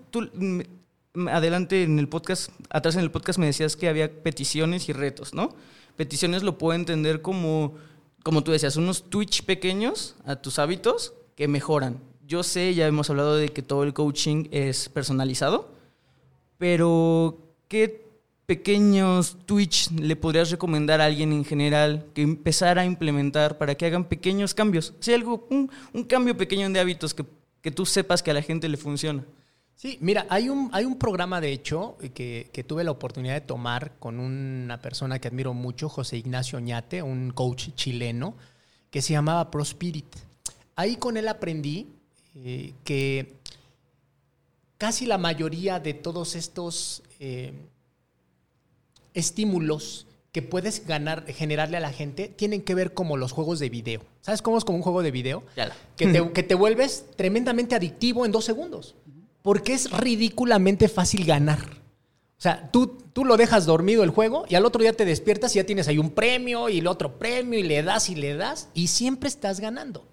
adelante 1.29 1.83
en 1.83 1.99
el 1.99 2.07
podcast, 2.07 2.51
atrás 2.69 2.95
en 2.95 3.01
el 3.01 3.11
podcast 3.11 3.39
me 3.39 3.45
decías 3.45 3.75
que 3.75 3.89
había 3.89 4.11
peticiones 4.23 4.89
y 4.89 4.93
retos, 4.93 5.33
¿no? 5.33 5.55
Peticiones 5.95 6.43
lo 6.43 6.57
puedo 6.57 6.73
entender 6.73 7.21
como, 7.21 7.75
como 8.23 8.43
tú 8.43 8.51
decías, 8.51 8.77
unos 8.77 9.09
Twitch 9.09 9.43
pequeños 9.43 10.15
a 10.25 10.37
tus 10.37 10.59
hábitos 10.59 11.13
que 11.35 11.47
mejoran. 11.47 11.99
Yo 12.27 12.43
sé, 12.43 12.73
ya 12.73 12.87
hemos 12.87 13.09
hablado 13.09 13.35
de 13.35 13.49
que 13.49 13.61
todo 13.61 13.83
el 13.83 13.93
coaching 13.93 14.45
es 14.51 14.87
personalizado, 14.87 15.69
pero 16.57 17.37
¿qué 17.67 18.05
pequeños 18.45 19.37
Twitch 19.45 19.91
le 19.91 20.15
podrías 20.15 20.49
recomendar 20.49 21.01
a 21.01 21.05
alguien 21.05 21.33
en 21.33 21.43
general 21.43 22.05
que 22.13 22.21
empezara 22.21 22.83
a 22.83 22.85
implementar 22.85 23.57
para 23.57 23.75
que 23.75 23.85
hagan 23.85 24.05
pequeños 24.05 24.53
cambios? 24.53 24.93
Si 25.01 25.13
algo, 25.13 25.45
un, 25.49 25.69
un 25.93 26.03
cambio 26.05 26.37
pequeño 26.37 26.69
de 26.69 26.79
hábitos 26.79 27.13
que, 27.13 27.25
que 27.61 27.71
tú 27.71 27.85
sepas 27.85 28.23
que 28.23 28.31
a 28.31 28.33
la 28.33 28.41
gente 28.41 28.69
le 28.69 28.77
funciona. 28.77 29.25
Sí, 29.75 29.97
mira, 29.99 30.27
hay 30.29 30.47
un, 30.49 30.69
hay 30.73 30.85
un 30.85 30.99
programa, 30.99 31.41
de 31.41 31.51
hecho, 31.51 31.97
que, 32.13 32.49
que, 32.53 32.63
tuve 32.63 32.83
la 32.83 32.91
oportunidad 32.91 33.33
de 33.33 33.41
tomar 33.41 33.93
con 33.97 34.19
una 34.19 34.79
persona 34.79 35.17
que 35.17 35.27
admiro 35.27 35.55
mucho, 35.55 35.89
José 35.89 36.17
Ignacio 36.17 36.59
Oñate, 36.59 37.01
un 37.01 37.31
coach 37.31 37.69
chileno, 37.73 38.35
que 38.91 39.01
se 39.01 39.13
llamaba 39.13 39.49
Prospirit. 39.49 40.15
Ahí 40.75 40.97
con 40.97 41.17
él 41.17 41.27
aprendí 41.27 41.87
eh, 42.35 42.73
que 42.83 43.37
casi 44.77 45.05
la 45.05 45.17
mayoría 45.17 45.79
de 45.79 45.93
todos 45.93 46.35
estos 46.35 47.03
eh, 47.19 47.53
estímulos 49.13 50.07
que 50.31 50.41
puedes 50.41 50.87
ganar, 50.87 51.25
generarle 51.25 51.77
a 51.77 51.81
la 51.81 51.91
gente, 51.91 52.29
tienen 52.29 52.61
que 52.61 52.73
ver 52.73 52.93
como 52.93 53.17
los 53.17 53.31
juegos 53.31 53.59
de 53.59 53.69
video. 53.69 54.01
¿Sabes 54.21 54.41
cómo 54.41 54.57
es 54.57 54.63
como 54.63 54.77
un 54.77 54.83
juego 54.83 55.03
de 55.03 55.11
video? 55.11 55.43
Que 55.97 56.07
te, 56.07 56.31
que 56.33 56.43
te 56.43 56.55
vuelves 56.55 57.05
tremendamente 57.17 57.75
adictivo 57.75 58.25
en 58.25 58.31
dos 58.31 58.45
segundos 58.45 58.95
porque 59.41 59.73
es 59.73 59.91
ridículamente 59.91 60.87
fácil 60.87 61.25
ganar. 61.25 61.59
O 61.59 62.41
sea, 62.41 62.71
tú, 62.71 62.97
tú 63.13 63.23
lo 63.25 63.37
dejas 63.37 63.65
dormido 63.65 64.03
el 64.03 64.09
juego 64.09 64.45
y 64.49 64.55
al 64.55 64.65
otro 64.65 64.81
día 64.81 64.93
te 64.93 65.05
despiertas 65.05 65.53
y 65.55 65.59
ya 65.59 65.65
tienes 65.65 65.87
ahí 65.87 65.97
un 65.97 66.09
premio 66.09 66.69
y 66.69 66.79
el 66.79 66.87
otro 66.87 67.19
premio 67.19 67.59
y 67.59 67.63
le 67.63 67.83
das 67.83 68.09
y 68.09 68.15
le 68.15 68.35
das 68.35 68.69
y 68.73 68.87
siempre 68.87 69.29
estás 69.29 69.59
ganando. 69.59 70.07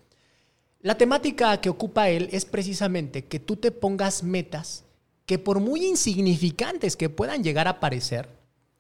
La 0.81 0.97
temática 0.97 1.61
que 1.61 1.71
ocupa 1.71 2.09
él 2.11 2.29
es 2.33 2.45
precisamente 2.45 3.25
que 3.25 3.41
tú 3.41 3.57
te 3.57 3.71
pongas 3.71 4.23
metas 4.23 4.85
que 5.29 5.39
por 5.39 5.61
muy 5.61 5.85
insignificantes 5.85 6.97
que 6.97 7.11
puedan 7.11 7.45
llegar 7.45 7.69
a 7.69 7.81
parecer, 7.81 8.31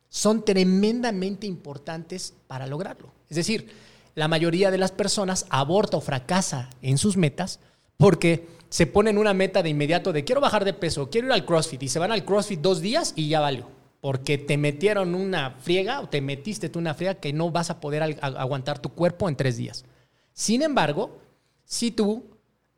son 0.09 0.47
tremendamente 0.47 1.47
importantes 1.47 2.33
para 2.47 2.67
lograrlo. 2.67 3.13
Es 3.29 3.37
decir, 3.37 3.69
la 4.15 4.29
mayoría 4.29 4.71
de 4.71 4.79
las 4.79 4.91
personas 4.91 5.45
aborta 5.51 5.99
o 5.99 6.01
fracasa 6.01 6.71
en 6.81 6.97
sus 6.97 7.19
metas 7.19 7.61
porque 7.99 8.49
se 8.69 8.87
ponen 8.87 9.19
una 9.19 9.35
meta 9.35 9.63
de 9.63 9.71
inmediato 9.71 10.13
de 10.13 10.25
quiero 10.25 10.41
bajar 10.41 10.65
de 10.65 10.75
peso, 10.75 11.09
quiero 11.11 11.29
ir 11.29 11.33
al 11.33 11.47
CrossFit 11.47 11.83
y 11.83 11.89
se 11.89 11.99
van 11.99 12.13
al 12.13 12.25
CrossFit 12.25 12.61
dos 12.61 12.81
días 12.81 13.13
y 13.17 13.29
ya 13.29 13.41
valió. 13.41 13.67
Porque 14.01 14.39
te 14.39 14.57
metieron 14.57 15.15
una 15.15 15.57
friega 15.59 16.01
o 16.01 16.09
te 16.09 16.21
metiste 16.21 16.69
tú 16.69 16.79
una 16.79 16.95
friega 16.95 17.15
que 17.15 17.33
no 17.33 17.51
vas 17.51 17.71
a 17.71 17.81
poder 17.81 18.19
aguantar 18.21 18.79
tu 18.79 18.91
cuerpo 18.91 19.29
en 19.29 19.37
tres 19.37 19.57
días. 19.57 19.85
Sin 20.33 20.63
embargo, 20.63 21.19
si 21.65 21.91
tú 21.91 22.25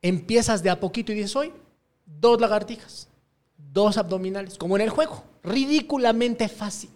empiezas 0.01 0.63
de 0.63 0.71
a 0.71 0.81
poquito 0.81 1.13
y 1.13 1.17
dices 1.17 1.37
hoy, 1.37 1.53
dos 2.07 2.41
lagartijas, 2.41 3.09
dos 3.57 3.99
abdominales, 3.99 4.57
como 4.57 4.77
en 4.77 4.83
el 4.83 4.91
juego, 4.91 5.25
ridículamente 5.43 6.49
fácil. 6.49 6.91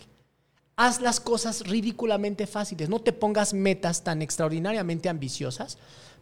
Haz 0.77 1.01
las 1.01 1.21
cosas 1.21 1.69
ridículamente 1.69 2.47
fáciles, 2.47 2.89
no 2.89 3.01
te 3.01 3.13
pongas 3.13 3.55
metas 3.55 4.03
tan 4.03 4.23
extraordinariamente 4.23 5.09
ambiciosas, 5.09 5.79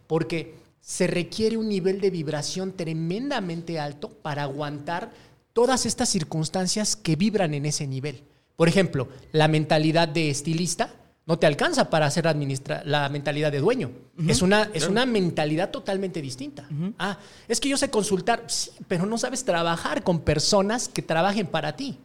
porque 0.07 0.57
se 0.83 1.07
requiere 1.07 1.57
un 1.57 1.69
nivel 1.69 2.01
de 2.01 2.11
vibración 2.11 2.73
tremendamente 2.73 3.79
alto 3.79 4.11
para 4.11 4.43
aguantar 4.43 5.13
todas 5.53 5.87
estas 5.87 6.09
circunstancias 6.09 6.97
que 6.97 7.17
vibran 7.17 7.55
en 7.55 7.67
ese 7.67 7.87
nivel. 7.87 8.25
Por 8.57 8.69
ejemplo, 8.69 9.09
la 9.31 9.49
mentalidad 9.49 10.09
de 10.09 10.29
estilista 10.29 10.91
no 11.25 11.39
te 11.39 11.47
alcanza 11.47 11.89
para 11.89 12.07
hacer 12.07 12.27
administra 12.27 12.83
la 12.85 13.09
mentalidad 13.09 13.53
de 13.53 13.61
dueño. 13.61 13.93
es, 14.27 14.43
una, 14.43 14.71
es 14.75 14.89
una 14.89 15.07
mentalidad 15.07 15.71
totalmente 15.71 16.21
distinta. 16.21 16.69
Ah, 16.99 17.17
es 17.47 17.61
que 17.61 17.69
yo 17.69 17.77
sé 17.77 17.89
consultar, 17.91 18.43
sí, 18.49 18.71
pero 18.89 19.07
no 19.07 19.17
sabes 19.19 19.45
trabajar 19.45 20.03
con 20.03 20.21
personas 20.21 20.89
que 20.89 21.01
trabajen 21.01 21.47
para 21.47 21.77
ti. 21.77 21.97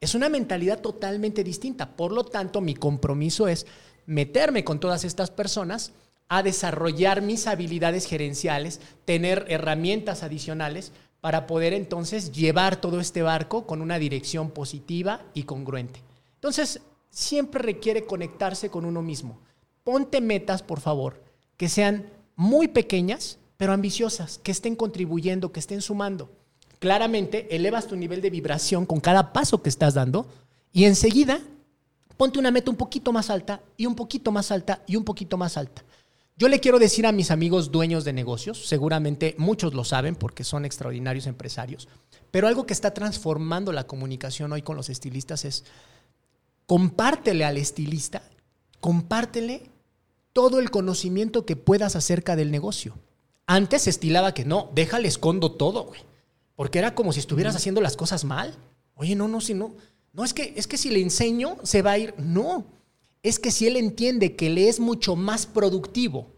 Es 0.00 0.14
una 0.14 0.30
mentalidad 0.30 0.80
totalmente 0.80 1.44
distinta. 1.44 1.94
Por 1.94 2.12
lo 2.12 2.24
tanto, 2.24 2.62
mi 2.62 2.74
compromiso 2.74 3.48
es 3.48 3.66
meterme 4.06 4.64
con 4.64 4.80
todas 4.80 5.04
estas 5.04 5.30
personas 5.30 5.92
a 6.28 6.42
desarrollar 6.42 7.22
mis 7.22 7.46
habilidades 7.46 8.06
gerenciales, 8.06 8.80
tener 9.04 9.46
herramientas 9.48 10.22
adicionales 10.22 10.92
para 11.20 11.46
poder 11.46 11.72
entonces 11.72 12.32
llevar 12.32 12.76
todo 12.76 13.00
este 13.00 13.22
barco 13.22 13.66
con 13.66 13.80
una 13.80 13.98
dirección 13.98 14.50
positiva 14.50 15.22
y 15.32 15.44
congruente. 15.44 16.02
Entonces, 16.34 16.80
siempre 17.10 17.62
requiere 17.62 18.04
conectarse 18.04 18.68
con 18.68 18.84
uno 18.84 19.00
mismo. 19.00 19.38
Ponte 19.84 20.20
metas, 20.20 20.62
por 20.62 20.80
favor, 20.80 21.22
que 21.56 21.68
sean 21.68 22.10
muy 22.36 22.68
pequeñas, 22.68 23.38
pero 23.56 23.72
ambiciosas, 23.72 24.38
que 24.38 24.50
estén 24.50 24.76
contribuyendo, 24.76 25.52
que 25.52 25.60
estén 25.60 25.80
sumando. 25.80 26.30
Claramente, 26.78 27.54
elevas 27.54 27.86
tu 27.86 27.96
nivel 27.96 28.20
de 28.20 28.30
vibración 28.30 28.84
con 28.84 29.00
cada 29.00 29.32
paso 29.32 29.62
que 29.62 29.70
estás 29.70 29.94
dando 29.94 30.26
y 30.72 30.84
enseguida 30.84 31.40
ponte 32.16 32.38
una 32.38 32.50
meta 32.50 32.70
un 32.70 32.76
poquito 32.76 33.12
más 33.12 33.30
alta 33.30 33.62
y 33.76 33.86
un 33.86 33.94
poquito 33.94 34.30
más 34.32 34.50
alta 34.50 34.82
y 34.86 34.96
un 34.96 35.04
poquito 35.04 35.38
más 35.38 35.56
alta. 35.56 35.84
Yo 36.36 36.48
le 36.48 36.58
quiero 36.58 36.80
decir 36.80 37.06
a 37.06 37.12
mis 37.12 37.30
amigos 37.30 37.70
dueños 37.70 38.04
de 38.04 38.12
negocios, 38.12 38.66
seguramente 38.66 39.36
muchos 39.38 39.72
lo 39.72 39.84
saben 39.84 40.16
porque 40.16 40.42
son 40.42 40.64
extraordinarios 40.64 41.28
empresarios, 41.28 41.88
pero 42.32 42.48
algo 42.48 42.66
que 42.66 42.72
está 42.72 42.92
transformando 42.92 43.70
la 43.72 43.86
comunicación 43.86 44.52
hoy 44.52 44.62
con 44.62 44.76
los 44.76 44.90
estilistas 44.90 45.44
es 45.44 45.64
compártele 46.66 47.44
al 47.44 47.56
estilista, 47.56 48.22
compártele 48.80 49.70
todo 50.32 50.58
el 50.58 50.72
conocimiento 50.72 51.46
que 51.46 51.54
puedas 51.54 51.94
acerca 51.94 52.34
del 52.34 52.50
negocio. 52.50 52.98
Antes 53.46 53.82
se 53.82 53.90
estilaba 53.90 54.34
que 54.34 54.44
no, 54.44 54.70
déjale 54.74 55.06
escondo 55.06 55.52
todo, 55.52 55.84
güey. 55.84 56.00
Porque 56.56 56.78
era 56.78 56.94
como 56.94 57.12
si 57.12 57.20
estuvieras 57.20 57.56
haciendo 57.56 57.80
las 57.80 57.96
cosas 57.96 58.24
mal. 58.24 58.54
Oye, 58.94 59.14
no, 59.14 59.28
no, 59.28 59.40
si 59.40 59.54
no. 59.54 59.74
No, 60.12 60.24
es 60.24 60.32
que, 60.32 60.54
es 60.56 60.66
que 60.66 60.78
si 60.78 60.90
le 60.90 61.00
enseño, 61.00 61.56
se 61.62 61.82
va 61.82 61.92
a 61.92 61.98
ir. 61.98 62.14
No. 62.18 62.64
Es 63.24 63.40
que 63.40 63.50
si 63.50 63.66
él 63.66 63.76
entiende 63.76 64.36
que 64.36 64.50
le 64.50 64.68
es 64.68 64.78
mucho 64.78 65.16
más 65.16 65.46
productivo 65.46 66.34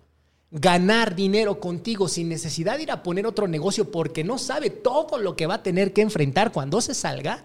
ganar 0.53 1.16
dinero 1.16 1.59
contigo 1.59 2.07
sin 2.07 2.28
necesidad 2.28 2.76
de 2.76 2.84
ir 2.84 2.91
a 2.93 3.03
poner 3.03 3.26
otro 3.26 3.49
negocio 3.49 3.91
porque 3.91 4.22
no 4.22 4.39
sabe 4.39 4.70
todo 4.70 5.18
lo 5.18 5.34
que 5.34 5.47
va 5.47 5.55
a 5.55 5.62
tener 5.62 5.93
que 5.93 6.03
enfrentar 6.03 6.53
cuando 6.53 6.80
se 6.80 6.95
salga, 6.95 7.45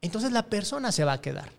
entonces 0.00 0.32
la 0.32 0.46
persona 0.46 0.90
se 0.90 1.04
va 1.04 1.12
a 1.12 1.20
quedar. 1.20 1.52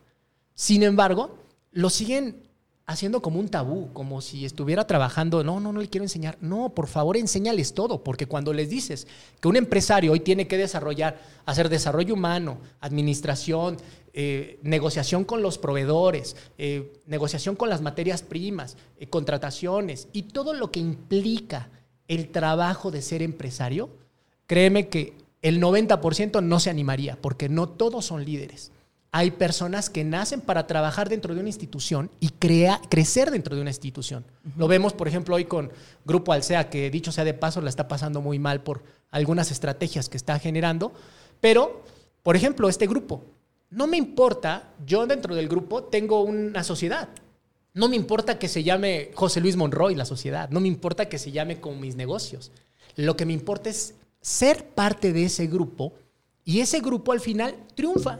Sin 0.56 0.82
embargo, 0.82 1.38
lo 1.72 1.92
siguen 1.92 2.49
haciendo 2.90 3.22
como 3.22 3.40
un 3.40 3.50
tabú, 3.50 3.94
como 3.94 4.20
si 4.20 4.46
estuviera 4.46 4.88
trabajando, 4.88 5.44
no, 5.44 5.60
no, 5.60 5.72
no 5.72 5.80
le 5.80 5.90
quiero 5.90 6.06
enseñar. 6.06 6.40
No, 6.42 6.70
por 6.70 6.88
favor, 6.88 7.18
enséñales 7.18 7.76
todo, 7.76 8.04
porque 8.04 8.26
cuando 8.26 8.52
les 8.52 8.68
dices 8.68 9.06
que 9.40 9.48
un 9.48 9.58
empresario 9.58 10.12
hoy 10.12 10.22
tiene 10.22 10.48
que 10.48 10.58
desarrollar, 10.58 11.22
hacer 11.46 11.70
desarrollo 11.70 12.16
humano, 12.16 12.58
administración, 12.82 13.78
eh, 14.12 14.60
negociación 14.64 15.24
con 15.24 15.44
los 15.44 15.60
proveedores, 15.60 16.36
eh, 16.58 16.92
negociación 17.06 17.56
con 17.56 17.70
las 17.70 17.82
materias 17.82 18.24
primas, 18.24 18.76
eh, 18.98 19.06
contrataciones 19.08 20.08
y 20.12 20.24
todo 20.24 20.56
lo 20.56 20.72
que 20.72 20.80
implica 20.80 21.70
el 22.08 22.30
trabajo 22.30 22.90
de 22.90 23.04
ser 23.04 23.22
empresario, 23.22 23.92
créeme 24.48 24.88
que 24.88 25.14
el 25.44 25.62
90% 25.62 26.42
no 26.42 26.60
se 26.60 26.72
animaría, 26.72 27.20
porque 27.22 27.50
no 27.50 27.70
todos 27.70 28.06
son 28.06 28.26
líderes 28.26 28.72
hay 29.12 29.32
personas 29.32 29.90
que 29.90 30.04
nacen 30.04 30.40
para 30.40 30.68
trabajar 30.68 31.10
dentro 31.10 31.34
de 31.34 31.40
una 31.40 31.50
institución 31.50 32.12
y 32.20 32.30
crea, 32.30 32.80
crecer 32.90 33.32
dentro 33.32 33.56
de 33.56 33.62
una 33.62 33.72
institución. 33.72 34.24
Lo 34.56 34.68
vemos, 34.68 34.94
por 34.94 35.08
ejemplo, 35.08 35.36
hoy 35.36 35.46
con 35.46 35.72
Grupo 36.06 36.32
Alsea, 36.32 36.70
que 36.70 36.92
dicho 36.92 37.12
sea 37.12 37.24
de 37.24 37.34
paso, 37.34 37.62
la 37.62 37.70
está 37.70 37.88
pasando 37.88 38.22
muy 38.22 38.38
mal 38.38 38.62
por 38.62 38.84
algunas 39.10 39.50
estrategias 39.50 40.10
que 40.10 40.18
está 40.18 40.38
generando. 40.38 40.94
Pero, 41.42 41.84
por 42.22 42.36
ejemplo, 42.36 42.70
este 42.70 42.86
grupo, 42.86 43.24
no 43.72 43.88
me 43.88 43.98
importa, 43.98 44.74
yo 44.86 45.08
dentro 45.08 45.34
del 45.34 45.48
grupo 45.48 45.84
tengo 45.84 46.22
una 46.22 46.64
sociedad. 46.64 47.10
No 47.74 47.88
me 47.88 47.96
importa 47.96 48.38
que 48.38 48.48
se 48.48 48.64
llame 48.64 49.12
José 49.16 49.42
Luis 49.42 49.56
Monroy 49.56 49.96
la 49.96 50.06
sociedad, 50.06 50.50
no 50.50 50.60
me 50.60 50.68
importa 50.68 51.10
que 51.10 51.18
se 51.18 51.32
llame 51.32 51.60
con 51.60 51.80
mis 51.80 51.96
negocios. 51.96 52.52
Lo 52.96 53.16
que 53.16 53.26
me 53.26 53.34
importa 53.34 53.70
es 53.70 53.96
ser 54.22 54.66
parte 54.70 55.14
de 55.14 55.26
ese 55.26 55.48
grupo 55.48 55.94
y 56.44 56.60
ese 56.60 56.80
grupo 56.80 57.12
al 57.12 57.20
final 57.20 57.56
triunfa 57.76 58.20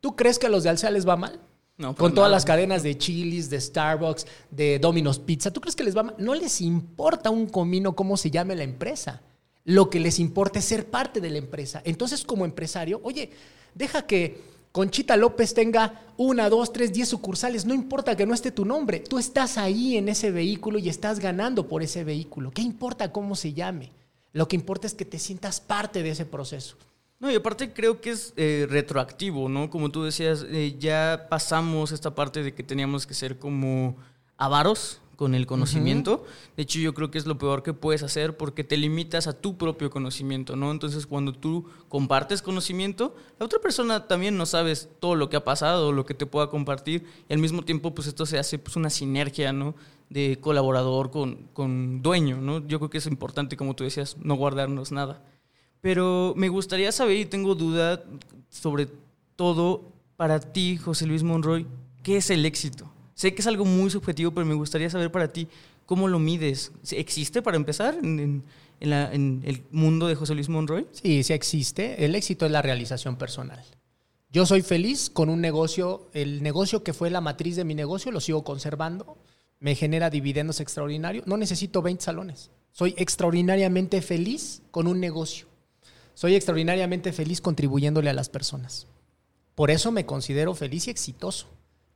¿Tú 0.00 0.16
crees 0.16 0.38
que 0.38 0.46
a 0.46 0.50
los 0.50 0.62
de 0.62 0.70
Alsea 0.70 0.90
les 0.90 1.06
va 1.08 1.16
mal? 1.16 1.40
No, 1.76 1.94
Con 1.94 2.12
todas 2.12 2.30
las 2.30 2.44
cadenas 2.44 2.82
de 2.82 2.98
Chili's, 2.98 3.50
de 3.50 3.60
Starbucks, 3.60 4.26
de 4.50 4.80
Domino's 4.80 5.20
Pizza. 5.20 5.52
¿Tú 5.52 5.60
crees 5.60 5.76
que 5.76 5.84
les 5.84 5.96
va 5.96 6.02
mal? 6.02 6.14
No 6.18 6.34
les 6.34 6.60
importa 6.60 7.30
un 7.30 7.46
comino 7.46 7.94
cómo 7.94 8.16
se 8.16 8.32
llame 8.32 8.56
la 8.56 8.64
empresa. 8.64 9.22
Lo 9.64 9.88
que 9.88 10.00
les 10.00 10.18
importa 10.18 10.58
es 10.58 10.64
ser 10.64 10.86
parte 10.90 11.20
de 11.20 11.30
la 11.30 11.38
empresa. 11.38 11.80
Entonces, 11.84 12.24
como 12.24 12.44
empresario, 12.44 13.00
oye, 13.04 13.30
deja 13.74 14.06
que 14.06 14.40
Conchita 14.72 15.16
López 15.16 15.54
tenga 15.54 16.02
una, 16.16 16.48
dos, 16.48 16.72
tres, 16.72 16.92
diez 16.92 17.08
sucursales. 17.08 17.64
No 17.64 17.74
importa 17.74 18.16
que 18.16 18.26
no 18.26 18.34
esté 18.34 18.50
tu 18.50 18.64
nombre. 18.64 19.00
Tú 19.00 19.18
estás 19.18 19.56
ahí 19.56 19.96
en 19.96 20.08
ese 20.08 20.32
vehículo 20.32 20.80
y 20.80 20.88
estás 20.88 21.20
ganando 21.20 21.68
por 21.68 21.84
ese 21.84 22.02
vehículo. 22.02 22.50
¿Qué 22.50 22.62
importa 22.62 23.12
cómo 23.12 23.36
se 23.36 23.52
llame? 23.52 23.92
Lo 24.32 24.48
que 24.48 24.56
importa 24.56 24.86
es 24.86 24.94
que 24.94 25.04
te 25.04 25.18
sientas 25.18 25.60
parte 25.60 26.02
de 26.02 26.10
ese 26.10 26.26
proceso. 26.26 26.76
No, 27.20 27.30
y 27.30 27.34
aparte 27.34 27.72
creo 27.72 28.00
que 28.00 28.10
es 28.10 28.32
eh, 28.36 28.66
retroactivo, 28.70 29.48
¿no? 29.48 29.70
Como 29.70 29.90
tú 29.90 30.04
decías, 30.04 30.46
eh, 30.48 30.76
ya 30.78 31.26
pasamos 31.28 31.90
esta 31.90 32.14
parte 32.14 32.44
de 32.44 32.54
que 32.54 32.62
teníamos 32.62 33.06
que 33.06 33.14
ser 33.14 33.38
como 33.38 33.96
avaros 34.36 35.00
con 35.16 35.34
el 35.34 35.48
conocimiento. 35.48 36.24
De 36.56 36.62
hecho, 36.62 36.78
yo 36.78 36.94
creo 36.94 37.10
que 37.10 37.18
es 37.18 37.26
lo 37.26 37.38
peor 37.38 37.64
que 37.64 37.72
puedes 37.72 38.04
hacer 38.04 38.36
porque 38.36 38.62
te 38.62 38.76
limitas 38.76 39.26
a 39.26 39.32
tu 39.32 39.58
propio 39.58 39.90
conocimiento, 39.90 40.54
¿no? 40.54 40.70
Entonces, 40.70 41.08
cuando 41.08 41.32
tú 41.32 41.66
compartes 41.88 42.40
conocimiento, 42.40 43.16
la 43.40 43.46
otra 43.46 43.58
persona 43.58 44.06
también 44.06 44.36
no 44.36 44.46
sabes 44.46 44.88
todo 45.00 45.16
lo 45.16 45.28
que 45.28 45.36
ha 45.36 45.42
pasado, 45.42 45.90
lo 45.90 46.06
que 46.06 46.14
te 46.14 46.24
pueda 46.24 46.50
compartir, 46.50 47.04
y 47.28 47.32
al 47.32 47.40
mismo 47.40 47.62
tiempo, 47.62 47.96
pues 47.96 48.06
esto 48.06 48.26
se 48.26 48.38
hace 48.38 48.60
pues, 48.60 48.76
una 48.76 48.90
sinergia, 48.90 49.52
¿no? 49.52 49.74
De 50.08 50.38
colaborador 50.40 51.10
con, 51.10 51.48
con 51.52 52.00
dueño, 52.00 52.40
¿no? 52.40 52.64
Yo 52.68 52.78
creo 52.78 52.90
que 52.90 52.98
es 52.98 53.06
importante, 53.06 53.56
como 53.56 53.74
tú 53.74 53.82
decías, 53.82 54.16
no 54.20 54.36
guardarnos 54.36 54.92
nada. 54.92 55.20
Pero 55.80 56.34
me 56.36 56.48
gustaría 56.48 56.92
saber, 56.92 57.16
y 57.18 57.26
tengo 57.26 57.54
duda 57.54 58.02
sobre 58.50 58.88
todo, 59.36 59.82
para 60.16 60.40
ti, 60.40 60.76
José 60.76 61.06
Luis 61.06 61.22
Monroy, 61.22 61.66
¿qué 62.02 62.16
es 62.16 62.30
el 62.30 62.44
éxito? 62.44 62.90
Sé 63.14 63.34
que 63.34 63.40
es 63.40 63.46
algo 63.46 63.64
muy 63.64 63.90
subjetivo, 63.90 64.32
pero 64.32 64.46
me 64.46 64.54
gustaría 64.54 64.90
saber 64.90 65.10
para 65.10 65.32
ti, 65.32 65.48
¿cómo 65.86 66.08
lo 66.08 66.18
mides? 66.18 66.72
¿Existe 66.90 67.42
para 67.42 67.56
empezar 67.56 67.96
en, 68.02 68.44
el 68.80 69.62
mundo 69.72 70.06
de 70.06 70.14
José 70.14 70.34
Luis 70.34 70.48
Monroy? 70.48 70.86
Sí, 70.92 71.22
sí 71.22 71.32
existe. 71.32 72.04
El 72.04 72.14
éxito 72.14 72.46
es 72.46 72.52
la 72.52 72.62
realización 72.62 73.16
personal. 73.16 73.60
Yo 74.30 74.46
soy 74.46 74.62
feliz 74.62 75.10
con 75.10 75.30
un 75.30 75.40
negocio, 75.40 76.08
el 76.12 76.42
negocio 76.42 76.84
que 76.84 76.92
fue 76.92 77.10
la 77.10 77.20
matriz 77.20 77.56
de 77.56 77.64
mi 77.64 77.74
negocio, 77.74 78.12
lo 78.12 78.20
sigo 78.20 78.44
conservando, 78.44 79.16
me 79.58 79.74
genera 79.74 80.10
dividendos 80.10 80.60
extraordinarios, 80.60 81.26
no 81.26 81.36
necesito 81.36 81.82
20 81.82 82.04
salones. 82.04 82.50
Soy 82.70 82.94
extraordinariamente 82.96 84.00
feliz 84.00 84.62
con 84.70 84.86
un 84.86 85.00
negocio. 85.00 85.47
Soy 86.18 86.34
extraordinariamente 86.34 87.12
feliz 87.12 87.40
contribuyéndole 87.40 88.10
a 88.10 88.12
las 88.12 88.28
personas. 88.28 88.88
Por 89.54 89.70
eso 89.70 89.92
me 89.92 90.04
considero 90.04 90.52
feliz 90.52 90.88
y 90.88 90.90
exitoso, 90.90 91.46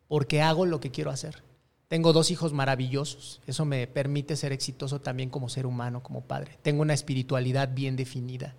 porque 0.07 0.43
hago 0.43 0.65
lo 0.65 0.79
que 0.79 0.93
quiero 0.93 1.11
hacer. 1.11 1.43
Tengo 1.89 2.13
dos 2.13 2.31
hijos 2.31 2.53
maravillosos, 2.53 3.41
eso 3.49 3.65
me 3.65 3.85
permite 3.89 4.37
ser 4.37 4.53
exitoso 4.53 5.01
también 5.01 5.29
como 5.29 5.49
ser 5.49 5.67
humano, 5.67 6.05
como 6.05 6.21
padre. 6.21 6.57
Tengo 6.63 6.83
una 6.83 6.95
espiritualidad 6.95 7.75
bien 7.75 7.97
definida. 7.97 8.55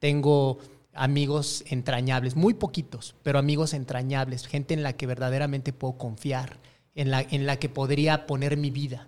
Tengo 0.00 0.58
amigos 0.92 1.62
entrañables, 1.68 2.34
muy 2.34 2.54
poquitos, 2.54 3.14
pero 3.22 3.38
amigos 3.38 3.72
entrañables, 3.72 4.48
gente 4.48 4.74
en 4.74 4.82
la 4.82 4.94
que 4.94 5.06
verdaderamente 5.06 5.72
puedo 5.72 5.96
confiar, 5.96 6.58
en 6.96 7.12
la, 7.12 7.20
en 7.20 7.46
la 7.46 7.60
que 7.60 7.68
podría 7.68 8.26
poner 8.26 8.56
mi 8.56 8.72
vida. 8.72 9.06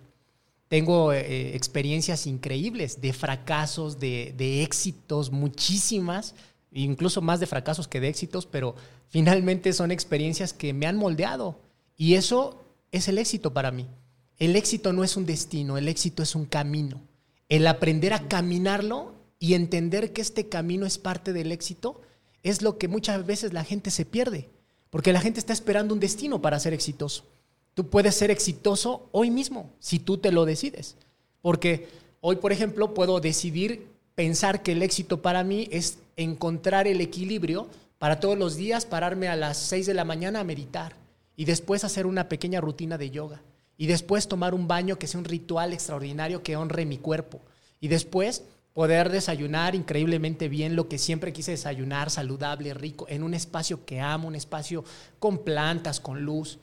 Tengo 0.68 1.12
eh, 1.12 1.54
experiencias 1.54 2.26
increíbles 2.26 3.00
de 3.00 3.12
fracasos, 3.12 4.00
de, 4.00 4.62
éxitos, 4.62 5.30
muchísimas, 5.30 6.34
incluso 6.72 7.22
más 7.22 7.38
de 7.38 7.46
fracasos 7.46 7.86
que 7.86 8.00
de 8.00 8.08
éxitos, 8.08 8.46
pero 8.46 8.74
finalmente 9.08 9.72
son 9.72 9.92
experiencias 9.92 10.52
que 10.52 10.72
me 10.72 10.86
han 10.86 10.96
moldeado. 10.96 11.60
Y 11.96 12.14
eso 12.14 12.64
es 12.90 13.08
el 13.08 13.18
éxito 13.18 13.52
para 13.52 13.70
mí. 13.70 13.86
El 14.38 14.56
éxito 14.56 14.92
no 14.92 15.04
es 15.04 15.16
un 15.16 15.24
destino, 15.24 15.78
el 15.78 15.88
éxito 15.88 16.22
es 16.22 16.34
un 16.34 16.46
camino. 16.46 17.00
El 17.48 17.66
aprender 17.68 18.12
a 18.12 18.26
caminarlo 18.26 19.14
y 19.38 19.54
entender 19.54 20.12
que 20.12 20.20
este 20.20 20.48
camino 20.48 20.84
es 20.84 20.98
parte 20.98 21.32
del 21.32 21.52
éxito 21.52 22.02
es 22.42 22.62
lo 22.62 22.76
que 22.76 22.88
muchas 22.88 23.24
veces 23.24 23.52
la 23.52 23.64
gente 23.64 23.90
se 23.90 24.04
pierde, 24.04 24.48
porque 24.90 25.12
la 25.12 25.20
gente 25.20 25.38
está 25.38 25.52
esperando 25.52 25.94
un 25.94 26.00
destino 26.00 26.42
para 26.42 26.58
ser 26.58 26.74
exitoso. 26.74 27.24
Tú 27.76 27.90
puedes 27.90 28.14
ser 28.14 28.30
exitoso 28.30 29.10
hoy 29.12 29.30
mismo, 29.30 29.68
si 29.80 29.98
tú 29.98 30.16
te 30.16 30.32
lo 30.32 30.46
decides. 30.46 30.96
Porque 31.42 31.90
hoy, 32.22 32.36
por 32.36 32.50
ejemplo, 32.50 32.94
puedo 32.94 33.20
decidir 33.20 33.88
pensar 34.14 34.62
que 34.62 34.72
el 34.72 34.82
éxito 34.82 35.20
para 35.20 35.44
mí 35.44 35.68
es 35.70 35.98
encontrar 36.16 36.86
el 36.86 37.02
equilibrio 37.02 37.68
para 37.98 38.18
todos 38.18 38.38
los 38.38 38.56
días 38.56 38.86
pararme 38.86 39.28
a 39.28 39.36
las 39.36 39.58
6 39.58 39.84
de 39.84 39.92
la 39.92 40.06
mañana 40.06 40.40
a 40.40 40.44
meditar 40.44 40.96
y 41.36 41.44
después 41.44 41.84
hacer 41.84 42.06
una 42.06 42.30
pequeña 42.30 42.62
rutina 42.62 42.96
de 42.96 43.10
yoga 43.10 43.42
y 43.76 43.88
después 43.88 44.26
tomar 44.26 44.54
un 44.54 44.66
baño 44.66 44.98
que 44.98 45.06
sea 45.06 45.18
un 45.18 45.26
ritual 45.26 45.74
extraordinario 45.74 46.42
que 46.42 46.56
honre 46.56 46.86
mi 46.86 46.96
cuerpo 46.96 47.42
y 47.78 47.88
después 47.88 48.44
poder 48.72 49.10
desayunar 49.10 49.74
increíblemente 49.74 50.48
bien 50.48 50.76
lo 50.76 50.88
que 50.88 50.96
siempre 50.96 51.34
quise 51.34 51.50
desayunar, 51.50 52.08
saludable, 52.08 52.72
rico, 52.72 53.04
en 53.10 53.22
un 53.22 53.34
espacio 53.34 53.84
que 53.84 54.00
amo, 54.00 54.28
un 54.28 54.34
espacio 54.34 54.82
con 55.18 55.44
plantas, 55.44 56.00
con 56.00 56.22
luz. 56.22 56.58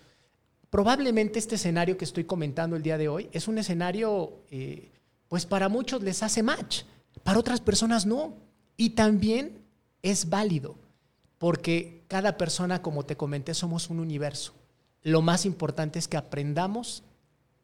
Probablemente 0.74 1.38
este 1.38 1.54
escenario 1.54 1.98
que 1.98 2.04
estoy 2.04 2.24
comentando 2.24 2.76
el 2.76 2.82
día 2.82 2.98
de 2.98 3.08
hoy 3.08 3.30
es 3.32 3.48
un 3.48 3.60
escenario, 3.60 4.40
eh, 4.50 4.90
pues 5.28 5.46
para 5.46 5.70
muchos 5.70 6.02
les 6.02 6.24
hace 6.24 6.42
match, 6.42 6.82
para 7.22 7.38
otras 7.38 7.62
personas 7.62 8.08
no. 8.08 8.34
Y 8.76 8.90
también 8.96 9.62
es 10.02 10.32
válido, 10.32 10.76
porque 11.38 12.02
cada 12.08 12.40
persona, 12.40 12.82
como 12.82 13.06
te 13.06 13.16
comenté, 13.16 13.54
somos 13.54 13.92
un 13.92 14.00
universo. 14.00 14.56
Lo 15.04 15.22
más 15.22 15.46
importante 15.46 16.00
es 16.00 16.08
que 16.08 16.18
aprendamos 16.18 17.04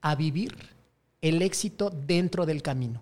a 0.01 0.13
vivir 0.13 0.55
el 1.21 1.41
éxito 1.41 1.89
dentro 1.89 2.45
del 2.45 2.61
camino. 2.61 3.01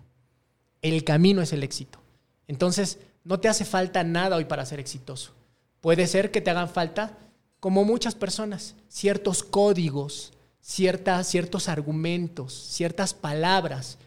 El 0.80 1.04
camino 1.04 1.42
es 1.42 1.52
el 1.52 1.62
éxito. 1.62 1.98
Entonces, 2.46 2.98
no 3.24 3.40
te 3.40 3.48
hace 3.50 3.66
falta 3.66 4.02
nada 4.04 4.36
hoy 4.36 4.46
para 4.46 4.64
ser 4.64 4.80
exitoso. 4.80 5.34
Puede 5.82 6.06
ser 6.06 6.30
que 6.30 6.40
te 6.40 6.48
hagan 6.48 6.70
falta 6.70 7.18
como 7.60 7.84
muchas 7.84 8.14
personas, 8.14 8.74
ciertos 8.88 9.42
códigos, 9.42 10.32
ciertas, 10.60 11.26
ciertos 11.26 11.68
argumentos, 11.68 12.52
ciertas 12.54 13.14
palabras 13.14 13.98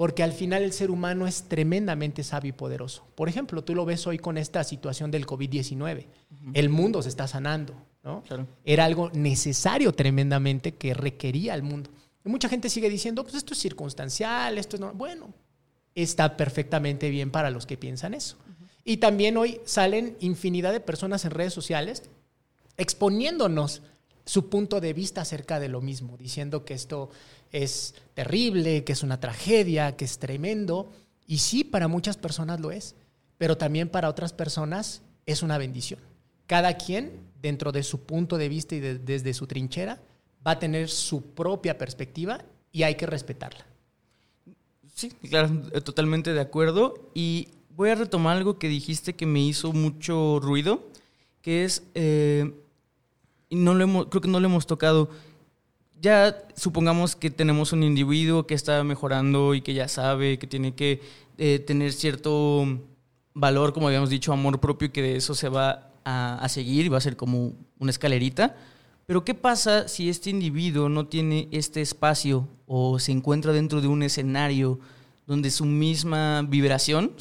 porque 0.00 0.22
al 0.22 0.32
final 0.32 0.62
el 0.62 0.72
ser 0.72 0.90
humano 0.90 1.26
es 1.26 1.42
tremendamente 1.42 2.22
sabio 2.22 2.48
y 2.48 2.52
poderoso. 2.52 3.06
Por 3.14 3.28
ejemplo, 3.28 3.62
tú 3.62 3.74
lo 3.74 3.84
ves 3.84 4.06
hoy 4.06 4.16
con 4.16 4.38
esta 4.38 4.64
situación 4.64 5.10
del 5.10 5.26
COVID-19. 5.26 6.06
El 6.54 6.70
mundo 6.70 7.02
se 7.02 7.10
está 7.10 7.28
sanando, 7.28 7.74
¿no? 8.02 8.22
Era 8.64 8.86
algo 8.86 9.10
necesario 9.12 9.92
tremendamente 9.92 10.72
que 10.72 10.94
requería 10.94 11.54
el 11.54 11.62
mundo. 11.62 11.90
Y 12.24 12.30
mucha 12.30 12.48
gente 12.48 12.70
sigue 12.70 12.88
diciendo, 12.88 13.24
pues 13.24 13.34
esto 13.34 13.52
es 13.52 13.60
circunstancial, 13.60 14.56
esto 14.56 14.76
es 14.76 14.80
no. 14.80 14.94
Bueno, 14.94 15.34
está 15.94 16.34
perfectamente 16.34 17.10
bien 17.10 17.30
para 17.30 17.50
los 17.50 17.66
que 17.66 17.76
piensan 17.76 18.14
eso. 18.14 18.38
Y 18.84 18.96
también 18.96 19.36
hoy 19.36 19.60
salen 19.66 20.16
infinidad 20.20 20.72
de 20.72 20.80
personas 20.80 21.26
en 21.26 21.32
redes 21.32 21.52
sociales 21.52 22.04
exponiéndonos 22.80 23.82
su 24.24 24.48
punto 24.48 24.80
de 24.80 24.92
vista 24.92 25.20
acerca 25.20 25.60
de 25.60 25.68
lo 25.68 25.80
mismo, 25.80 26.16
diciendo 26.16 26.64
que 26.64 26.74
esto 26.74 27.10
es 27.52 27.94
terrible, 28.14 28.84
que 28.84 28.92
es 28.92 29.02
una 29.02 29.20
tragedia, 29.20 29.96
que 29.96 30.04
es 30.04 30.18
tremendo. 30.18 30.90
Y 31.26 31.38
sí, 31.38 31.64
para 31.64 31.88
muchas 31.88 32.16
personas 32.16 32.60
lo 32.60 32.70
es, 32.70 32.94
pero 33.38 33.56
también 33.56 33.88
para 33.88 34.08
otras 34.08 34.32
personas 34.32 35.02
es 35.26 35.42
una 35.42 35.58
bendición. 35.58 36.00
Cada 36.46 36.74
quien, 36.74 37.12
dentro 37.40 37.70
de 37.70 37.82
su 37.82 38.00
punto 38.00 38.38
de 38.38 38.48
vista 38.48 38.74
y 38.74 38.80
desde 38.80 39.34
su 39.34 39.46
trinchera, 39.46 40.00
va 40.46 40.52
a 40.52 40.58
tener 40.58 40.88
su 40.88 41.22
propia 41.22 41.76
perspectiva 41.76 42.42
y 42.72 42.82
hay 42.82 42.94
que 42.94 43.06
respetarla. 43.06 43.66
Sí, 44.94 45.10
claro, 45.28 45.62
eh, 45.72 45.80
totalmente 45.80 46.32
de 46.32 46.40
acuerdo. 46.40 47.10
Y 47.14 47.48
voy 47.76 47.90
a 47.90 47.94
retomar 47.94 48.36
algo 48.36 48.58
que 48.58 48.68
dijiste 48.68 49.14
que 49.14 49.26
me 49.26 49.40
hizo 49.40 49.72
mucho 49.72 50.38
ruido, 50.40 50.88
que 51.42 51.64
es, 51.64 51.82
eh, 51.94 52.52
no 53.50 53.74
lo 53.74 53.84
hemos, 53.84 54.06
creo 54.06 54.20
que 54.20 54.28
no 54.28 54.40
lo 54.40 54.46
hemos 54.46 54.66
tocado, 54.66 55.10
ya 56.00 56.48
supongamos 56.56 57.14
que 57.14 57.30
tenemos 57.30 57.72
un 57.72 57.82
individuo 57.82 58.46
que 58.46 58.54
está 58.54 58.82
mejorando 58.84 59.54
y 59.54 59.60
que 59.60 59.74
ya 59.74 59.86
sabe 59.86 60.38
que 60.38 60.46
tiene 60.46 60.74
que 60.74 61.00
eh, 61.36 61.58
tener 61.58 61.92
cierto 61.92 62.66
valor, 63.34 63.72
como 63.72 63.88
habíamos 63.88 64.10
dicho, 64.10 64.32
amor 64.32 64.60
propio 64.60 64.86
y 64.86 64.90
que 64.90 65.02
de 65.02 65.16
eso 65.16 65.34
se 65.34 65.48
va 65.48 65.90
a, 66.04 66.48
seguir 66.48 66.86
y 66.86 66.88
va 66.88 66.98
a 66.98 67.02
ser 67.02 67.16
como 67.16 67.52
una 67.78 67.90
escalerita. 67.90 68.56
Pero 69.06 69.24
¿qué 69.24 69.34
pasa 69.34 69.88
si 69.88 70.08
este 70.08 70.30
individuo 70.30 70.88
no 70.88 71.06
tiene 71.06 71.48
este 71.50 71.80
espacio 71.80 72.48
o 72.66 72.98
se 72.98 73.12
encuentra 73.12 73.52
dentro 73.52 73.80
de 73.80 73.88
un 73.88 74.02
escenario 74.02 74.78
donde 75.26 75.50
su 75.50 75.64
misma 75.64 76.42
vibración, 76.42 77.12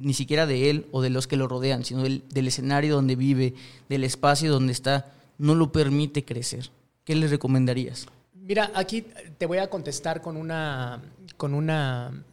ni 0.00 0.14
siquiera 0.14 0.46
de 0.46 0.70
él 0.70 0.86
o 0.92 1.02
de 1.02 1.10
los 1.10 1.26
que 1.26 1.36
lo 1.36 1.48
rodean, 1.48 1.84
sino 1.84 2.02
del, 2.02 2.22
del 2.28 2.48
escenario 2.48 2.94
donde 2.94 3.16
vive, 3.16 3.54
del 3.88 4.04
espacio 4.04 4.52
donde 4.52 4.72
está, 4.72 5.12
no 5.38 5.54
lo 5.54 5.72
permite 5.72 6.24
crecer? 6.24 6.70
¿Qué 7.04 7.14
le 7.14 7.28
recomendarías? 7.28 8.06
Mira, 8.34 8.70
aquí 8.74 9.06
te 9.38 9.46
voy 9.46 9.58
a 9.58 9.70
contestar 9.70 10.20
con 10.20 10.36
una, 10.36 11.02
con 11.36 11.54
una 11.54 12.24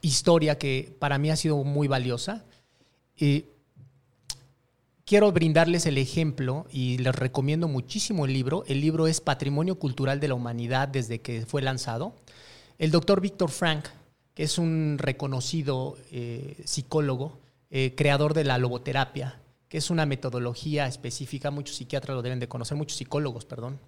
historia 0.00 0.58
que 0.58 0.94
para 0.98 1.18
mí 1.18 1.30
ha 1.30 1.36
sido 1.36 1.62
muy 1.62 1.86
valiosa. 1.86 2.44
Quiero 5.10 5.32
brindarles 5.32 5.86
el 5.86 5.98
ejemplo 5.98 6.66
y 6.70 6.98
les 6.98 7.12
recomiendo 7.12 7.66
muchísimo 7.66 8.26
el 8.26 8.32
libro. 8.32 8.62
El 8.68 8.80
libro 8.80 9.08
es 9.08 9.20
Patrimonio 9.20 9.76
Cultural 9.76 10.20
de 10.20 10.28
la 10.28 10.34
Humanidad 10.34 10.86
desde 10.86 11.20
que 11.20 11.44
fue 11.44 11.62
lanzado. 11.62 12.14
El 12.78 12.92
doctor 12.92 13.20
Víctor 13.20 13.50
Frank, 13.50 13.86
que 14.34 14.44
es 14.44 14.56
un 14.56 14.98
reconocido 14.98 15.98
eh, 16.12 16.62
psicólogo, 16.64 17.40
eh, 17.70 17.94
creador 17.96 18.34
de 18.34 18.44
la 18.44 18.56
logoterapia, 18.58 19.39
que 19.70 19.78
es 19.78 19.88
una 19.88 20.04
metodología 20.04 20.88
específica, 20.88 21.52
muchos 21.52 21.76
psiquiatras 21.76 22.16
lo 22.16 22.22
deben 22.22 22.40
de 22.40 22.48
conocer, 22.48 22.76
muchos 22.76 22.98
psicólogos, 22.98 23.44
perdón, 23.44 23.78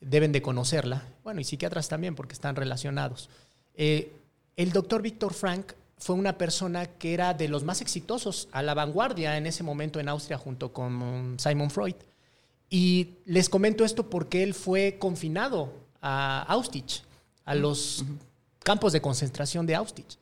deben 0.00 0.32
de 0.32 0.40
conocerla, 0.40 1.06
bueno, 1.22 1.42
y 1.42 1.44
psiquiatras 1.44 1.90
también 1.90 2.14
porque 2.14 2.32
están 2.32 2.56
relacionados. 2.56 3.28
Eh, 3.74 4.16
el 4.56 4.72
doctor 4.72 5.02
Víctor 5.02 5.34
Frank 5.34 5.74
fue 5.98 6.16
una 6.16 6.38
persona 6.38 6.86
que 6.86 7.12
era 7.12 7.34
de 7.34 7.48
los 7.48 7.64
más 7.64 7.82
exitosos 7.82 8.48
a 8.50 8.62
la 8.62 8.72
vanguardia 8.72 9.36
en 9.36 9.46
ese 9.46 9.62
momento 9.62 10.00
en 10.00 10.08
Austria 10.08 10.38
junto 10.38 10.72
con 10.72 11.36
Simon 11.38 11.68
Freud. 11.68 11.96
Y 12.70 13.10
les 13.26 13.50
comento 13.50 13.84
esto 13.84 14.08
porque 14.08 14.42
él 14.42 14.54
fue 14.54 14.96
confinado 14.98 15.70
a 16.00 16.44
Auschwitz, 16.44 17.02
a 17.44 17.54
los 17.54 18.06
campos 18.60 18.94
de 18.94 19.02
concentración 19.02 19.66
de 19.66 19.74
Auschwitz. 19.74 20.16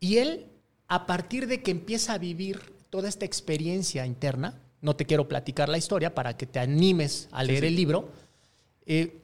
Y 0.00 0.16
él, 0.16 0.46
a 0.88 1.06
partir 1.06 1.46
de 1.46 1.62
que 1.62 1.70
empieza 1.70 2.14
a 2.14 2.18
vivir 2.18 2.79
toda 2.90 3.08
esta 3.08 3.24
experiencia 3.24 4.04
interna, 4.04 4.60
no 4.80 4.96
te 4.96 5.06
quiero 5.06 5.28
platicar 5.28 5.68
la 5.68 5.78
historia 5.78 6.14
para 6.14 6.36
que 6.36 6.46
te 6.46 6.58
animes 6.58 7.28
a 7.32 7.44
leer 7.44 7.64
el 7.64 7.76
libro, 7.76 8.10
eh, 8.86 9.20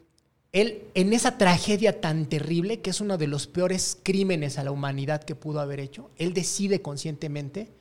él, 0.53 0.85
en 0.95 1.13
esa 1.13 1.37
tragedia 1.37 2.01
tan 2.01 2.27
terrible, 2.27 2.81
que 2.81 2.91
es 2.91 3.01
uno 3.01 3.19
de 3.19 3.27
los 3.27 3.47
peores 3.47 3.99
crímenes 4.03 4.59
a 4.59 4.65
la 4.65 4.71
humanidad 4.71 5.23
que 5.23 5.35
pudo 5.35 5.61
haber 5.61 5.81
hecho, 5.81 6.11
él 6.17 6.33
decide 6.33 6.81
conscientemente 6.81 7.73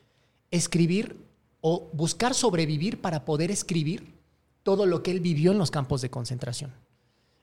escribir 0.51 1.17
o 1.61 1.89
buscar 1.93 2.33
sobrevivir 2.33 3.01
para 3.01 3.23
poder 3.23 3.51
escribir 3.51 4.15
todo 4.63 4.85
lo 4.85 5.03
que 5.03 5.11
él 5.11 5.19
vivió 5.19 5.51
en 5.51 5.57
los 5.57 5.71
campos 5.71 6.01
de 6.01 6.09
concentración. 6.09 6.73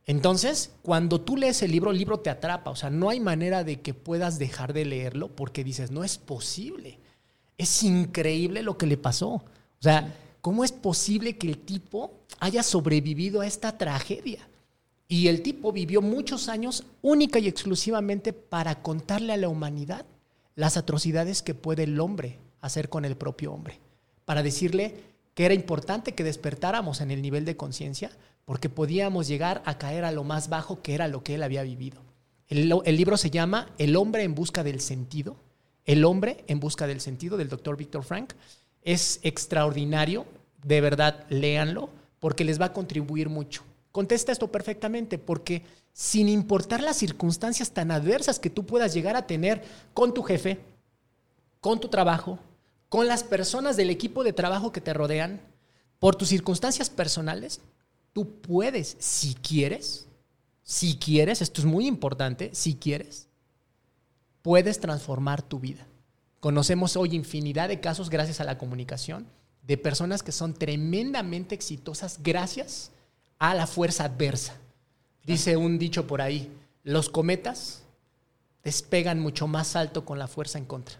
Entonces, 0.05 0.73
cuando 0.83 1.21
tú 1.21 1.37
lees 1.37 1.63
el 1.63 1.71
libro, 1.71 1.93
el 1.93 1.99
libro 1.99 2.19
te 2.21 2.31
atrapa, 2.31 2.71
o 2.71 2.77
sea, 2.77 2.91
no 2.91 3.09
hay 3.09 3.21
manera 3.21 3.63
de 3.63 3.81
que 3.81 3.95
puedas 3.95 4.39
dejar 4.39 4.73
de 4.73 4.85
leerlo 4.85 5.29
porque 5.35 5.63
dices, 5.63 5.93
no 5.93 6.03
es 6.03 6.19
posible, 6.19 6.99
es 7.63 7.83
increíble 7.83 8.63
lo 8.63 8.77
que 8.77 8.87
le 8.87 8.97
pasó. 8.97 9.31
O 9.35 9.43
sea, 9.81 10.15
¿cómo 10.41 10.65
es 10.65 10.73
posible 10.73 11.37
que 11.37 11.49
el 11.49 11.59
tipo 11.59 12.13
haya 12.41 12.63
sobrevivido 12.63 13.41
a 13.41 13.47
esta 13.47 13.79
tragedia? 13.79 14.49
Y 15.09 15.29
el 15.29 15.43
tipo 15.43 15.73
vivió 15.73 16.01
muchos 16.01 16.49
años 16.49 16.85
única 17.03 17.39
y 17.39 17.49
exclusivamente 17.49 18.33
para 18.33 18.83
contarle 18.83 19.33
a 19.33 19.37
la 19.37 19.49
humanidad 19.49 20.07
las 20.55 20.77
atrocidades 20.77 21.43
que 21.43 21.55
puede 21.55 21.85
el 21.85 22.01
hombre 22.01 22.39
hacer 22.61 22.89
con 22.89 23.05
el 23.05 23.17
propio 23.17 23.53
hombre. 23.53 23.79
Para 24.25 24.43
decirle 24.43 24.95
que 25.35 25.45
era 25.45 25.55
importante 25.55 26.15
que 26.15 26.25
despertáramos 26.25 27.01
en 27.01 27.11
el 27.11 27.23
nivel 27.23 27.45
de 27.45 27.57
conciencia 27.57 28.11
porque 28.45 28.69
podíamos 28.69 29.29
llegar 29.29 29.63
a 29.67 29.79
caer 29.79 30.05
a 30.05 30.13
lo 30.13 30.25
más 30.25 30.49
bajo 30.49 30.83
que 30.83 30.95
era 30.95 31.09
lo 31.09 31.23
que 31.23 31.35
él 31.35 31.43
había 31.43 31.63
vivido. 31.63 32.01
El, 32.49 32.73
el, 32.85 32.97
libro 32.97 33.17
se 33.17 33.31
llama 33.31 33.69
El 33.79 33.97
hombre 33.97 34.25
en 34.25 34.35
busca 34.35 34.63
del 34.63 34.81
sentido. 34.81 35.37
El 35.85 36.05
hombre 36.05 36.45
en 36.47 36.61
busca 36.61 36.87
del 36.87 37.01
sentido 37.01 37.37
del 37.37 37.49
doctor 37.49 37.77
Víctor 37.77 38.05
Frank. 38.05 38.35
Es 38.83 39.21
extraordinario, 39.23 40.27
de 40.63 40.81
verdad, 40.81 41.27
léanlo, 41.29 41.91
porque 42.21 42.45
les 42.45 42.61
va 42.61 42.67
a 42.67 42.73
contribuir 42.73 43.29
mucho. 43.29 43.63
Contesta 43.91 44.33
esto 44.33 44.51
perfectamente 44.51 45.19
porque 45.19 45.63
sin 45.93 46.29
importar 46.29 46.83
las 46.83 46.97
circunstancias 46.97 47.73
tan 47.73 47.91
adversas 47.91 48.39
que 48.39 48.51
tú 48.51 48.65
puedas 48.65 48.95
llegar 48.95 49.17
a 49.17 49.27
tener 49.27 49.63
con 49.93 50.15
tu 50.15 50.23
jefe, 50.23 50.59
con 51.61 51.81
tu 51.81 51.89
trabajo, 51.89 52.39
con 52.89 53.07
las 53.07 53.25
personas 53.25 53.77
del 53.77 53.91
equipo 53.91 54.25
de 54.25 54.33
trabajo 54.33 54.73
que 54.73 54.81
te 54.81 54.95
rodean, 54.95 55.41
por 55.99 56.17
tus 56.17 56.29
circunstancias 56.29 56.91
personales, 56.91 57.61
tú 58.13 58.41
puedes, 58.41 58.97
si 58.99 59.35
quieres, 59.35 60.07
si 60.63 60.97
quieres, 60.97 61.43
esto 61.43 61.61
es 61.61 61.65
muy 61.65 61.87
importante, 61.87 62.51
si 62.53 62.75
quieres, 62.75 63.29
puedes 64.43 64.81
transformar 64.81 65.43
tu 65.43 65.59
vida. 65.59 65.87
Conocemos 66.41 66.97
hoy 66.97 67.15
infinidad 67.15 67.69
de 67.69 67.81
casos 67.81 68.11
gracias 68.11 68.41
a 68.41 68.45
la 68.45 68.59
comunicación 68.59 69.27
de 69.63 69.79
personas 69.79 70.23
que 70.23 70.33
son 70.33 70.55
tremendamente 70.55 71.55
exitosas 71.55 72.19
gracias 72.23 72.91
a 73.39 73.55
la 73.55 73.67
fuerza 73.67 74.05
adversa. 74.05 74.55
Dice 75.25 75.57
un 75.57 75.79
dicho 75.79 76.07
por 76.07 76.21
ahí, 76.21 76.53
los 76.83 77.09
cometas 77.09 77.83
despegan 78.65 79.21
mucho 79.21 79.47
más 79.47 79.77
alto 79.77 80.05
con 80.05 80.19
la 80.19 80.27
fuerza 80.27 80.59
en 80.59 80.65
contra. 80.65 80.97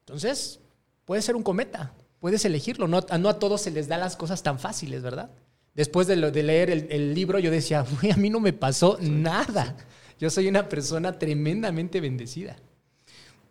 Entonces, 0.00 0.60
puede 1.04 1.22
ser 1.22 1.34
un 1.34 1.42
cometa, 1.42 1.92
puedes 2.20 2.44
elegirlo. 2.44 2.86
No, 2.86 2.98
a 2.98 3.38
todos 3.38 3.60
se 3.60 3.70
les 3.70 3.88
da 3.88 3.98
las 3.98 4.16
cosas 4.16 4.42
tan 4.42 4.58
fáciles, 4.58 5.02
¿verdad? 5.02 5.30
Después 5.74 6.06
de, 6.06 6.14
leer 6.14 6.70
el, 6.70 7.14
libro, 7.14 7.40
yo 7.40 7.50
decía, 7.50 7.80
a 8.12 8.16
mí 8.16 8.30
no 8.30 8.38
me 8.38 8.52
pasó 8.52 8.98
nada. 9.00 9.76
Yo 10.18 10.30
soy 10.30 10.48
una 10.48 10.68
persona 10.68 11.18
tremendamente 11.18 12.00
bendecida. 12.00 12.56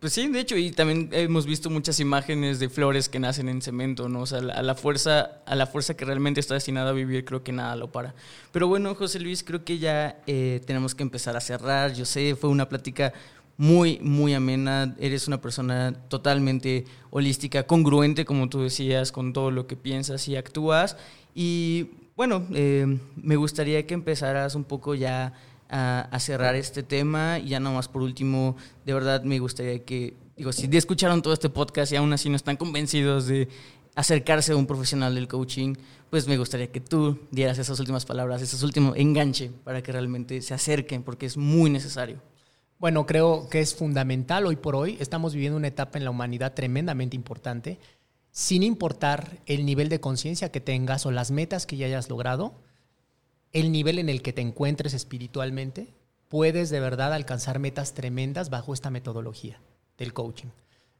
Pues 0.04 0.12
sí, 0.12 0.28
de 0.28 0.40
hecho, 0.40 0.54
y 0.58 0.70
también 0.70 1.08
hemos 1.12 1.46
visto 1.46 1.70
muchas 1.70 1.98
imágenes 1.98 2.58
de 2.58 2.68
flores 2.68 3.08
que 3.08 3.18
nacen 3.18 3.48
en 3.48 3.62
cemento, 3.62 4.06
¿no? 4.10 4.20
O 4.20 4.26
sea, 4.26 4.38
a 4.38 4.62
la 4.62 4.74
fuerza, 4.74 5.40
a 5.46 5.54
la 5.54 5.66
fuerza 5.66 5.96
que 5.96 6.04
realmente 6.04 6.40
está 6.40 6.52
destinada 6.52 6.90
a 6.90 6.92
vivir, 6.92 7.24
creo 7.24 7.42
que 7.42 7.52
nada 7.52 7.74
lo 7.74 7.90
para. 7.90 8.14
Pero 8.52 8.68
bueno, 8.68 8.94
José 8.94 9.18
Luis, 9.18 9.42
creo 9.42 9.64
que 9.64 9.78
ya 9.78 10.20
eh, 10.26 10.60
tenemos 10.66 10.94
que 10.94 11.04
empezar 11.04 11.38
a 11.38 11.40
cerrar. 11.40 11.94
Yo 11.94 12.04
sé, 12.04 12.36
fue 12.36 12.50
una 12.50 12.68
plática 12.68 13.14
muy, 13.56 13.98
muy 14.00 14.34
amena. 14.34 14.94
Eres 14.98 15.26
una 15.26 15.40
persona 15.40 15.94
totalmente 16.08 16.84
holística, 17.08 17.66
congruente, 17.66 18.26
como 18.26 18.50
tú 18.50 18.60
decías, 18.60 19.10
con 19.10 19.32
todo 19.32 19.50
lo 19.50 19.66
que 19.66 19.76
piensas 19.76 20.28
y 20.28 20.36
actúas. 20.36 20.98
Y 21.34 21.88
bueno, 22.14 22.46
eh, 22.52 22.98
me 23.16 23.36
gustaría 23.36 23.86
que 23.86 23.94
empezaras 23.94 24.54
un 24.54 24.64
poco 24.64 24.94
ya 24.94 25.32
a, 25.74 26.18
cerrar 26.20 26.54
este 26.54 26.82
tema. 26.82 27.38
Y 27.38 27.48
ya 27.48 27.60
nomás 27.60 27.88
por 27.88 28.02
último, 28.02 28.56
de 28.86 28.94
verdad 28.94 29.22
me 29.24 29.38
gustaría 29.40 29.84
que, 29.84 30.14
digo, 30.36 30.52
si 30.52 30.68
escucharon 30.76 31.20
todo 31.20 31.34
este 31.34 31.50
podcast 31.50 31.92
y 31.92 31.96
aún 31.96 32.12
así 32.12 32.28
no 32.28 32.36
están 32.36 32.56
convencidos 32.56 33.26
de 33.26 33.48
acercarse 33.96 34.52
a 34.52 34.56
un 34.56 34.66
profesional 34.66 35.14
del 35.14 35.28
coaching, 35.28 35.74
pues 36.10 36.26
me 36.28 36.36
gustaría 36.36 36.70
que 36.70 36.80
tú 36.80 37.18
dieras 37.30 37.58
esas 37.58 37.78
últimas 37.80 38.04
palabras, 38.04 38.42
esos 38.42 38.62
últimos 38.62 38.96
enganche 38.96 39.50
para 39.64 39.82
que 39.82 39.92
realmente 39.92 40.40
se 40.42 40.54
acerquen, 40.54 41.02
porque 41.02 41.26
es 41.26 41.36
muy 41.36 41.70
necesario. 41.70 42.20
Bueno, 42.78 43.06
creo 43.06 43.48
que 43.48 43.60
es 43.60 43.74
fundamental 43.74 44.46
hoy 44.46 44.56
por 44.56 44.76
hoy. 44.76 44.96
Estamos 45.00 45.34
viviendo 45.34 45.56
una 45.56 45.68
etapa 45.68 45.98
en 45.98 46.04
la 46.04 46.10
humanidad 46.10 46.54
tremendamente 46.54 47.16
importante. 47.16 47.78
Sin 48.30 48.62
importar 48.62 49.38
el 49.46 49.64
nivel 49.64 49.88
de 49.88 50.00
conciencia 50.00 50.50
que 50.50 50.60
tengas 50.60 51.06
o 51.06 51.12
las 51.12 51.30
metas 51.30 51.66
que 51.66 51.76
ya 51.76 51.86
hayas 51.86 52.08
logrado, 52.10 52.54
el 53.54 53.72
nivel 53.72 53.98
en 53.98 54.10
el 54.10 54.20
que 54.20 54.34
te 54.34 54.42
encuentres 54.42 54.92
espiritualmente, 54.92 55.94
puedes 56.28 56.68
de 56.70 56.80
verdad 56.80 57.14
alcanzar 57.14 57.60
metas 57.60 57.94
tremendas 57.94 58.50
bajo 58.50 58.74
esta 58.74 58.90
metodología 58.90 59.60
del 59.96 60.12
coaching. 60.12 60.48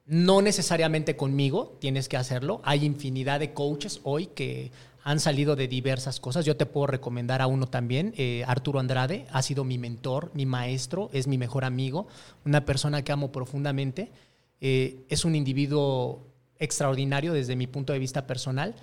No 0.07 0.41
necesariamente 0.41 1.17
conmigo 1.17 1.77
tienes 1.81 2.09
que 2.09 2.17
hacerlo. 2.17 2.61
Hay 2.65 2.85
infinidad 2.85 3.41
de 3.41 3.53
coaches 3.53 4.01
hoy 4.05 4.27
que 4.27 4.71
han 5.03 5.19
salido 5.19 5.57
de 5.57 5.67
diversas 5.67 6.21
cosas. 6.21 6.45
Yo 6.45 6.57
te 6.57 6.65
puedo 6.65 6.87
recomendar 6.87 7.43
a 7.43 7.49
uno 7.49 7.67
también, 7.67 8.15
eh, 8.17 8.45
Arturo 8.47 8.79
Andrade, 8.79 9.27
ha 9.33 9.43
sido 9.43 9.65
mi 9.65 9.77
mentor, 9.77 10.31
mi 10.33 10.47
maestro, 10.47 11.11
es 11.13 11.27
mi 11.27 11.37
mejor 11.37 11.65
amigo, 11.65 12.07
una 12.45 12.65
persona 12.65 13.03
que 13.03 13.13
amo 13.13 13.33
profundamente. 13.33 14.13
Eh, 14.61 15.05
es 15.09 15.25
un 15.25 15.35
individuo 15.35 16.23
extraordinario 16.59 17.33
desde 17.33 17.57
mi 17.57 17.67
punto 17.67 17.93
de 17.93 17.99
vista 17.99 18.27
personal. 18.27 18.77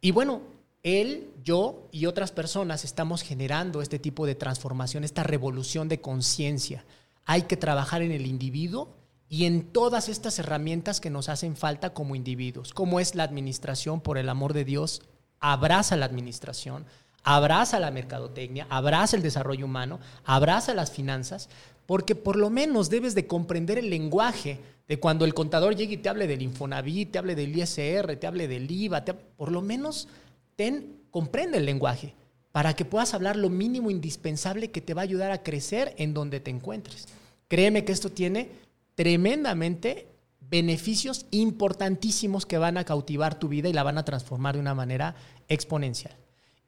Y 0.00 0.10
bueno, 0.10 0.42
él, 0.84 1.30
yo 1.42 1.88
y 1.90 2.06
otras 2.06 2.30
personas 2.30 2.84
estamos 2.84 3.22
generando 3.22 3.82
este 3.82 3.98
tipo 3.98 4.26
de 4.26 4.34
transformación, 4.34 5.02
esta 5.02 5.24
revolución 5.24 5.88
de 5.88 6.00
conciencia. 6.00 6.84
Hay 7.24 7.42
que 7.42 7.56
trabajar 7.56 8.02
en 8.02 8.12
el 8.12 8.26
individuo 8.26 8.94
y 9.30 9.46
en 9.46 9.62
todas 9.72 10.10
estas 10.10 10.38
herramientas 10.38 11.00
que 11.00 11.10
nos 11.10 11.30
hacen 11.30 11.56
falta 11.56 11.94
como 11.94 12.14
individuos, 12.14 12.74
como 12.74 13.00
es 13.00 13.14
la 13.14 13.24
administración, 13.24 14.00
por 14.00 14.18
el 14.18 14.28
amor 14.28 14.52
de 14.52 14.66
Dios, 14.66 15.02
abraza 15.40 15.96
la 15.96 16.04
administración, 16.04 16.84
abraza 17.22 17.80
la 17.80 17.90
mercadotecnia, 17.90 18.66
abraza 18.68 19.16
el 19.16 19.22
desarrollo 19.22 19.64
humano, 19.64 20.00
abraza 20.24 20.74
las 20.74 20.90
finanzas, 20.90 21.48
porque 21.86 22.14
por 22.14 22.36
lo 22.36 22.50
menos 22.50 22.90
debes 22.90 23.14
de 23.14 23.26
comprender 23.26 23.78
el 23.78 23.88
lenguaje 23.88 24.60
de 24.86 25.00
cuando 25.00 25.24
el 25.24 25.32
contador 25.32 25.74
llegue 25.74 25.94
y 25.94 25.98
te 25.98 26.10
hable 26.10 26.26
del 26.26 26.42
Infonavit, 26.42 27.12
te 27.12 27.18
hable 27.18 27.34
del 27.34 27.56
ISR, 27.56 28.16
te 28.16 28.26
hable 28.26 28.48
del 28.48 28.70
IVA, 28.70 29.02
por 29.36 29.50
lo 29.50 29.62
menos 29.62 30.08
ten, 30.56 31.00
comprende 31.10 31.58
el 31.58 31.66
lenguaje 31.66 32.14
para 32.52 32.74
que 32.74 32.84
puedas 32.84 33.14
hablar 33.14 33.36
lo 33.36 33.50
mínimo 33.50 33.90
indispensable 33.90 34.70
que 34.70 34.80
te 34.80 34.94
va 34.94 35.02
a 35.02 35.04
ayudar 35.04 35.32
a 35.32 35.42
crecer 35.42 35.94
en 35.98 36.14
donde 36.14 36.38
te 36.38 36.50
encuentres. 36.50 37.08
Créeme 37.48 37.84
que 37.84 37.92
esto 37.92 38.10
tiene 38.10 38.48
tremendamente 38.94 40.06
beneficios 40.40 41.26
importantísimos 41.30 42.46
que 42.46 42.58
van 42.58 42.76
a 42.76 42.84
cautivar 42.84 43.38
tu 43.38 43.48
vida 43.48 43.68
y 43.68 43.72
la 43.72 43.82
van 43.82 43.98
a 43.98 44.04
transformar 44.04 44.54
de 44.54 44.60
una 44.60 44.74
manera 44.74 45.16
exponencial. 45.48 46.14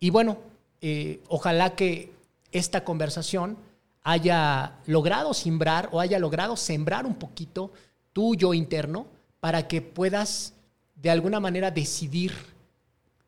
Y 0.01 0.11
bueno, 0.11 0.39
eh, 0.81 1.21
ojalá 1.29 1.77
que 1.77 2.13
esta 2.51 2.85
conversación 2.85 3.57
haya 4.03 4.79
logrado 4.87 5.35
simbrar 5.35 5.89
o 5.93 6.01
haya 6.01 6.19
logrado 6.19 6.57
sembrar 6.57 7.07
un 7.07 7.15
poquito 7.15 7.71
tu 8.13 8.35
yo 8.35 8.55
interno 8.55 9.07
para 9.41 9.69
que 9.69 9.83
puedas 9.83 10.53
de 10.97 11.11
alguna 11.11 11.39
manera 11.39 11.71
decidir 11.71 12.33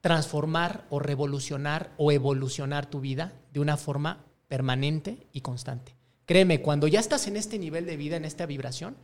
transformar 0.08 0.86
o 0.88 1.00
revolucionar 1.00 1.92
o 1.98 2.10
evolucionar 2.10 2.86
tu 2.86 2.98
vida 2.98 3.34
de 3.52 3.60
una 3.60 3.76
forma 3.76 4.24
permanente 4.48 5.26
y 5.34 5.42
constante. 5.42 5.96
Créeme, 6.24 6.62
cuando 6.62 6.86
ya 6.88 6.98
estás 6.98 7.26
en 7.26 7.36
este 7.36 7.58
nivel 7.58 7.84
de 7.84 7.98
vida, 7.98 8.16
en 8.16 8.24
esta 8.24 8.46
vibración, 8.46 8.96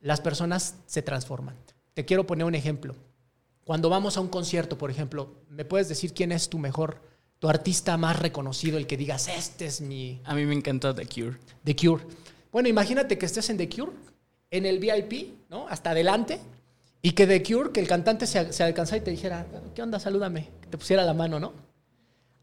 las 0.00 0.20
personas 0.20 0.74
se 0.84 1.00
transforman. 1.00 1.56
Te 1.94 2.04
quiero 2.04 2.26
poner 2.26 2.44
un 2.44 2.54
ejemplo. 2.54 2.94
Cuando 3.64 3.88
vamos 3.88 4.18
a 4.18 4.20
un 4.20 4.28
concierto, 4.28 4.76
por 4.76 4.90
ejemplo, 4.90 5.32
¿me 5.48 5.64
puedes 5.64 5.88
decir 5.88 6.12
quién 6.12 6.30
es 6.30 6.50
tu 6.50 6.58
mejor, 6.58 7.00
tu 7.38 7.48
artista 7.48 7.96
más 7.96 8.18
reconocido, 8.18 8.76
el 8.76 8.86
que 8.86 8.98
digas, 8.98 9.28
este 9.28 9.64
es 9.64 9.80
mi... 9.80 10.20
A 10.24 10.34
mí 10.34 10.44
me 10.44 10.52
encanta 10.52 10.94
The 10.94 11.06
Cure. 11.06 11.38
The 11.64 11.74
Cure. 11.74 12.04
Bueno, 12.52 12.68
imagínate 12.68 13.16
que 13.16 13.24
estés 13.24 13.48
en 13.48 13.56
The 13.56 13.70
Cure, 13.70 13.92
en 14.50 14.66
el 14.66 14.78
VIP, 14.78 15.48
¿no? 15.48 15.66
Hasta 15.68 15.92
adelante, 15.92 16.38
y 17.02 17.12
que 17.12 17.26
The 17.26 17.42
Cure, 17.42 17.72
que 17.72 17.80
el 17.80 17.88
cantante 17.88 18.26
se, 18.26 18.52
se 18.52 18.62
alcanzara 18.62 18.98
y 18.98 19.00
te 19.00 19.10
dijera, 19.10 19.46
¿qué 19.74 19.82
onda? 19.82 19.98
Salúdame, 19.98 20.50
que 20.60 20.68
te 20.68 20.78
pusiera 20.78 21.04
la 21.04 21.14
mano, 21.14 21.40
¿no? 21.40 21.52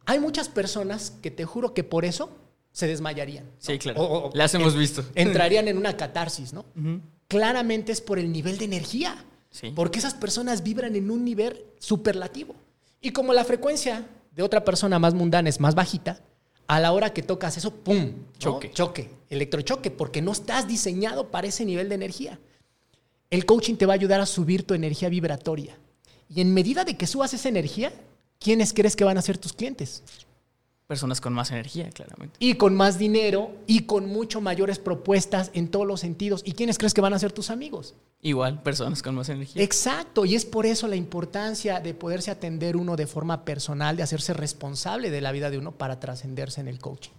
Hay 0.05 0.19
muchas 0.19 0.49
personas 0.49 1.11
que 1.21 1.31
te 1.31 1.45
juro 1.45 1.73
que 1.73 1.83
por 1.83 2.05
eso 2.05 2.29
se 2.71 2.87
desmayarían. 2.87 3.45
Sí, 3.57 3.77
claro. 3.77 4.29
Las 4.33 4.53
hemos 4.53 4.75
visto. 4.75 5.03
Entrarían 5.15 5.67
en 5.67 5.77
una 5.77 5.97
catarsis, 5.97 6.53
¿no? 6.53 6.65
claramente 7.27 7.91
es 7.91 7.99
por 7.99 8.19
el 8.19 8.31
nivel 8.31 8.57
de 8.57 8.65
energía. 8.65 9.25
Porque 9.75 9.99
esas 9.99 10.13
personas 10.13 10.63
vibran 10.63 10.95
en 10.95 11.09
un 11.09 11.25
nivel 11.25 11.65
superlativo. 11.79 12.55
Y 13.01 13.11
como 13.11 13.33
la 13.33 13.43
frecuencia 13.43 14.07
de 14.31 14.43
otra 14.43 14.63
persona 14.63 14.99
más 14.99 15.13
mundana 15.13 15.49
es 15.49 15.59
más 15.59 15.73
bajita, 15.73 16.21
a 16.67 16.79
la 16.79 16.91
hora 16.91 17.11
que 17.11 17.23
tocas 17.23 17.57
eso, 17.57 17.71
¡pum! 17.71 18.13
Choque. 18.37 18.71
Choque, 18.71 19.09
electrochoque, 19.29 19.89
porque 19.89 20.21
no 20.21 20.31
estás 20.31 20.67
diseñado 20.67 21.31
para 21.31 21.47
ese 21.47 21.65
nivel 21.65 21.89
de 21.89 21.95
energía. 21.95 22.39
El 23.29 23.45
coaching 23.45 23.75
te 23.75 23.85
va 23.85 23.93
a 23.93 23.95
ayudar 23.95 24.21
a 24.21 24.25
subir 24.25 24.63
tu 24.63 24.73
energía 24.73 25.09
vibratoria. 25.09 25.77
Y 26.29 26.41
en 26.41 26.53
medida 26.53 26.83
de 26.83 26.97
que 26.97 27.07
subas 27.07 27.33
esa 27.33 27.49
energía, 27.49 27.91
¿quiénes 28.39 28.73
crees 28.73 28.95
que 28.95 29.03
van 29.03 29.17
a 29.17 29.21
ser 29.21 29.37
tus 29.37 29.53
clientes? 29.53 30.03
personas 30.87 31.19
con 31.19 31.33
más 31.33 31.51
energía, 31.51 31.89
claramente. 31.89 32.37
Y 32.39 32.55
con 32.55 32.73
más 32.73 32.97
dinero 32.97 33.51
y 33.67 33.81
con 33.81 34.07
mucho 34.07 34.39
mayores 34.39 34.79
propuestas 34.79 35.51
en 35.53 35.67
todos 35.67 35.85
los 35.85 35.99
sentidos. 35.99 36.41
¿Y 36.45 36.53
quiénes 36.53 36.77
crees 36.77 36.93
que 36.93 37.01
van 37.01 37.13
a 37.13 37.19
ser 37.19 37.33
tus 37.33 37.49
amigos? 37.49 37.93
Igual, 38.21 38.63
personas 38.63 39.03
con 39.03 39.13
más 39.13 39.27
energía. 39.27 39.61
Exacto, 39.61 40.25
y 40.25 40.35
es 40.35 40.45
por 40.45 40.65
eso 40.65 40.87
la 40.87 40.95
importancia 40.95 41.81
de 41.81 41.93
poderse 41.93 42.31
atender 42.31 42.77
uno 42.77 42.95
de 42.95 43.05
forma 43.05 43.43
personal, 43.43 43.97
de 43.97 44.03
hacerse 44.03 44.33
responsable 44.33 45.11
de 45.11 45.21
la 45.21 45.33
vida 45.33 45.49
de 45.49 45.57
uno 45.57 45.73
para 45.73 45.99
trascenderse 45.99 46.61
en 46.61 46.69
el 46.69 46.79
coaching. 46.79 47.11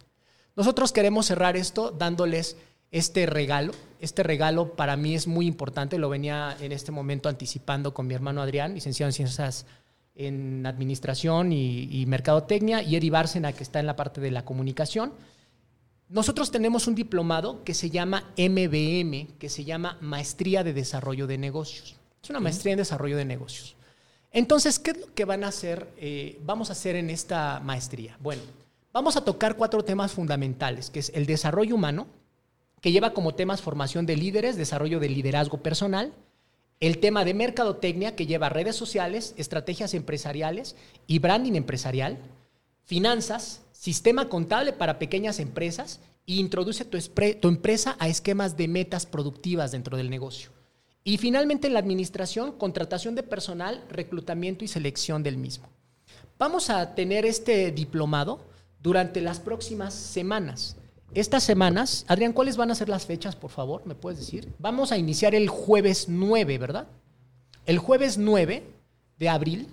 Nosotros 0.56 0.90
queremos 0.90 1.26
cerrar 1.26 1.56
esto 1.56 1.90
dándoles 1.90 2.56
este 2.90 3.26
regalo. 3.26 3.72
Este 4.00 4.22
regalo 4.22 4.74
para 4.74 4.96
mí 4.96 5.14
es 5.14 5.26
muy 5.26 5.46
importante, 5.46 5.98
lo 5.98 6.08
venía 6.08 6.56
en 6.60 6.72
este 6.72 6.92
momento 6.92 7.28
anticipando 7.28 7.92
con 7.92 8.06
mi 8.06 8.14
hermano 8.14 8.40
Adrián, 8.42 8.74
licenciado 8.74 9.08
en 9.08 9.12
Ciencias 9.12 9.66
en 10.14 10.66
administración 10.66 11.52
y, 11.52 12.04
mercadotecnia, 12.06 12.82
y 12.82 12.96
Eddie 12.96 13.10
Bárcena, 13.10 13.52
que 13.52 13.62
está 13.62 13.78
en 13.78 13.86
la 13.86 13.94
parte 13.94 14.20
de 14.20 14.32
la 14.32 14.44
comunicación. 14.44 15.12
Nosotros 16.08 16.50
tenemos 16.50 16.88
un 16.88 16.96
diplomado 16.96 17.62
que 17.62 17.72
se 17.72 17.88
llama 17.88 18.24
MBM, 18.36 19.38
que 19.38 19.48
se 19.48 19.64
llama 19.64 19.96
Maestría 20.00 20.64
de 20.64 20.72
Desarrollo 20.72 21.28
de 21.28 21.38
Negocios. 21.38 21.96
Es 22.20 22.30
una 22.30 22.40
maestría 22.40 22.72
en 22.72 22.78
desarrollo 22.78 23.16
de 23.16 23.24
negocios. 23.24 23.76
Entonces, 24.32 24.80
¿qué 24.80 24.90
es 24.90 24.98
lo 24.98 25.14
que 25.14 25.24
van 25.24 25.44
a 25.44 25.48
hacer? 25.48 25.88
Eh, 25.96 26.40
vamos 26.44 26.70
a 26.70 26.72
hacer 26.72 26.96
en 26.96 27.10
esta 27.10 27.60
maestría. 27.60 28.16
Bueno, 28.20 28.42
vamos 28.92 29.16
a 29.16 29.24
tocar 29.24 29.56
cuatro 29.56 29.84
temas 29.84 30.12
fundamentales, 30.12 30.90
que 30.90 30.98
es 30.98 31.12
el 31.14 31.26
desarrollo 31.26 31.76
humano, 31.76 32.08
que 32.80 32.92
lleva 32.92 33.12
como 33.12 33.34
temas 33.34 33.62
formación 33.62 34.06
de 34.06 34.16
líderes, 34.16 34.56
desarrollo 34.56 35.00
de 35.00 35.08
liderazgo 35.08 35.62
personal, 35.62 36.12
el 36.80 36.98
tema 36.98 37.24
de 37.24 37.34
mercadotecnia 37.34 38.14
que 38.14 38.26
lleva 38.26 38.48
redes 38.48 38.76
sociales, 38.76 39.34
estrategias 39.36 39.94
empresariales 39.94 40.76
y 41.06 41.18
branding 41.18 41.54
empresarial, 41.54 42.18
finanzas, 42.84 43.62
sistema 43.72 44.28
contable 44.28 44.72
para 44.72 44.98
pequeñas 44.98 45.40
empresas 45.40 46.00
e 46.26 46.34
introduce 46.34 46.84
tu, 46.84 47.48
empresa 47.48 47.96
a 47.98 48.08
esquemas 48.08 48.56
de 48.56 48.68
metas 48.68 49.06
productivas 49.06 49.72
dentro 49.72 49.96
del 49.96 50.10
negocio. 50.10 50.50
Y 51.02 51.16
finalmente 51.18 51.66
en 51.66 51.72
la 51.72 51.80
administración, 51.80 52.52
contratación 52.52 53.14
de 53.14 53.22
personal, 53.22 53.84
reclutamiento 53.88 54.64
y 54.64 54.68
selección 54.68 55.22
del 55.22 55.38
mismo. 55.38 55.68
Vamos 56.38 56.70
a 56.70 56.94
tener 56.94 57.24
este 57.24 57.72
diplomado 57.72 58.40
durante 58.80 59.20
las 59.20 59.40
próximas 59.40 59.94
semanas. 59.94 60.76
Estas 61.14 61.42
semanas, 61.42 62.04
Adrián, 62.06 62.32
¿cuáles 62.32 62.56
van 62.56 62.70
a 62.70 62.74
ser 62.74 62.88
las 62.88 63.06
fechas, 63.06 63.34
por 63.34 63.50
favor? 63.50 63.86
¿Me 63.86 63.94
puedes 63.94 64.18
decir? 64.18 64.52
Vamos 64.58 64.92
a 64.92 64.98
iniciar 64.98 65.34
el 65.34 65.48
jueves 65.48 66.06
9, 66.08 66.58
¿verdad? 66.58 66.86
El 67.64 67.78
jueves 67.78 68.18
9 68.18 68.64
de 69.18 69.28
abril 69.28 69.68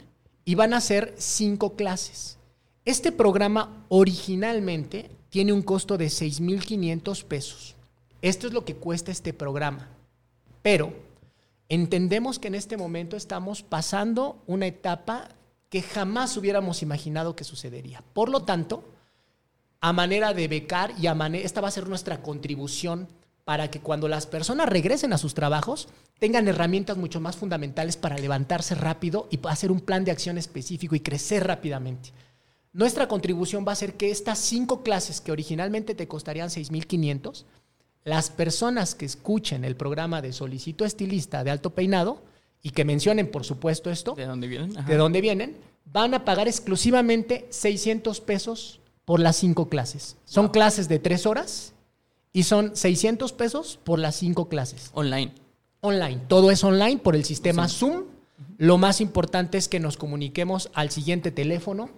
y 0.46 0.56
van 0.56 0.74
a 0.74 0.82
ser 0.82 1.14
cinco 1.18 1.76
clases. 1.76 2.38
Este 2.86 3.12
programa 3.12 3.86
originalmente 3.90 5.10
tiene 5.30 5.52
un 5.52 5.62
costo 5.62 5.98
de 5.98 6.08
6.500 6.08 7.24
pesos. 7.26 7.76
Esto 8.22 8.48
es 8.48 8.54
lo 8.54 8.64
que 8.64 8.76
cuesta 8.76 9.12
este 9.12 9.34
programa. 9.34 9.90
Pero 10.62 10.94
entendemos 11.68 12.40
que 12.40 12.48
en 12.48 12.56
este 12.56 12.78
momento 12.78 13.18
estamos 13.18 13.62
pasando 13.62 14.42
una 14.48 14.68
etapa 14.68 15.30
que 15.70 15.82
jamás 15.82 16.38
hubiéramos 16.38 16.82
imaginado 16.82 17.36
que 17.36 17.44
sucedería. 17.44 18.04
Por 18.14 18.30
lo 18.30 18.44
tanto, 18.44 18.84
a 19.86 19.94
manera 19.94 20.34
de 20.34 20.48
becar 20.48 20.96
y 21.00 21.06
a 21.06 21.14
manera, 21.14 21.46
esta 21.46 21.62
va 21.62 21.68
a 21.68 21.72
ser 21.72 21.88
nuestra 21.88 22.24
contribución 22.24 23.08
para 23.44 23.70
que 23.70 23.82
cuando 23.82 24.08
las 24.08 24.26
personas 24.26 24.68
regresen 24.68 25.14
a 25.14 25.20
sus 25.20 25.36
trabajos 25.36 25.90
tengan 26.18 26.48
herramientas 26.48 26.98
mucho 26.98 27.22
más 27.22 27.36
fundamentales 27.36 27.96
para 27.96 28.18
levantarse 28.18 28.74
rápido 28.74 29.28
y 29.30 29.40
hacer 29.48 29.72
un 29.72 29.82
plan 29.82 30.04
de 30.04 30.10
acción 30.10 30.40
específico 30.40 30.96
y 30.96 31.02
crecer 31.02 31.46
rápidamente. 31.46 32.14
Nuestra 32.74 33.08
contribución 33.08 33.64
va 33.68 33.74
a 33.74 33.76
ser 33.76 33.94
que 33.94 34.10
estas 34.10 34.40
cinco 34.40 34.82
clases 34.82 35.22
que 35.22 35.32
originalmente 35.32 35.94
te 35.94 36.08
costarían 36.08 36.50
6.500, 36.50 37.44
las 38.06 38.32
personas 38.32 38.96
que 38.96 39.06
escuchen 39.06 39.64
el 39.64 39.76
programa 39.76 40.20
de 40.24 40.34
Solicito 40.34 40.84
Estilista 40.84 41.44
de 41.44 41.52
Alto 41.52 41.76
Peinado 41.76 42.24
y 42.64 42.72
que 42.72 42.86
mencionen, 42.86 43.30
por 43.30 43.44
supuesto, 43.44 43.92
esto, 43.92 44.16
¿de 44.16 44.26
dónde 44.26 44.48
vienen? 44.48 44.74
De 44.88 44.98
dónde 44.98 45.22
vienen, 45.22 45.58
van 45.86 46.16
a 46.16 46.26
pagar 46.26 46.48
exclusivamente 46.48 47.46
600 47.52 48.20
pesos 48.22 48.80
por 49.06 49.20
las 49.20 49.38
cinco 49.38 49.70
clases. 49.70 50.18
Son 50.26 50.49
clases 50.49 50.89
de 50.89 50.99
tres 50.99 51.26
horas 51.26 51.72
Y 52.34 52.43
son 52.43 52.76
600 52.76 53.32
pesos 53.32 53.80
por 53.84 53.97
las 53.97 54.18
cinco 54.18 54.49
clases. 54.49 54.91
Online. 54.93 55.32
Online. 55.80 56.22
Todo 56.28 56.51
es 56.51 56.62
online 56.66 56.97
por 56.97 57.16
el 57.16 57.24
sistema 57.24 57.70
Zoom. 57.70 58.03
Lo 58.58 58.78
más 58.78 58.99
importante 58.99 59.58
es 59.58 59.70
que 59.70 59.80
nos 59.80 59.95
comuniquemos 59.95 60.70
al 60.74 60.89
siguiente 60.89 61.32
teléfono. 61.32 61.89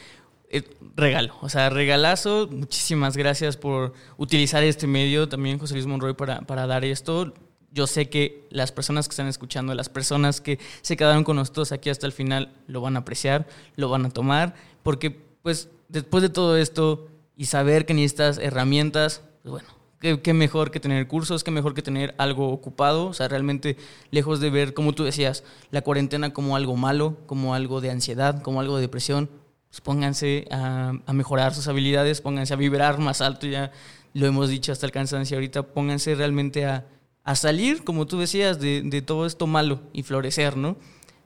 eh, 0.49 0.65
regalo, 0.97 1.35
o 1.43 1.49
sea, 1.49 1.71
regalazo. 1.71 2.49
Muchísimas 2.51 3.17
gracias 3.17 3.57
por 3.57 3.93
utilizar 4.17 4.65
este 4.65 4.87
medio 4.87 5.29
también, 5.29 5.59
José 5.59 5.75
Luis 5.75 5.87
Monroy, 5.87 6.15
para, 6.15 6.41
para 6.41 6.67
dar 6.67 6.85
esto. 6.85 7.35
Yo 7.73 7.87
sé 7.87 8.09
que 8.09 8.49
las 8.51 8.73
personas 8.73 9.07
que 9.07 9.13
están 9.13 9.29
escuchando, 9.29 9.75
las 9.75 9.89
personas 9.89 10.41
que 10.41 10.59
se 10.83 10.97
quedaron 10.97 11.23
con 11.23 11.37
nosotros 11.37 11.71
aquí 11.71 11.89
hasta 11.89 12.07
el 12.07 12.13
final, 12.13 12.53
lo 12.67 12.81
van 12.81 12.97
a 12.97 13.01
apreciar, 13.01 13.47
lo 13.77 13.89
van 13.89 14.07
a 14.07 14.11
tomar, 14.11 14.55
porque 14.83 15.11
pues 15.43 15.69
después 15.89 16.23
de 16.23 16.31
todo 16.31 16.57
esto 16.57 17.09
y 17.37 17.47
saber 17.47 17.87
que 17.87 17.95
necesitas 17.95 18.39
herramientas, 18.39 19.23
pues 19.43 19.53
bueno, 19.53 19.69
qué, 20.01 20.35
mejor 20.35 20.71
que 20.71 20.81
tener 20.81 21.07
cursos, 21.07 21.45
qué 21.45 21.51
mejor 21.51 21.75
que 21.75 21.83
tener 21.83 22.15
algo 22.19 22.49
ocupado, 22.49 23.07
o 23.09 23.13
sea, 23.13 23.29
realmente 23.29 23.77
lejos 24.11 24.41
de 24.41 24.51
ver, 24.51 24.73
como 24.73 24.95
tú 24.95 25.05
decías, 25.05 25.45
la 25.71 25.83
cuarentena 25.83 26.33
como 26.33 26.57
algo 26.57 26.77
malo, 26.77 27.19
como 27.27 27.55
algo 27.55 27.81
de 27.81 27.91
ansiedad, 27.91 28.43
como 28.43 28.61
algo 28.61 28.77
de 28.77 28.83
depresión, 28.83 29.29
pues 29.69 29.81
pónganse 29.83 30.49
a, 30.51 30.95
mejorar 31.13 31.55
sus 31.55 31.69
habilidades, 31.69 32.23
pónganse 32.23 32.55
a 32.55 32.57
vibrar 32.57 32.99
más 32.99 33.21
alto, 33.21 33.47
ya 33.47 33.73
lo 34.15 34.27
hemos 34.27 34.49
dicho 34.49 34.73
hasta 34.73 34.87
el 34.87 34.93
cansancio 34.93 35.37
ahorita, 35.37 35.63
pónganse 35.63 36.15
realmente 36.15 36.65
a, 36.65 36.87
salir, 37.35 37.85
como 37.85 38.09
tú 38.09 38.19
decías, 38.19 38.59
de, 38.59 38.83
de, 38.83 39.03
todo 39.03 39.25
esto 39.25 39.47
malo 39.47 39.83
y 39.93 40.03
florecer, 40.03 40.57
¿no? 40.57 40.77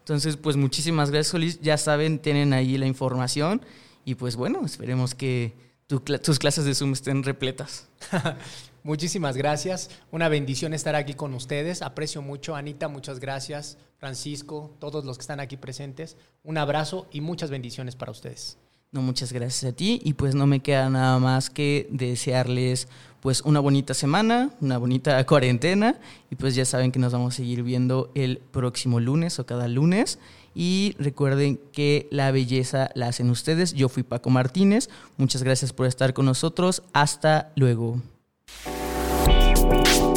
Entonces, 0.01 0.37
pues 0.37 0.55
muchísimas 0.55 1.11
gracias, 1.11 1.29
Solís, 1.29 1.61
ya 1.63 1.79
saben, 1.79 2.19
tienen 2.19 2.53
ahí 2.53 2.77
la 2.77 2.85
información 2.85 3.63
y 4.05 4.17
pues 4.17 4.37
bueno, 4.37 4.61
esperemos 4.67 5.15
que 5.15 5.55
tus 5.87 6.39
clases 6.39 6.65
de 6.65 6.75
Zoom 6.75 6.93
estén 6.93 7.23
repletas. 7.23 7.89
Muchísimas 8.85 9.37
gracias. 9.37 9.91
Una 10.11 10.29
bendición 10.29 10.75
estar 10.75 10.95
aquí 10.95 11.15
con 11.15 11.33
ustedes. 11.33 11.81
Aprecio 11.81 12.21
mucho. 12.21 12.55
Anita, 12.55 12.89
muchas 12.89 13.19
gracias. 13.19 13.79
Francisco, 13.97 14.77
todos 14.79 15.07
los 15.07 15.17
que 15.17 15.23
están 15.23 15.41
aquí 15.41 15.57
presentes. 15.57 16.19
Un 16.43 16.59
abrazo 16.59 17.09
y 17.11 17.23
muchas 17.23 17.49
bendiciones 17.49 17.97
para 17.97 18.13
ustedes. 18.13 18.59
No, 18.93 19.01
muchas 19.01 19.33
gracias 19.33 19.73
a 19.73 19.75
ti. 19.75 20.01
Y 20.05 20.13
pues 20.13 20.35
no 20.35 20.47
me 20.47 20.61
queda 20.61 20.91
nada 20.91 21.19
más 21.19 21.49
que 21.49 21.89
desearles 21.91 22.87
pues 23.21 23.41
una 23.41 23.59
bonita 23.59 23.95
semana, 23.95 24.51
una 24.61 24.77
bonita 24.77 25.25
cuarentena. 25.27 25.99
Y 26.31 26.37
pues 26.37 26.55
ya 26.55 26.67
saben 26.67 26.93
que 26.93 26.99
nos 26.99 27.15
vamos 27.15 27.33
a 27.33 27.37
seguir 27.39 27.63
viendo 27.63 28.13
el 28.15 28.39
próximo 28.39 29.01
lunes 29.01 29.39
o 29.39 29.47
cada 29.47 29.67
lunes. 29.67 30.19
Y 30.55 30.95
recuerden 30.99 31.59
que 31.73 32.07
la 32.11 32.31
belleza 32.31 32.91
la 32.95 33.09
hacen 33.09 33.31
ustedes. 33.31 33.73
Yo 33.75 33.89
fui 33.89 34.03
Paco 34.03 34.31
Martínez. 34.31 34.89
Muchas 35.17 35.43
gracias 35.43 35.73
por 35.73 35.87
estar 35.87 36.15
con 36.15 36.27
nosotros. 36.27 36.83
Hasta 36.93 37.53
luego. 37.57 38.01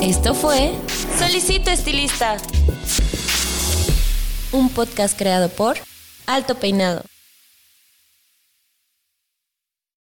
Esto 0.01 0.33
fue 0.35 0.73
Solicito 1.17 1.71
Estilista, 1.71 2.38
un 4.51 4.69
podcast 4.69 5.17
creado 5.17 5.49
por 5.49 5.75
Alto 6.27 6.55
Peinado. 6.55 7.03